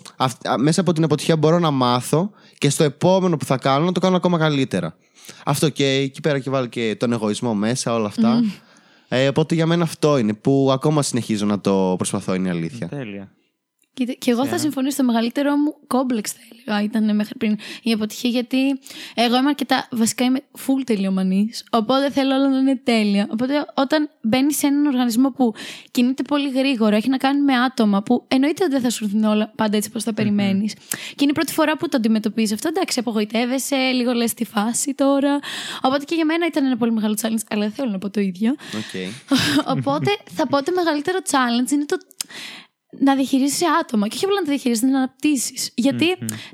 μέσα 0.58 0.80
από 0.80 0.92
την 0.92 1.04
αποτυχία 1.04 1.36
μπορώ 1.36 1.58
να 1.58 1.70
μάθω 1.70 2.30
και 2.58 2.70
στο 2.70 2.84
επόμενο 2.84 3.36
που 3.36 3.44
θα 3.44 3.56
κάνω 3.56 3.84
να 3.84 3.92
το 3.92 4.00
κάνω 4.00 4.16
ακόμα 4.16 4.38
καλύτερα. 4.38 4.96
Αυτό 5.44 5.68
και 5.68 5.86
εκεί 5.86 6.20
πέρα 6.20 6.38
και 6.38 6.50
βάλω 6.50 6.66
και 6.66 6.96
τον 6.98 7.12
εγωισμό 7.12 7.54
μέσα, 7.54 7.94
όλα 7.94 8.06
αυτά. 8.06 8.42
Ε, 9.08 9.28
οπότε 9.28 9.54
για 9.54 9.66
μένα 9.66 9.82
αυτό 9.82 10.18
είναι 10.18 10.34
που 10.34 10.70
ακόμα 10.72 11.02
συνεχίζω 11.02 11.46
να 11.46 11.60
το 11.60 11.94
προσπαθώ, 11.96 12.34
είναι 12.34 12.48
η 12.48 12.50
αλήθεια. 12.50 12.88
Τέλεια. 12.88 13.28
Και 13.94 14.30
εγώ 14.30 14.46
θα 14.46 14.58
συμφωνήσω. 14.58 14.96
Το 14.96 15.04
μεγαλύτερο 15.04 15.56
μου 15.56 15.76
κόμπλεξ 15.86 16.32
θα 16.32 16.38
έλεγα 16.52 16.82
ήταν 16.82 17.14
μέχρι 17.14 17.34
πριν 17.38 17.56
η 17.82 17.92
αποτυχία. 17.92 18.30
Γιατί 18.30 18.80
εγώ 19.14 19.36
είμαι 19.36 19.48
αρκετά. 19.48 19.88
Βασικά 19.90 20.24
είμαι 20.24 20.40
full 20.58 20.82
τελειομανής. 20.86 21.64
Οπότε 21.70 22.10
θέλω 22.10 22.34
όλα 22.34 22.48
να 22.48 22.58
είναι 22.58 22.80
τέλεια. 22.84 23.28
Οπότε 23.30 23.66
όταν 23.74 24.10
μπαίνεις 24.20 24.56
σε 24.56 24.66
έναν 24.66 24.86
οργανισμό 24.86 25.30
που 25.30 25.54
κινείται 25.90 26.22
πολύ 26.22 26.50
γρήγορα, 26.50 26.96
έχει 26.96 27.08
να 27.08 27.16
κάνει 27.16 27.40
με 27.40 27.54
άτομα 27.54 28.02
που 28.02 28.24
εννοείται 28.28 28.64
ότι 28.64 28.72
δεν 28.72 28.82
θα 28.82 28.90
σου 28.90 29.04
έρθουν 29.04 29.24
όλα 29.24 29.52
πάντα 29.56 29.76
έτσι 29.76 29.88
όπως 29.88 30.04
τα 30.04 30.14
περιμένεις. 30.14 30.72
Και 31.14 31.20
είναι 31.20 31.30
η 31.30 31.34
πρώτη 31.34 31.52
φορά 31.52 31.76
που 31.76 31.88
το 31.88 31.96
αντιμετωπίζεις 31.96 32.52
αυτό. 32.52 32.68
Εντάξει, 32.68 32.98
απογοητεύεσαι, 32.98 33.76
λίγο 33.76 34.12
λες 34.12 34.34
τη 34.34 34.44
φάση 34.44 34.94
τώρα. 34.94 35.38
Οπότε 35.82 36.04
και 36.04 36.14
για 36.14 36.24
μένα 36.24 36.46
ήταν 36.46 36.64
ένα 36.64 36.76
πολύ 36.76 36.92
μεγάλο 36.92 37.18
challenge, 37.22 37.44
αλλά 37.48 37.62
δεν 37.62 37.72
θέλω 37.72 37.90
να 37.90 37.98
πω 37.98 38.10
το 38.10 38.20
ίδιο. 38.20 38.54
Okay. 38.72 39.34
Οπότε 39.76 40.10
θα 40.30 40.46
πω 40.46 40.62
το 40.62 40.72
μεγαλύτερο 40.74 41.18
challenge 41.30 41.70
είναι 41.70 41.84
το 41.84 41.96
να 42.98 43.14
διαχειρίζει 43.14 43.64
άτομα. 43.80 44.08
Και 44.08 44.14
όχι 44.16 44.24
απλά 44.24 44.36
να 44.36 44.44
τα 44.44 44.50
διαχειρίζει, 44.50 44.86
να 44.86 44.98
αναπτύσσεις. 44.98 45.74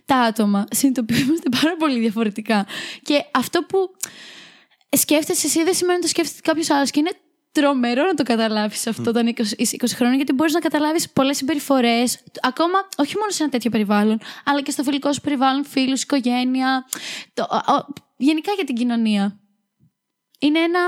τα 0.04 0.16
άτομα 0.16 0.64
συνειδητοποιούμαστε 0.70 1.48
πάρα 1.60 1.76
πολύ 1.76 1.98
διαφορετικά. 1.98 2.66
Και 3.02 3.24
αυτό 3.30 3.62
που 3.62 3.78
σκέφτεσαι 4.96 5.46
εσύ 5.46 5.64
δεν 5.64 5.74
σημαίνει 5.74 5.98
ότι 5.98 6.02
το 6.02 6.08
σκέφτεται 6.08 6.40
κάποιος 6.42 6.70
άλλος. 6.70 6.90
Και 6.90 6.98
είναι 7.00 7.10
τρομερό 7.52 8.04
να 8.04 8.14
το 8.14 8.22
καταλάβεις 8.22 8.86
αυτό 8.86 9.10
όταν 9.10 9.34
είσαι 9.56 9.76
20 9.80 9.86
χρόνια, 9.94 10.16
γιατί 10.16 10.32
μπορείς 10.32 10.52
να 10.52 10.60
καταλάβεις 10.60 11.10
πολλές 11.10 11.36
συμπεριφορές, 11.36 12.20
ακόμα 12.40 12.88
όχι 12.96 13.16
μόνο 13.16 13.30
σε 13.30 13.42
ένα 13.42 13.52
τέτοιο 13.52 13.70
περιβάλλον, 13.70 14.20
αλλά 14.44 14.60
και 14.60 14.70
στο 14.70 14.82
φιλικό 14.82 15.12
σου 15.12 15.20
περιβάλλον, 15.20 15.64
φίλους, 15.64 16.02
οικογένεια. 16.02 16.86
Το, 17.34 17.46
γενικά 18.16 18.52
για 18.52 18.64
την 18.64 18.74
κοινωνία. 18.74 19.40
Είναι 20.38 20.58
ένα 20.58 20.80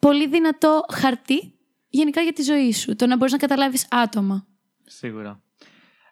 πολύ 0.00 0.26
δυνατό 0.28 0.84
χαρτί 0.92 1.54
γενικά 1.88 2.20
για 2.20 2.32
τη 2.32 2.42
ζωή 2.42 2.72
σου. 2.72 2.96
Το 2.96 3.06
να 3.06 3.16
μπορείς 3.16 3.32
να 3.32 3.38
καταλάβεις 3.38 3.86
άτομα. 3.90 4.46
Σίγουρα. 4.86 5.40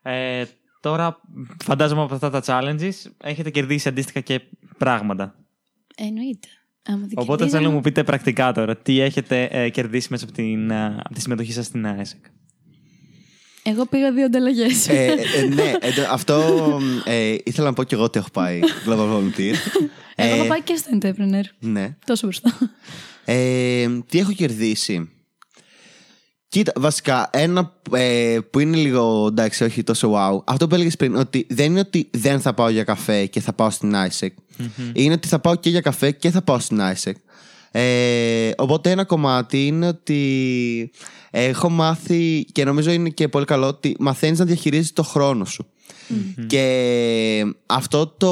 Ε, 0.02 0.44
τώρα, 0.80 1.20
φαντάζομαι 1.64 2.02
από 2.02 2.14
αυτά 2.14 2.30
τα 2.30 2.42
challenges 2.46 3.10
έχετε 3.22 3.50
κερδίσει 3.50 3.88
αντίστοιχα 3.88 4.20
και 4.20 4.40
πράγματα. 4.78 5.34
Εννοείται. 5.96 6.48
Οπότε 7.14 7.48
θέλω 7.48 7.66
να 7.68 7.74
μου 7.74 7.80
πείτε 7.80 8.04
πρακτικά 8.04 8.52
τώρα, 8.52 8.76
τι 8.76 9.00
έχετε 9.00 9.48
ε, 9.50 9.68
κερδίσει 9.68 10.08
μέσα 10.10 10.24
από, 10.24 10.32
την, 10.32 10.70
ε, 10.70 10.96
από 11.04 11.14
τη 11.14 11.20
συμμετοχή 11.20 11.52
σας 11.52 11.66
στην 11.66 11.86
ΑΕΣΕΚ. 11.86 12.24
Εγώ 13.62 13.86
πήγα 13.86 14.12
δύο 14.12 14.24
ανταλλαγές. 14.24 14.88
Ε, 14.88 15.14
ε, 15.36 15.46
ναι, 15.46 15.72
αυτό 16.10 16.42
ήθελα 17.44 17.66
να 17.66 17.72
πω 17.72 17.84
και 17.84 17.94
εγώ 17.94 18.04
ότι 18.04 18.18
έχω 18.18 18.30
πάει 18.30 18.60
Global 18.86 19.16
Volunteer. 19.16 19.54
Εγώ 20.16 20.34
έχω 20.34 20.46
πάει 20.46 20.62
και 20.62 20.76
στο 20.76 20.98
Entrepreneur. 21.00 21.44
Ναι. 21.58 21.96
Τόσο 22.06 22.26
μπροστά. 22.26 22.58
τι 24.06 24.18
έχω 24.18 24.32
κερδίσει; 24.32 25.10
Κοίτα, 26.54 26.72
βασικά, 26.76 27.28
ένα 27.32 27.72
ε, 27.92 28.38
που 28.50 28.58
είναι 28.58 28.76
λίγο 28.76 29.26
εντάξει, 29.26 29.64
όχι 29.64 29.82
τόσο 29.82 30.12
wow. 30.14 30.42
Αυτό 30.44 30.66
που 30.66 30.74
έλεγες 30.74 30.96
πριν, 30.96 31.16
ότι 31.16 31.46
δεν 31.50 31.66
είναι 31.66 31.80
ότι 31.80 32.08
δεν 32.12 32.40
θα 32.40 32.54
πάω 32.54 32.68
για 32.68 32.84
καφέ 32.84 33.26
και 33.26 33.40
θα 33.40 33.52
πάω 33.52 33.70
στην 33.70 33.94
ISEC. 33.94 34.28
Είναι 34.92 35.14
ότι 35.14 35.28
θα 35.28 35.38
πάω 35.38 35.54
και 35.54 35.70
για 35.70 35.80
καφέ 35.80 36.10
και 36.10 36.30
θα 36.30 36.42
πάω 36.42 36.58
στην 36.58 36.80
ISEC. 36.80 37.12
Ε, 37.70 38.50
οπότε 38.56 38.90
ένα 38.90 39.04
κομμάτι 39.04 39.66
είναι 39.66 39.86
ότι 39.86 40.90
έχω 41.30 41.68
μάθει 41.68 42.44
και 42.52 42.64
νομίζω 42.64 42.90
είναι 42.90 43.08
και 43.08 43.28
πολύ 43.28 43.44
καλό 43.44 43.66
ότι 43.66 43.96
μαθαίνεις 43.98 44.38
να 44.38 44.44
διαχειρίζεις 44.44 44.92
το 44.92 45.02
χρόνο 45.02 45.44
σου. 45.44 45.66
Και 46.46 47.54
αυτό 47.66 48.06
το 48.06 48.30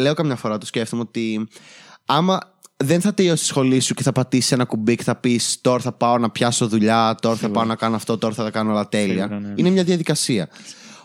λέω 0.00 0.14
καμιά 0.14 0.36
φορά 0.36 0.58
το 0.58 0.66
σκέφτομαι 0.66 1.02
ότι 1.02 1.48
άμα 2.04 2.38
δεν 2.84 3.00
θα 3.00 3.14
τελειώσει 3.14 3.42
τη 3.42 3.48
σχολή 3.48 3.80
σου 3.80 3.94
και 3.94 4.02
θα 4.02 4.12
πατήσεις 4.12 4.52
ένα 4.52 4.64
κουμπί 4.64 4.94
και 4.94 5.02
θα 5.02 5.16
πεις 5.16 5.58
Τώρα 5.60 5.78
θα 5.78 5.92
πάω 5.92 6.18
να 6.18 6.30
πιάσω 6.30 6.68
δουλειά, 6.68 7.16
τώρα 7.20 7.36
θα 7.36 7.50
πάω 7.50 7.64
να 7.64 7.74
κάνω 7.74 7.96
αυτό, 7.96 8.18
τώρα 8.18 8.34
θα 8.34 8.44
τα 8.44 8.50
κάνω 8.50 8.70
όλα 8.70 8.88
τέλεια. 8.88 9.26
Ναι. 9.26 9.52
Είναι 9.56 9.70
μια 9.70 9.84
διαδικασία. 9.84 10.48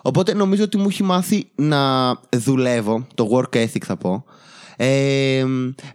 Οπότε 0.02 0.34
νομίζω 0.34 0.64
ότι 0.64 0.78
μου 0.78 0.88
έχει 0.90 1.04
μάθει 1.04 1.48
να 1.56 2.12
δουλεύω, 2.36 3.08
το 3.14 3.30
work 3.32 3.58
ethic 3.58 3.84
θα 3.86 3.98
πω. 3.98 4.26
Ε, 4.78 5.46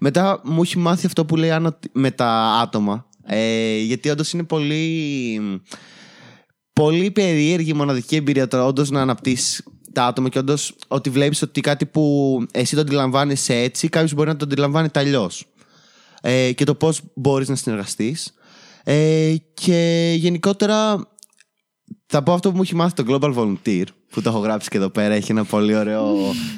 μετά 0.00 0.40
μου 0.44 0.62
έχει 0.62 0.78
μάθει 0.78 1.06
αυτό 1.06 1.24
που 1.24 1.36
λέει 1.36 1.50
Άννα 1.50 1.78
με 1.92 2.10
τα 2.10 2.28
άτομα. 2.62 3.06
Ε, 3.26 3.76
γιατί 3.78 4.10
όντως 4.10 4.32
είναι 4.32 4.42
πολύ, 4.42 5.40
πολύ 6.72 7.10
περίεργη 7.10 7.74
μοναδική 7.74 8.16
εμπειρία 8.16 8.48
τώρα 8.48 8.64
όντως 8.64 8.90
να 8.90 9.00
αναπτύσσεις 9.00 9.62
τα 9.92 10.04
άτομα 10.04 10.28
και 10.28 10.38
όντως 10.38 10.74
ότι 10.88 11.10
βλέπεις 11.10 11.42
ότι 11.42 11.60
κάτι 11.60 11.86
που 11.86 12.36
εσύ 12.52 12.74
το 12.74 12.80
αντιλαμβάνεσαι 12.80 13.54
έτσι, 13.54 13.88
κάποιος 13.88 14.14
μπορεί 14.14 14.28
να 14.28 14.36
το 14.36 14.44
αντιλαμβάνεται 14.44 15.00
αλλιώς. 15.00 15.49
Ε, 16.20 16.52
και 16.52 16.64
το 16.64 16.74
πώς 16.74 17.00
μπορείς 17.14 17.48
να 17.48 17.54
συνεργαστείς. 17.54 18.34
Ε, 18.84 19.34
και 19.54 20.12
γενικότερα 20.16 21.08
θα 22.06 22.22
πω 22.22 22.32
αυτό 22.32 22.50
που 22.50 22.56
μου 22.56 22.62
έχει 22.62 22.74
μάθει 22.74 23.02
το 23.02 23.04
Global 23.08 23.34
Volunteer, 23.34 23.84
που 24.10 24.22
το 24.22 24.30
έχω 24.30 24.38
γράψει 24.38 24.68
και 24.68 24.76
εδώ 24.76 24.88
πέρα. 24.88 25.14
Έχει 25.14 25.30
ένα 25.30 25.44
πολύ 25.44 25.76
ωραίο 25.76 26.16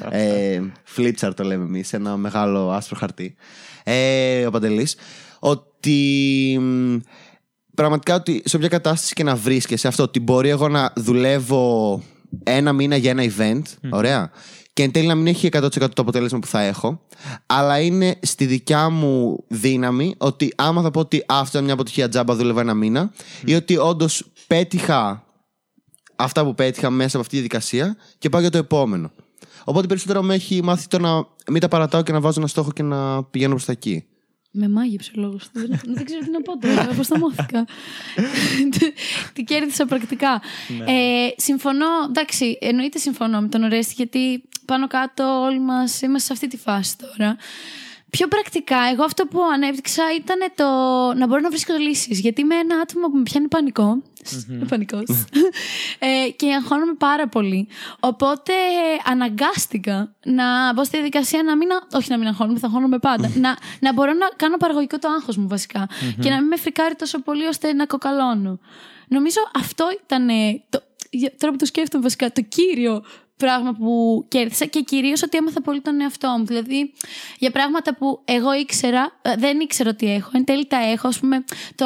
ε, 0.09 0.61
flipchart, 0.95 1.31
το 1.35 1.43
λέμε 1.43 1.63
εμείς, 1.63 1.93
ένα 1.93 2.17
μεγάλο 2.17 2.71
άσπρο 2.71 2.97
χαρτί. 2.99 3.35
Ε, 3.83 4.45
ο 4.45 4.51
Παντελής. 4.51 4.95
Ότι 5.39 6.57
μ, 6.61 6.95
πραγματικά 7.75 8.15
ότι 8.15 8.41
σε 8.45 8.55
όποια 8.55 8.67
κατάσταση 8.67 9.13
και 9.13 9.23
να 9.23 9.35
βρίσκεσαι 9.35 9.87
αυτό, 9.87 10.03
ότι 10.03 10.19
μπορεί 10.19 10.49
εγώ 10.49 10.67
να 10.67 10.93
δουλεύω 10.95 12.01
ένα 12.43 12.73
μήνα 12.73 12.95
για 12.95 13.11
ένα 13.11 13.23
event, 13.37 13.61
ωραία, 13.89 14.31
και 14.73 14.83
εν 14.83 14.91
τέλει 14.91 15.07
να 15.07 15.15
μην 15.15 15.27
έχει 15.27 15.49
100% 15.51 15.69
το 15.71 16.01
αποτέλεσμα 16.01 16.39
που 16.39 16.47
θα 16.47 16.61
έχω, 16.61 17.01
αλλά 17.45 17.79
είναι 17.79 18.19
στη 18.21 18.45
δικιά 18.45 18.89
μου 18.89 19.43
δύναμη 19.47 20.15
ότι 20.17 20.53
άμα 20.55 20.81
θα 20.81 20.91
πω 20.91 20.99
ότι 20.99 21.17
«Α, 21.17 21.23
αυτό 21.27 21.57
είναι 21.57 21.65
μια 21.65 21.73
αποτυχία 21.73 22.09
τζάμπα, 22.09 22.35
δούλευα 22.35 22.61
ένα 22.61 22.73
μήνα, 22.73 23.13
ή 23.45 23.55
ότι 23.55 23.77
όντως 23.77 24.31
πέτυχα 24.47 25.23
αυτά 26.15 26.43
που 26.43 26.55
πέτυχα 26.55 26.89
μέσα 26.89 27.17
από 27.17 27.19
αυτή 27.19 27.29
τη 27.29 27.35
διαδικασία 27.35 27.97
και 28.17 28.29
πάω 28.29 28.41
για 28.41 28.49
το 28.49 28.57
επόμενο. 28.57 29.11
Οπότε 29.63 29.87
περισσότερο 29.87 30.21
με 30.21 30.33
έχει 30.33 30.63
μάθει 30.63 30.87
το 30.87 30.99
να 30.99 31.27
μην 31.51 31.61
τα 31.61 31.67
παρατάω 31.67 32.03
και 32.03 32.11
να 32.11 32.19
βάζω 32.19 32.39
ένα 32.39 32.47
στόχο 32.47 32.71
και 32.71 32.83
να 32.83 33.23
πηγαίνω 33.23 33.51
προς 33.51 33.65
τα 33.65 33.71
εκεί. 33.71 34.05
Με 34.55 34.69
μάγεψε 34.69 35.11
ο 35.17 35.21
λόγος. 35.21 35.49
δεν, 35.51 35.79
δεν 35.83 36.05
ξέρω 36.05 36.21
τι 36.21 36.31
να 36.31 36.41
πω 36.41 36.57
τώρα. 36.57 36.81
Αποσταμώθηκα. 36.91 37.65
τι 39.33 39.43
κέρδισα 39.43 39.85
πρακτικά. 39.85 40.41
Ε, 40.85 41.27
συμφωνώ. 41.35 41.85
Εντάξει, 42.09 42.57
εννοείται 42.61 42.97
συμφωνώ 42.97 43.41
με 43.41 43.47
τον 43.47 43.63
Ορέστη, 43.63 43.93
γιατί 43.95 44.43
πάνω 44.65 44.87
κάτω 44.87 45.41
όλοι 45.41 45.59
μας 45.59 46.01
είμαστε 46.01 46.27
σε 46.27 46.33
αυτή 46.33 46.47
τη 46.47 46.57
φάση 46.57 46.95
τώρα. 46.97 47.37
Πιο 48.09 48.27
πρακτικά, 48.27 48.77
εγώ 48.93 49.03
αυτό 49.03 49.25
που 49.25 49.39
ανέπτυξα 49.53 50.03
ήταν 50.17 50.37
το 50.55 50.65
να 51.19 51.27
μπορώ 51.27 51.39
να 51.41 51.49
βρίσκω 51.49 51.73
λύσεις. 51.77 52.19
Γιατί 52.19 52.41
είμαι 52.41 52.55
ένα 52.55 52.75
άτομο 52.81 53.07
που 53.07 53.17
με 53.17 53.23
πιάνει 53.23 53.47
πανικό. 53.47 54.01
Πανικός. 54.69 55.25
ε, 55.99 56.29
και 56.29 56.53
αγχώνομαι 56.53 56.93
πάρα 56.93 57.27
πολύ. 57.27 57.67
Οπότε 57.99 58.53
αναγκάστηκα 59.05 60.15
να 60.25 60.73
μπω 60.73 60.83
στη 60.83 60.95
διαδικασία 60.97 61.43
να 61.43 61.55
μην. 61.57 61.67
Όχι 61.93 62.09
να 62.11 62.17
μην 62.17 62.27
αγχώνομαι, 62.27 62.59
θα 62.59 62.67
αγχώνομαι 62.67 62.99
πάντα. 62.99 63.31
να, 63.35 63.57
να 63.79 63.93
μπορώ 63.93 64.13
να 64.13 64.27
κάνω 64.35 64.57
παραγωγικό 64.57 64.99
το 64.99 65.07
άγχος 65.17 65.37
μου 65.37 65.47
βασικα 65.47 65.87
Και 66.21 66.29
να 66.29 66.35
μην 66.39 66.47
με 66.47 66.55
φρικάρει 66.57 66.95
τόσο 66.95 67.19
πολύ 67.21 67.45
ώστε 67.45 67.73
να 67.73 67.85
κοκαλώνω. 67.85 68.59
Νομίζω 69.07 69.39
αυτό 69.55 69.85
ήταν. 70.03 70.27
Το, 70.69 70.81
για- 71.09 71.33
τώρα 71.37 71.51
που 71.51 71.57
το 71.59 71.65
σκέφτομαι 71.65 72.03
βασικά, 72.03 72.31
το 72.31 72.41
κύριο 72.41 73.03
πράγμα 73.37 73.73
που 73.73 74.25
κέρδισα 74.27 74.65
και 74.65 74.81
κυρίως 74.81 75.23
ότι 75.23 75.37
έμαθα 75.37 75.61
πολύ 75.61 75.81
τον 75.81 76.01
εαυτό 76.01 76.35
μου. 76.37 76.45
Δηλαδή, 76.45 76.93
για 77.37 77.51
πράγματα 77.51 77.95
που 77.95 78.21
εγώ 78.25 78.53
ήξερα, 78.53 79.11
ε, 79.21 79.35
δεν 79.35 79.59
ήξερα 79.59 79.89
ότι 79.89 80.13
έχω. 80.13 80.29
Εν 80.33 80.43
τέλει 80.45 80.65
τα 80.67 80.77
έχω, 80.77 81.07
ας 81.07 81.19
πούμε, 81.19 81.43
το 81.75 81.85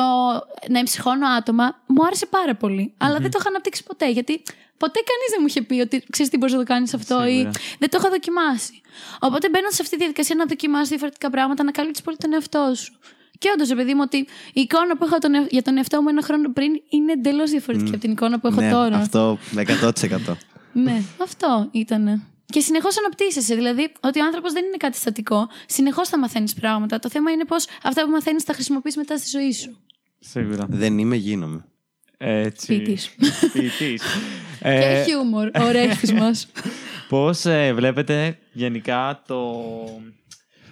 να 0.69 0.79
εμψυχώνω 0.79 1.27
άτομα, 1.27 1.81
μου 1.87 2.05
άρεσε 2.05 2.25
πάρα 2.25 2.55
πολύ. 2.55 2.93
Αλλά 2.97 3.19
δεν 3.19 3.31
το 3.31 3.37
είχα 3.39 3.49
αναπτύξει 3.49 3.83
ποτέ, 3.83 4.09
γιατί 4.11 4.41
ποτέ 4.77 4.99
κανείς 5.09 5.29
δεν 5.29 5.37
μου 5.39 5.45
είχε 5.47 5.61
πει 5.61 5.79
ότι 5.79 6.03
ξέρεις 6.09 6.31
τι 6.31 6.37
μπορείς 6.37 6.53
να 6.53 6.59
το 6.59 6.65
κάνεις 6.65 6.93
αυτό 6.93 7.25
ή 7.25 7.31
Σίγουρα. 7.31 7.51
δεν 7.79 7.89
το 7.89 7.97
είχα 7.99 8.09
δοκιμάσει. 8.09 8.81
Οπότε 9.19 9.49
μπαίνοντα 9.49 9.71
σε 9.71 9.81
αυτή 9.81 9.93
τη 9.95 9.97
διαδικασία 10.01 10.35
να 10.35 10.45
δοκιμάσει 10.45 10.87
διαφορετικά 10.89 11.29
πράγματα, 11.29 11.61
ανακαλύπτει 11.61 12.01
πολύ 12.03 12.17
τον 12.17 12.33
εαυτό 12.33 12.71
σου. 12.75 12.93
Και 13.39 13.49
όντως, 13.53 13.69
επειδή 13.71 13.93
μου 13.93 14.01
ότι 14.03 14.17
η 14.53 14.61
εικόνα 14.61 14.97
που 14.97 15.05
είχα 15.05 15.17
τον 15.17 15.33
εω- 15.33 15.47
για 15.49 15.61
τον 15.61 15.77
εαυτό 15.77 16.01
μου 16.01 16.09
ένα 16.09 16.21
χρόνο 16.21 16.51
πριν 16.53 16.71
είναι 16.89 17.11
εντελώς 17.11 17.49
διαφορετική 17.49 17.89
από 17.89 17.99
την 17.99 18.11
εικόνα 18.11 18.39
που 18.39 18.47
έχω 18.47 18.61
ναι, 18.61 18.71
τώρα. 18.71 18.95
αυτό 18.97 19.37
100%. 19.55 20.37
Ναι, 20.73 21.01
αυτό 21.21 21.67
ήταν. 21.71 22.23
Και 22.45 22.59
συνεχώς 22.59 22.97
αναπτύσσεσαι. 22.97 23.55
Δηλαδή, 23.55 23.91
ότι 23.99 24.19
ο 24.19 24.25
άνθρωπος 24.25 24.53
δεν 24.53 24.65
είναι 24.65 24.77
κάτι 24.77 24.97
στατικό. 24.97 25.47
Συνεχώς 25.65 26.09
θα 26.09 26.19
μαθαίνεις 26.19 26.53
πράγματα. 26.53 26.99
Το 26.99 27.09
θέμα 27.09 27.31
είναι 27.31 27.45
πώς 27.45 27.67
αυτά 27.83 28.03
που 28.03 28.09
μαθαίνεις 28.11 28.43
τα 28.43 28.53
χρησιμοποιείς 28.53 28.95
μετά 28.95 29.17
στη 29.17 29.29
ζωή 29.29 29.51
σου. 29.51 29.77
Σίγουρα. 30.19 30.65
Δεν 30.69 30.97
είμαι, 30.97 31.15
γίνομαι. 31.15 31.65
Έτσι. 32.17 32.67
Ποιητής. 32.67 33.15
Ποιητής. 33.53 34.03
Και 34.59 34.67
ε, 34.69 35.03
χιούμορ, 35.03 35.49
ο 35.59 35.71
ρέχτη 35.71 36.13
μα. 36.13 36.31
Πώς 37.09 37.45
ε, 37.45 37.73
βλέπετε 37.73 38.37
γενικά 38.51 39.21
το... 39.27 39.63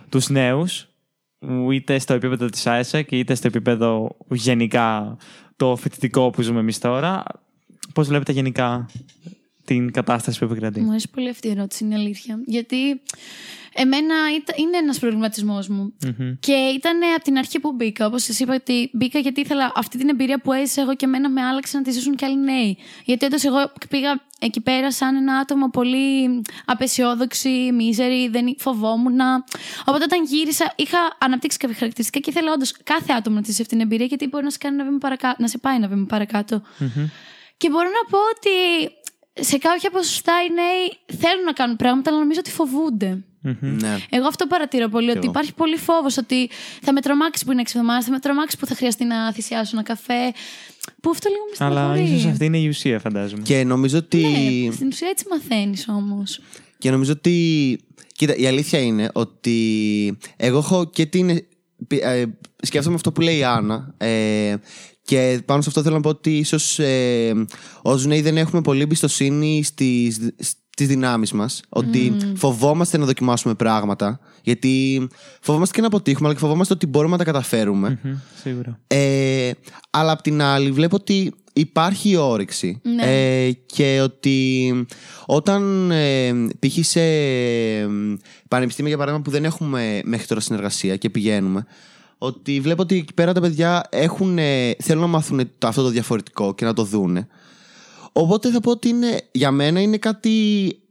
τους 0.10 0.30
νέους 0.30 0.88
είτε 1.72 2.00
στο 2.00 2.14
επίπεδο 2.14 2.46
της 2.46 2.68
ΆΕΣΕΚ 2.68 3.12
είτε 3.12 3.36
στο 3.36 3.48
επίπεδο 3.48 4.18
γενικά 4.30 5.18
το 5.56 5.76
φοιτητικό 5.76 6.30
που 6.30 6.42
ζούμε 6.42 6.60
εμείς 6.60 6.80
τώρα 6.80 7.24
πώς 7.94 8.08
βλέπετε 8.08 8.32
γενικά 8.32 8.90
την 9.66 9.92
κατάσταση 9.92 10.40
που 10.40 10.46
επικρατεί. 10.46 10.82
Μου 10.82 10.90
αρέσει 10.90 11.10
πολύ 11.10 11.30
αυτή 11.30 11.48
η 11.48 11.52
ερώτηση, 11.52 11.84
είναι 11.84 11.96
αλήθεια. 11.96 12.40
Γιατί 12.46 13.02
εμένα 13.74 14.16
ήταν- 14.36 14.56
είναι 14.58 14.78
ένας 14.78 15.00
προβληματισμός 15.00 15.68
μου. 15.68 15.94
Μμμ. 16.18 16.34
Και 16.40 16.52
ήταν 16.52 17.00
από 17.16 17.24
την 17.24 17.38
αρχή 17.38 17.60
που 17.60 17.72
μπήκα. 17.72 18.06
Όπως 18.06 18.24
σας 18.24 18.40
είπα, 18.40 18.54
ότι 18.54 18.90
μπήκα 18.94 19.20
γιατί 19.20 19.42
ήθελα 19.42 19.72
αυτή 19.76 19.98
την 19.98 20.10
εμπειρία 20.10 20.40
που 20.42 20.52
έζησα 20.54 20.82
εγώ 20.82 20.96
και 20.96 21.06
εμένα 21.06 21.30
με 21.30 21.42
άλλαξε 21.42 21.78
να 21.78 21.84
τη 21.84 21.92
ζήσουν 21.92 22.16
και 22.16 22.26
άλλοι 22.26 22.40
νέοι. 22.40 22.78
Γιατί 23.06 23.26
όντως 23.26 23.44
εγώ 23.44 23.72
πήγα 23.90 24.22
εκεί 24.40 24.62
πέρα 24.62 24.92
σαν 24.92 25.16
ένα 25.16 25.34
άτομο 25.36 25.70
πολύ 25.70 26.42
απεσιόδοξη, 26.66 27.72
μίζερη, 27.74 28.28
δεν 28.28 28.56
φοβόμουν. 28.58 29.20
Οπότε 29.86 30.04
όταν 30.04 30.24
γύρισα, 30.24 30.74
είχα 30.76 30.98
αναπτύξει 31.20 31.58
κάποια 31.58 31.76
χαρακτηριστικά 31.76 32.20
και 32.20 32.30
ήθελα 32.30 32.52
όντως 32.54 32.74
κάθε 32.84 33.14
άτομο 33.18 33.36
να 33.36 33.42
τη 33.42 33.48
ζήσει 33.50 33.62
αυτή 33.62 33.74
την 33.74 33.84
εμπειρία, 33.86 34.06
γιατί 34.06 34.28
μπορεί 34.28 34.44
να 34.44 34.50
σε, 34.50 34.58
κάνει 34.58 34.76
ένα 34.76 34.84
βήμα 34.86 34.98
παρακάτω, 34.98 35.36
να 35.40 35.48
σε 35.48 35.58
πάει 35.58 35.76
ένα 35.76 35.88
βήμα 35.88 36.06
παρακάτω. 36.06 36.62
Και 37.58 37.70
μπορώ 37.70 37.90
να 37.90 38.10
πω 38.10 38.18
ότι 38.36 38.52
σε 39.42 39.58
κάποια 39.58 39.90
ποσοστά 39.90 40.34
οι 40.48 40.54
νέοι 40.54 40.98
θέλουν 41.22 41.44
να 41.44 41.52
κάνουν 41.54 41.76
πράγματα, 41.76 42.10
αλλά 42.10 42.20
νομίζω 42.20 42.40
ότι 42.40 42.52
φοβούνται. 42.52 43.24
ναι. 43.60 43.98
Εγώ 44.10 44.28
αυτό 44.28 44.48
παρατηρώ 44.48 44.88
πολύ, 44.90 45.10
ότι 45.10 45.18
εγώ. 45.18 45.30
υπάρχει 45.30 45.54
πολύ 45.54 45.78
φόβος 45.78 46.18
ότι 46.18 46.50
θα 46.82 46.94
με 46.94 47.02
τρομάξει 47.02 47.46
που 47.46 47.52
είναι 47.52 47.62
6 47.66 47.68
εβδομάδες, 47.68 48.06
θα 48.06 48.12
με 48.12 48.20
τρομάξει 48.20 48.58
που 48.58 48.66
θα 48.66 48.76
χρειαστεί 48.76 49.06
να 49.06 49.34
θυσιάσω 49.34 49.72
ένα 49.74 49.84
καφέ. 49.84 50.34
Που 51.02 51.10
αυτό 51.10 51.30
λίγο 51.30 51.44
με 51.60 51.66
Αλλά 51.66 51.80
στεναχωρεί. 51.94 52.16
ίσως 52.16 52.32
αυτή 52.32 52.46
είναι 52.46 52.58
η 52.58 52.68
ουσία 52.68 53.00
φαντάζομαι. 53.00 53.42
Και 53.42 53.64
νομίζω 53.64 53.98
ότι. 53.98 54.18
Ναι, 54.68 54.72
στην 54.74 54.88
ουσία 54.88 55.08
έτσι 55.10 55.26
μαθαίνεις 55.30 55.88
όμως. 55.90 56.40
Και 56.78 56.92
νομίζω 56.92 57.12
ότι. 57.12 57.80
Κοίτα, 58.18 58.36
η 58.36 58.48
αλήθεια 58.48 58.80
είναι 58.80 59.10
ότι 59.14 60.18
εγώ 60.38 60.58
έχω 60.58 60.90
και 60.90 61.06
την. 61.06 61.30
ε, 61.88 62.24
σκέφτομαι 62.62 62.96
αυτό 62.96 63.12
που 63.12 63.22
λέει 63.22 63.38
η 63.38 63.44
Άννα. 63.44 63.94
Ε, 63.98 64.56
και 65.06 65.42
πάνω 65.46 65.62
σε 65.62 65.70
αυτό 65.70 65.82
θέλω 65.82 65.96
να 65.96 66.02
πω 66.02 66.10
ότι 66.10 66.38
ίσως 66.38 66.80
ε, 66.80 67.46
ως 67.82 68.06
νέοι 68.06 68.22
δεν 68.22 68.38
έχουμε 68.38 68.62
πολύ 68.62 68.82
εμπιστοσύνη 68.82 69.64
στις 69.64 70.20
στις 70.78 70.88
δυνάμεις 70.88 71.32
μας 71.32 71.62
ότι 71.70 72.16
φοβόμαστε 72.36 72.98
να 72.98 73.06
δοκιμάσουμε 73.06 73.54
πράγματα 73.54 74.20
γιατί 74.42 75.08
φοβόμαστε 75.42 75.76
και 75.76 75.82
να 75.82 75.88
αποτύχουμε 75.88 76.26
αλλά 76.26 76.36
και 76.36 76.42
φοβόμαστε 76.42 76.74
ότι 76.74 76.86
μπορούμε 76.88 77.12
να 77.12 77.18
τα 77.18 77.24
καταφέρουμε 77.24 78.00
Μμμ, 78.04 78.14
Σίγουρα. 78.42 78.80
ε, 78.88 79.52
αλλά 79.90 80.12
απ' 80.12 80.22
την 80.22 80.42
άλλη 80.42 80.72
βλέπω 80.72 80.96
ότι 80.96 81.34
υπάρχει 81.54 82.10
η 82.10 82.16
όρεξη 82.16 82.82
Ναι. 82.84 83.04
ε, 83.46 83.52
και 83.52 84.00
ότι 84.04 84.72
όταν 85.26 85.92
ε, 85.92 86.32
π.χ. 86.60 86.86
σε 86.86 87.02
ε, 87.02 87.88
πανεπιστήμια 88.48 88.90
για 88.90 88.98
παράδειγμα 89.00 89.26
που 89.26 89.32
δεν 89.32 89.46
έχουμε 89.46 90.02
μέχρι 90.06 90.28
τώρα 90.28 90.42
συνεργασία 90.42 90.96
και 90.96 91.10
πηγαίνουμε 91.10 91.66
ότι 92.18 92.60
βλέπω 92.60 92.82
ότι 92.82 92.96
εκεί 92.98 93.14
πέρα 93.14 93.34
τα 93.34 93.42
παιδιά 93.42 93.84
έχουν, 93.90 94.38
ε, 94.38 94.76
θέλουν 94.84 95.02
να 95.02 95.08
μάθουν 95.08 95.50
το- 95.58 95.68
αυτό 95.68 95.82
το 95.84 95.90
διαφορετικό 95.90 96.54
και 96.56 96.66
να 96.66 96.74
το 96.74 96.84
δούνε. 96.84 97.28
Οπότε 98.12 98.50
θα 98.52 98.60
πω 98.60 98.72
ότι 98.72 98.90
είναι, 98.90 99.22
για 99.32 99.52
μένα 99.52 99.82
είναι 99.82 99.98
κάτι 99.98 100.32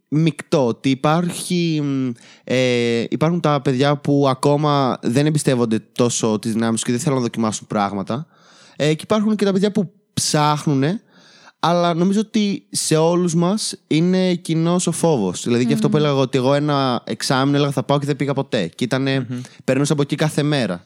μεικτό 0.09 0.67
ότι 0.67 0.91
υπάρχει, 0.91 1.81
μ, 1.85 2.11
ε, 2.45 3.05
υπάρχουν 3.09 3.41
τα 3.41 3.61
παιδιά 3.61 3.97
που 3.97 4.27
ακόμα 4.29 4.99
δεν 5.03 5.27
εμπιστεύονται 5.27 5.79
τόσο 5.93 6.39
τις 6.39 6.53
δυνάμεις 6.53 6.75
τους 6.75 6.85
και 6.85 6.91
δεν 6.93 7.01
θέλουν 7.01 7.17
να 7.19 7.23
δοκιμάσουν 7.25 7.67
πράγματα. 7.67 8.27
Ε, 8.77 8.95
και 8.95 9.01
υπάρχουν 9.03 9.37
και 9.37 9.45
τα 9.45 9.53
παιδιά 9.53 9.73
που 9.73 9.93
ψάχνουν 10.15 10.85
αλλά 11.61 11.95
νομίζω 11.95 12.21
ότι 12.21 12.67
σε 12.71 12.97
όλους 12.97 13.35
μας 13.35 13.77
είναι 13.87 14.35
κοινός 14.35 14.87
ο 14.87 14.93
φόβος. 14.93 15.43
Δηλαδή 15.45 15.67
και 15.67 15.73
αυτό 15.75 15.89
που 15.89 15.97
έλεγα 15.97 16.13
εγώ, 16.13 16.21
ότι 16.21 16.39
εγώ 16.39 16.55
ένα 16.55 17.03
εξάμεινο 17.05 17.57
έλεγα 17.57 17.73
θα 17.73 17.83
πάω 17.83 17.99
και 17.99 18.07
δεν 18.07 18.17
πήγα 18.17 18.33
ποτέ. 18.35 18.67
Και 18.75 18.85
ήταν, 18.85 19.07
περνούσα 19.65 19.93
από 19.93 20.03
εκεί 20.03 20.17
κάθε 20.17 20.43
μέρα 20.43 20.85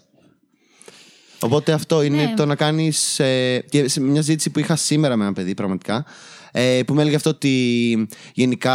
Οπότε 1.41 1.73
αυτό 1.73 2.03
είναι 2.03 2.17
Ναι. 2.23 2.35
το 2.37 2.47
να 2.47 2.55
κάνεις. 2.55 3.15
και 3.69 3.89
σε 3.89 4.01
μια 4.01 4.21
ζήτηση 4.21 4.51
που 4.51 4.59
είχα 4.59 4.77
σήμερα 4.77 5.17
με 5.17 5.25
ένα 5.25 5.33
παιδί, 5.33 5.55
πραγματικά. 5.55 6.05
Ε, 6.53 6.81
που 6.87 6.95
με 6.95 7.01
έλεγε 7.01 7.17
αυτό 7.17 7.31
ότι 7.31 8.09
γενικά 8.35 8.75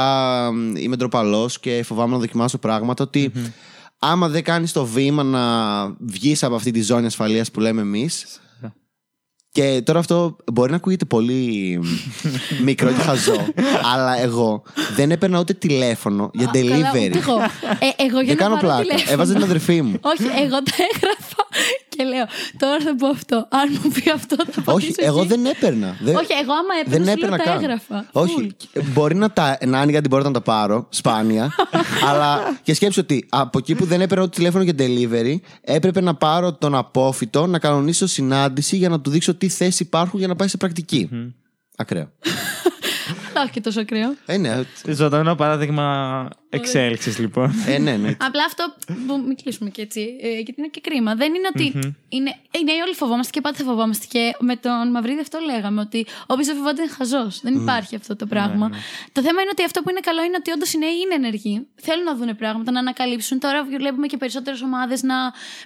μ, 0.53 0.75
είμαι 0.75 0.95
ντροπαλός 0.95 1.59
και 1.59 1.83
φοβάμαι 1.85 2.13
να 2.13 2.19
δοκιμάσω 2.19 2.57
πράγματα. 2.57 3.03
Ότι 3.03 3.31
άμα 3.99 4.27
δεν 4.29 4.43
κάνεις 4.43 4.71
το 4.71 4.85
βήμα 4.85 5.23
να 5.23 5.41
βγεις 5.99 6.43
από 6.43 6.55
αυτή 6.55 6.71
τη 6.71 6.81
ζώνη 6.81 7.05
ασφαλείας 7.05 7.51
που 7.51 7.59
λέμε 7.59 7.81
εμείς, 7.81 8.25
Και 9.51 9.81
τώρα 9.85 9.99
αυτό 9.99 10.35
μπορεί 10.53 10.69
να 10.69 10.75
ακούγεται 10.75 11.05
πολύ 11.05 11.79
μικρό 12.65 12.87
και 12.91 13.01
χαζό, 13.01 13.45
αλλά 13.93 14.19
εγώ 14.21 14.63
δεν 14.95 15.11
έπαιρνα 15.11 15.39
ούτε 15.39 15.53
τηλέφωνο 15.53 16.29
για 16.33 16.49
Καλά, 16.53 16.75
delivery. 16.75 17.07
ούτε 17.09 17.17
εγώ. 17.17 17.37
Ε, 17.79 18.03
εγώ 18.03 18.19
για 18.21 18.35
Δεν 18.35 18.35
να 18.35 18.35
κάνω 18.35 18.55
πάρω 18.55 18.67
πλάκα. 18.67 18.81
τηλέφωνο. 18.81 19.11
Έβαζα 19.11 19.33
την 19.33 19.43
αδερφή 19.43 19.81
μου. 19.81 19.99
Όχι, 20.01 20.23
εγώ 20.23 20.63
τα 20.63 20.73
έγραφα 20.93 21.47
και 21.95 22.03
λέω 22.03 22.25
τώρα 22.57 22.79
θα 22.79 22.95
πω 22.95 23.07
αυτό. 23.07 23.47
Αν 23.49 23.79
μου 23.83 23.91
πει 23.91 24.09
αυτό 24.09 24.35
θα 24.51 24.61
πω. 24.61 24.73
Όχι, 24.73 24.93
εγώ 24.97 25.23
δεν 25.23 25.45
έπαιρνα. 25.45 25.97
Δεν- 26.01 26.15
Όχι, 26.15 26.27
εγώ 26.41 26.53
άμα 26.53 26.73
έπαιρνα, 26.85 26.89
δεν 26.89 26.99
σου 26.99 27.03
λέω, 27.05 27.13
έπαιρνα 27.13 27.37
τα 27.37 27.43
καν. 27.43 27.63
έγραφα. 27.63 28.05
Όχι. 28.11 28.55
Μπορεί 28.93 29.15
να, 29.15 29.31
τα, 29.31 29.57
να 29.65 29.79
άνοιγα 29.79 30.01
την 30.01 30.09
πόρτα 30.09 30.27
να 30.27 30.33
τα 30.33 30.41
πάρω, 30.41 30.85
σπάνια. 30.89 31.51
αλλά 32.09 32.57
και 32.63 32.73
σκέψω 32.73 33.01
ότι 33.01 33.25
από 33.29 33.57
εκεί 33.57 33.75
που 33.75 33.85
δεν 33.85 34.01
έπαιρνα 34.01 34.23
ούτε 34.23 34.35
τηλέφωνο 34.35 34.63
για 34.63 34.73
delivery, 34.77 35.35
έπρεπε 35.61 36.01
να 36.01 36.15
πάρω 36.15 36.53
τον 36.53 36.75
απόφυτο 36.75 37.47
να 37.47 37.59
κανονίσω 37.59 38.07
συνάντηση 38.07 38.77
για 38.77 38.89
να 38.89 39.01
του 39.01 39.09
δείξω 39.09 39.33
τι 39.35 39.49
θέσει 39.49 39.83
υπάρχουν 39.83 40.19
για 40.19 40.27
να 40.27 40.35
πάει 40.35 40.47
σε 40.47 40.57
πρακτική. 40.57 41.09
Ακραίο. 41.77 42.09
Όχι 43.41 43.51
και 43.51 43.61
τόσο 43.61 43.81
ακραίο. 43.81 44.15
Ε, 44.25 44.37
ναι. 44.37 44.63
Ζωντανό 44.85 45.35
παράδειγμα 45.35 46.29
εξέλιξης, 46.49 47.17
λοιπόν. 47.17 47.53
Ε, 47.67 47.77
ναι, 47.77 47.95
ναι. 47.95 48.15
Απλά 48.19 48.43
αυτό 48.45 48.73
που 49.07 49.23
μην 49.27 49.35
κλείσουμε 49.35 49.69
και 49.69 49.81
έτσι, 49.81 50.15
ε, 50.21 50.29
γιατί 50.29 50.55
είναι 50.57 50.67
και 50.67 50.81
κρίμα. 50.81 51.15
Δεν 51.15 51.33
είναι 51.33 51.47
ότι. 51.55 51.95
είναι, 52.09 52.29
ε, 52.51 52.59
ναι, 52.63 52.71
όλοι 52.85 52.93
φοβόμαστε 52.93 53.31
και 53.31 53.41
πάντα 53.41 53.57
θα 53.57 53.63
φοβόμαστε. 53.63 54.05
Και 54.09 54.35
με 54.39 54.55
τον 54.55 54.91
Μαυρίδη 54.91 55.19
αυτό 55.19 55.39
λέγαμε, 55.45 55.81
ότι 55.81 56.05
όποιος 56.25 56.47
δεν 56.47 56.55
φοβάται 56.55 56.81
είναι 56.81 56.91
χαζός. 56.91 57.39
Δεν 57.41 57.53
υπάρχει 57.53 57.95
αυτό 57.95 58.15
το 58.15 58.25
πράγμα. 58.25 58.69
Το 59.11 59.21
θέμα 59.21 59.41
είναι 59.41 59.49
ότι 59.51 59.63
αυτό 59.63 59.81
που 59.81 59.89
είναι 59.89 59.99
καλό 59.99 60.23
είναι 60.23 60.35
ότι 60.39 60.51
όντως 60.51 60.73
οι 60.73 60.77
νέοι 60.77 60.97
είναι 61.03 61.15
ενεργοί. 61.15 61.67
Θέλουν 61.75 62.03
να 62.03 62.15
δουν 62.15 62.35
πράγματα, 62.35 62.71
να 62.71 62.79
ανακαλύψουν. 62.79 63.39
Τώρα 63.39 63.63
βλέπουμε 63.63 64.07
και 64.07 64.17
περισσότερες 64.17 64.61
ομάδες 64.61 65.03
να 65.03 65.15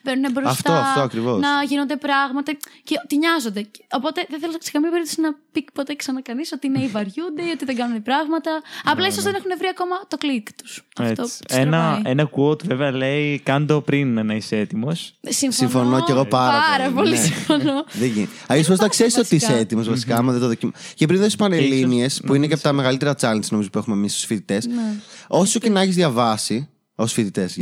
παίρνουν 0.04 0.32
μπροστά. 0.32 0.50
Αυτό, 0.50 0.74
αυτό 0.74 1.02
ακριβώς. 1.02 1.40
Να 1.40 1.64
γίνονται 1.64 1.96
πράγματα 1.96 2.58
και 2.84 2.96
ότι 3.04 3.18
νοιάζονται. 3.18 3.68
Οπότε 3.92 4.26
δεν 4.30 4.40
θέλω 4.40 4.54
σε 4.60 4.72
καμία 4.72 4.90
περίπτωση 4.90 5.22
να 5.22 5.36
πει 5.52 5.66
ποτέ 5.74 5.96
ξανά 5.96 6.22
κανείς 6.22 6.52
ότι 6.52 6.68
οι 6.68 6.70
νέοι 6.70 6.88
βαριούνται 6.96 7.42
ή 7.42 7.50
ότι 7.58 7.66
δεν 7.66 7.76
κάνουν 7.76 8.02
πράγματα. 8.04 8.62
Απλά 8.84 9.08
ίσως 9.08 9.24
δεν 9.24 9.34
έχουν 9.36 9.52
βρει 9.58 9.68
ακόμα 9.72 9.96
το 10.08 10.18
κλικ 10.18 10.54
τους. 10.54 10.84
Αυτό 11.00 11.22
Έτσι. 11.24 11.40
τους 11.40 11.58
Ένα, 11.58 11.72
τραβάει. 11.72 12.02
ένα 12.06 12.30
quote 12.36 12.64
βέβαια 12.66 12.92
λέει: 12.92 13.40
Κάντο 13.40 13.82
πριν 13.82 14.26
να 14.26 14.34
είσαι 14.36 14.58
έτοιμος. 14.58 15.14
Συμφωνώ, 15.22 15.52
Συμφωνώ 15.72 16.04
κι 16.04 16.12
εγώ 16.12 16.26
πάρα 16.26 16.60
πολύ, 16.84 16.94
πολύ. 16.96 17.10
ναι. 17.10 17.16
συμφωνώ. 17.16 17.84
Δεν 18.02 18.08
γίνει. 18.10 18.30
Αλλιώ 18.48 18.64
πώ 18.68 18.76
θα 18.76 18.88
ξέρεις 18.88 19.18
ότι 19.18 19.36
βασικά. 19.36 19.52
είσαι 19.52 19.62
έτοιμος, 19.62 19.90
βασικά, 19.90 20.18
άμα 20.18 20.32
δεν 20.32 20.42
το 20.42 20.48
δοκιμάσει. 20.48 20.94
Και 20.96 21.06
πριν 21.06 21.20
δώσεις 21.20 21.36
πανελίνε, 21.36 22.06
που 22.26 22.34
είναι 22.36 22.48
και 22.48 22.54
από 22.54 22.64
τα 22.64 22.72
μεγαλύτερα 22.74 23.16
challenge 23.22 23.48
νομίζω 23.50 23.70
που 23.70 23.78
έχουμε 23.78 23.96
εμείς 23.96 24.12
στους 24.14 24.26
φοιτητές, 24.26 24.66
Ναι. 24.66 24.94
όσο 25.28 25.60
και 25.60 25.70
να 25.70 25.82
έχεις 25.82 25.96
διαβάσει. 25.96 26.70
Ω 27.00 27.06
φοιτητές, 27.08 27.58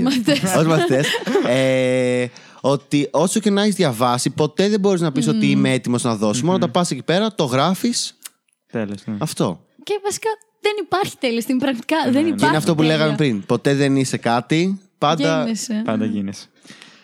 ως 0.57 0.65
μαθητές. 0.65 1.07
ε, 1.47 2.25
ότι 2.61 3.07
όσο 3.11 3.39
και 3.39 3.49
να 3.49 3.61
έχεις 3.61 3.75
διαβάσει, 3.75 4.29
ποτέ 4.29 4.69
δεν 4.69 4.79
μπορείς 4.79 5.01
να 5.01 5.11
πεις 5.11 5.27
ότι 5.27 5.49
είμαι 5.51 5.71
έτοιμος 5.71 6.03
να 6.03 6.15
δώσω. 6.15 6.41
Μόνο 6.43 6.55
όταν 6.55 6.71
πας 6.71 6.91
εκεί 6.91 7.03
πέρα, 7.03 7.35
το 7.35 7.43
γράφεις 7.43 8.17
Τέλος. 8.71 8.97
Ναι. 9.05 9.15
αυτό. 9.19 9.59
Και 9.85 9.99
βασικά 10.03 10.29
δεν 10.61 10.73
υπάρχει 10.85 11.17
τέλειο 11.19 11.41
στην 11.41 11.57
πρακτικά. 11.57 11.97
δεν 12.03 12.21
υπάρχει. 12.21 12.35
Και 12.35 12.45
είναι 12.45 12.57
αυτό 12.57 12.75
που 12.75 12.81
τέλεια. 12.81 12.97
λέγαμε 12.97 13.15
πριν. 13.15 13.45
Ποτέ 13.45 13.73
δεν 13.73 13.95
είσαι 13.95 14.17
κάτι. 14.17 14.79
Πάντα. 14.97 15.43
Γίνεσαι. 15.43 15.81
Πάντα 15.85 16.05
γίνεσαι. 16.05 16.45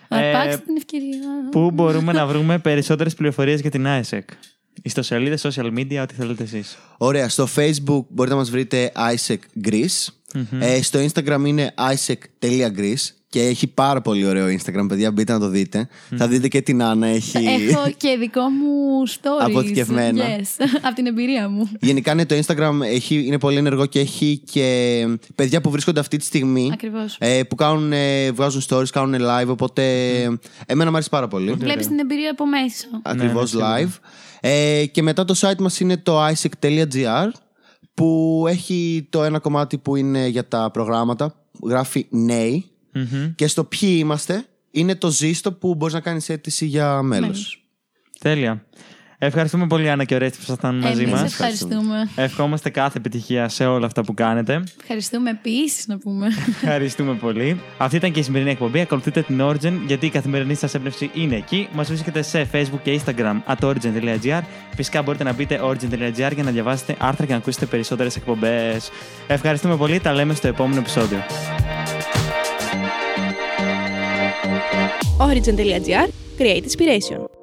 Αρπάξτε 0.07 0.53
Ε, 0.53 0.57
την 0.57 0.75
ευκαιρία. 0.77 1.19
Πού 1.51 1.71
μπορούμε 1.71 2.11
να 2.13 2.25
βρούμε 2.25 2.59
περισσότερες 2.59 3.13
πληροφορίες 3.13 3.61
για 3.61 3.69
την 3.71 3.85
ISEC. 3.87 4.21
Ιστοσελίδε, 4.83 5.37
social 5.41 5.73
media, 5.77 6.01
ό,τι 6.01 6.13
θέλετε 6.13 6.43
εσείς. 6.43 6.77
Ωραία. 6.97 7.29
Στο 7.29 7.47
Facebook 7.55 8.05
μπορείτε 8.09 8.35
να 8.35 8.41
μας 8.41 8.49
βρείτε 8.49 8.91
Isaac 8.95 9.67
Greece. 9.67 10.07
Ε, 10.59 10.81
στο 10.81 10.99
Instagram 10.99 11.41
είναι 11.45 11.73
isaac.greece 11.77 13.21
και 13.31 13.41
έχει 13.41 13.67
πάρα 13.67 14.01
πολύ 14.01 14.25
ωραίο 14.25 14.47
Instagram, 14.47 14.85
παιδιά. 14.87 15.11
Μπείτε 15.11 15.33
να 15.33 15.39
το 15.39 15.47
δείτε. 15.47 15.87
Θα 16.15 16.27
δείτε 16.27 16.47
και 16.47 16.61
την 16.61 16.83
Άννα 16.83 17.07
έχει. 17.07 17.37
Έχω 17.37 17.91
και 17.97 18.15
δικό 18.19 18.41
μου 18.41 19.07
stories. 19.07 19.45
Αποθηκευμένα. 19.45 20.23
Yes, 20.23 20.65
από 20.85 20.95
την 20.95 21.05
εμπειρία 21.05 21.49
μου. 21.49 21.69
Γενικά 21.79 22.13
ναι, 22.13 22.25
το 22.25 22.35
Instagram 22.45 22.79
έχει, 22.83 23.25
είναι 23.25 23.39
πολύ 23.39 23.57
ενεργό 23.57 23.85
και 23.85 23.99
έχει 23.99 24.41
και 24.51 25.07
παιδιά 25.35 25.61
που 25.61 25.69
βρίσκονται 25.69 25.99
αυτή 25.99 26.17
τη 26.17 26.25
στιγμή. 26.25 26.69
Ακριβώς. 26.73 27.15
Ε, 27.19 27.43
που 27.43 27.55
κάνουν, 27.55 27.93
ε, 27.93 28.31
βγάζουν 28.31 28.61
stories, 28.69 28.89
κάνουν 28.91 29.21
live. 29.21 29.47
Οπότε 29.47 29.83
εμένα 30.65 30.89
μου 30.89 30.95
αρέσει 30.95 31.09
πάρα 31.09 31.27
πολύ. 31.27 31.51
Βλέπεις 31.51 31.87
την 31.87 31.99
εμπειρία 31.99 32.31
από 32.31 32.45
μέσα. 32.47 32.85
Ακριβώς 33.01 33.55
live. 33.55 33.99
Ε, 34.41 34.85
και 34.85 35.01
μετά 35.01 35.25
το 35.25 35.35
site 35.37 35.59
μας 35.59 35.79
είναι 35.79 35.97
το 35.97 36.27
isaac.gr 36.27 37.29
που 37.93 38.43
έχει 38.47 39.07
το 39.09 39.23
ένα 39.23 39.39
κομμάτι 39.39 39.77
που 39.77 39.95
είναι 39.95 40.27
για 40.27 40.47
τα 40.47 40.69
προγράμματα. 40.71 41.45
Γράφει 41.63 42.07
νέοι. 42.09 42.65
Και 43.35 43.47
στο 43.47 43.63
ποιοι 43.63 43.95
είμαστε 43.99 44.45
είναι 44.71 44.95
το 44.95 45.11
ζήστο 45.11 45.53
που 45.53 45.75
μπορείς 45.75 45.93
να 45.93 45.99
κάνεις 45.99 46.29
αίτηση 46.29 46.65
για 46.65 47.01
μέλος. 47.01 47.27
Μέλος. 47.27 47.63
Τέλεια. 48.19 48.65
Ευχαριστούμε 49.23 49.67
πολύ, 49.67 49.89
Άννα 49.89 50.03
και 50.03 50.15
Ορέστη, 50.15 50.37
που 50.37 50.43
ήσασταν 50.43 50.75
μαζί 50.75 51.01
Εμείς 51.01 51.13
μας. 51.13 51.31
ευχαριστούμε. 51.31 52.09
Ευχόμαστε 52.15 52.69
κάθε 52.69 52.97
επιτυχία 52.97 53.49
σε 53.49 53.65
όλα 53.65 53.85
αυτά 53.85 54.03
που 54.03 54.13
κάνετε. 54.13 54.63
Ευχαριστούμε 54.81 55.29
επίσης 55.29 55.87
να 55.87 55.97
πούμε. 55.97 56.27
Ευχαριστούμε 56.63 57.13
πολύ. 57.13 57.59
Αυτή 57.77 57.95
ήταν 57.95 58.11
και 58.11 58.19
η 58.19 58.23
σημερινή 58.23 58.49
εκπομπή. 58.51 58.79
Ακολουθείτε 58.79 59.21
την 59.21 59.41
Origin 59.41 59.73
γιατί 59.87 60.05
η 60.05 60.09
καθημερινή 60.09 60.55
σας 60.55 60.73
έμπνευση 60.73 61.09
είναι 61.13 61.35
εκεί. 61.35 61.67
Μας 61.73 61.87
βρίσκεται 61.87 62.21
σε 62.21 62.47
Facebook 62.53 62.79
και 62.83 63.01
Instagram 63.05 63.35
at 63.47 63.69
origin.gr. 63.69 64.41
Φυσικά 64.75 65.01
μπορείτε 65.01 65.23
να 65.23 65.33
μπείτε 65.33 65.59
origin.gr 65.63 66.31
για 66.33 66.43
να 66.43 66.51
διαβάσετε 66.51 66.95
άρθρα 66.99 67.25
και 67.25 67.31
να 67.31 67.37
ακούσετε 67.37 67.65
περισσότερες 67.65 68.15
εκπομπές. 68.15 68.89
Ευχαριστούμε 69.27 69.77
πολύ. 69.77 69.99
Τα 69.99 70.13
λέμε 70.13 70.33
στο 70.33 70.47
επόμενο 70.47 70.79
επεισόδιο. 70.79 71.19
Origin.gr 75.19 76.09
Create 76.39 76.63
Inspiration 76.63 77.40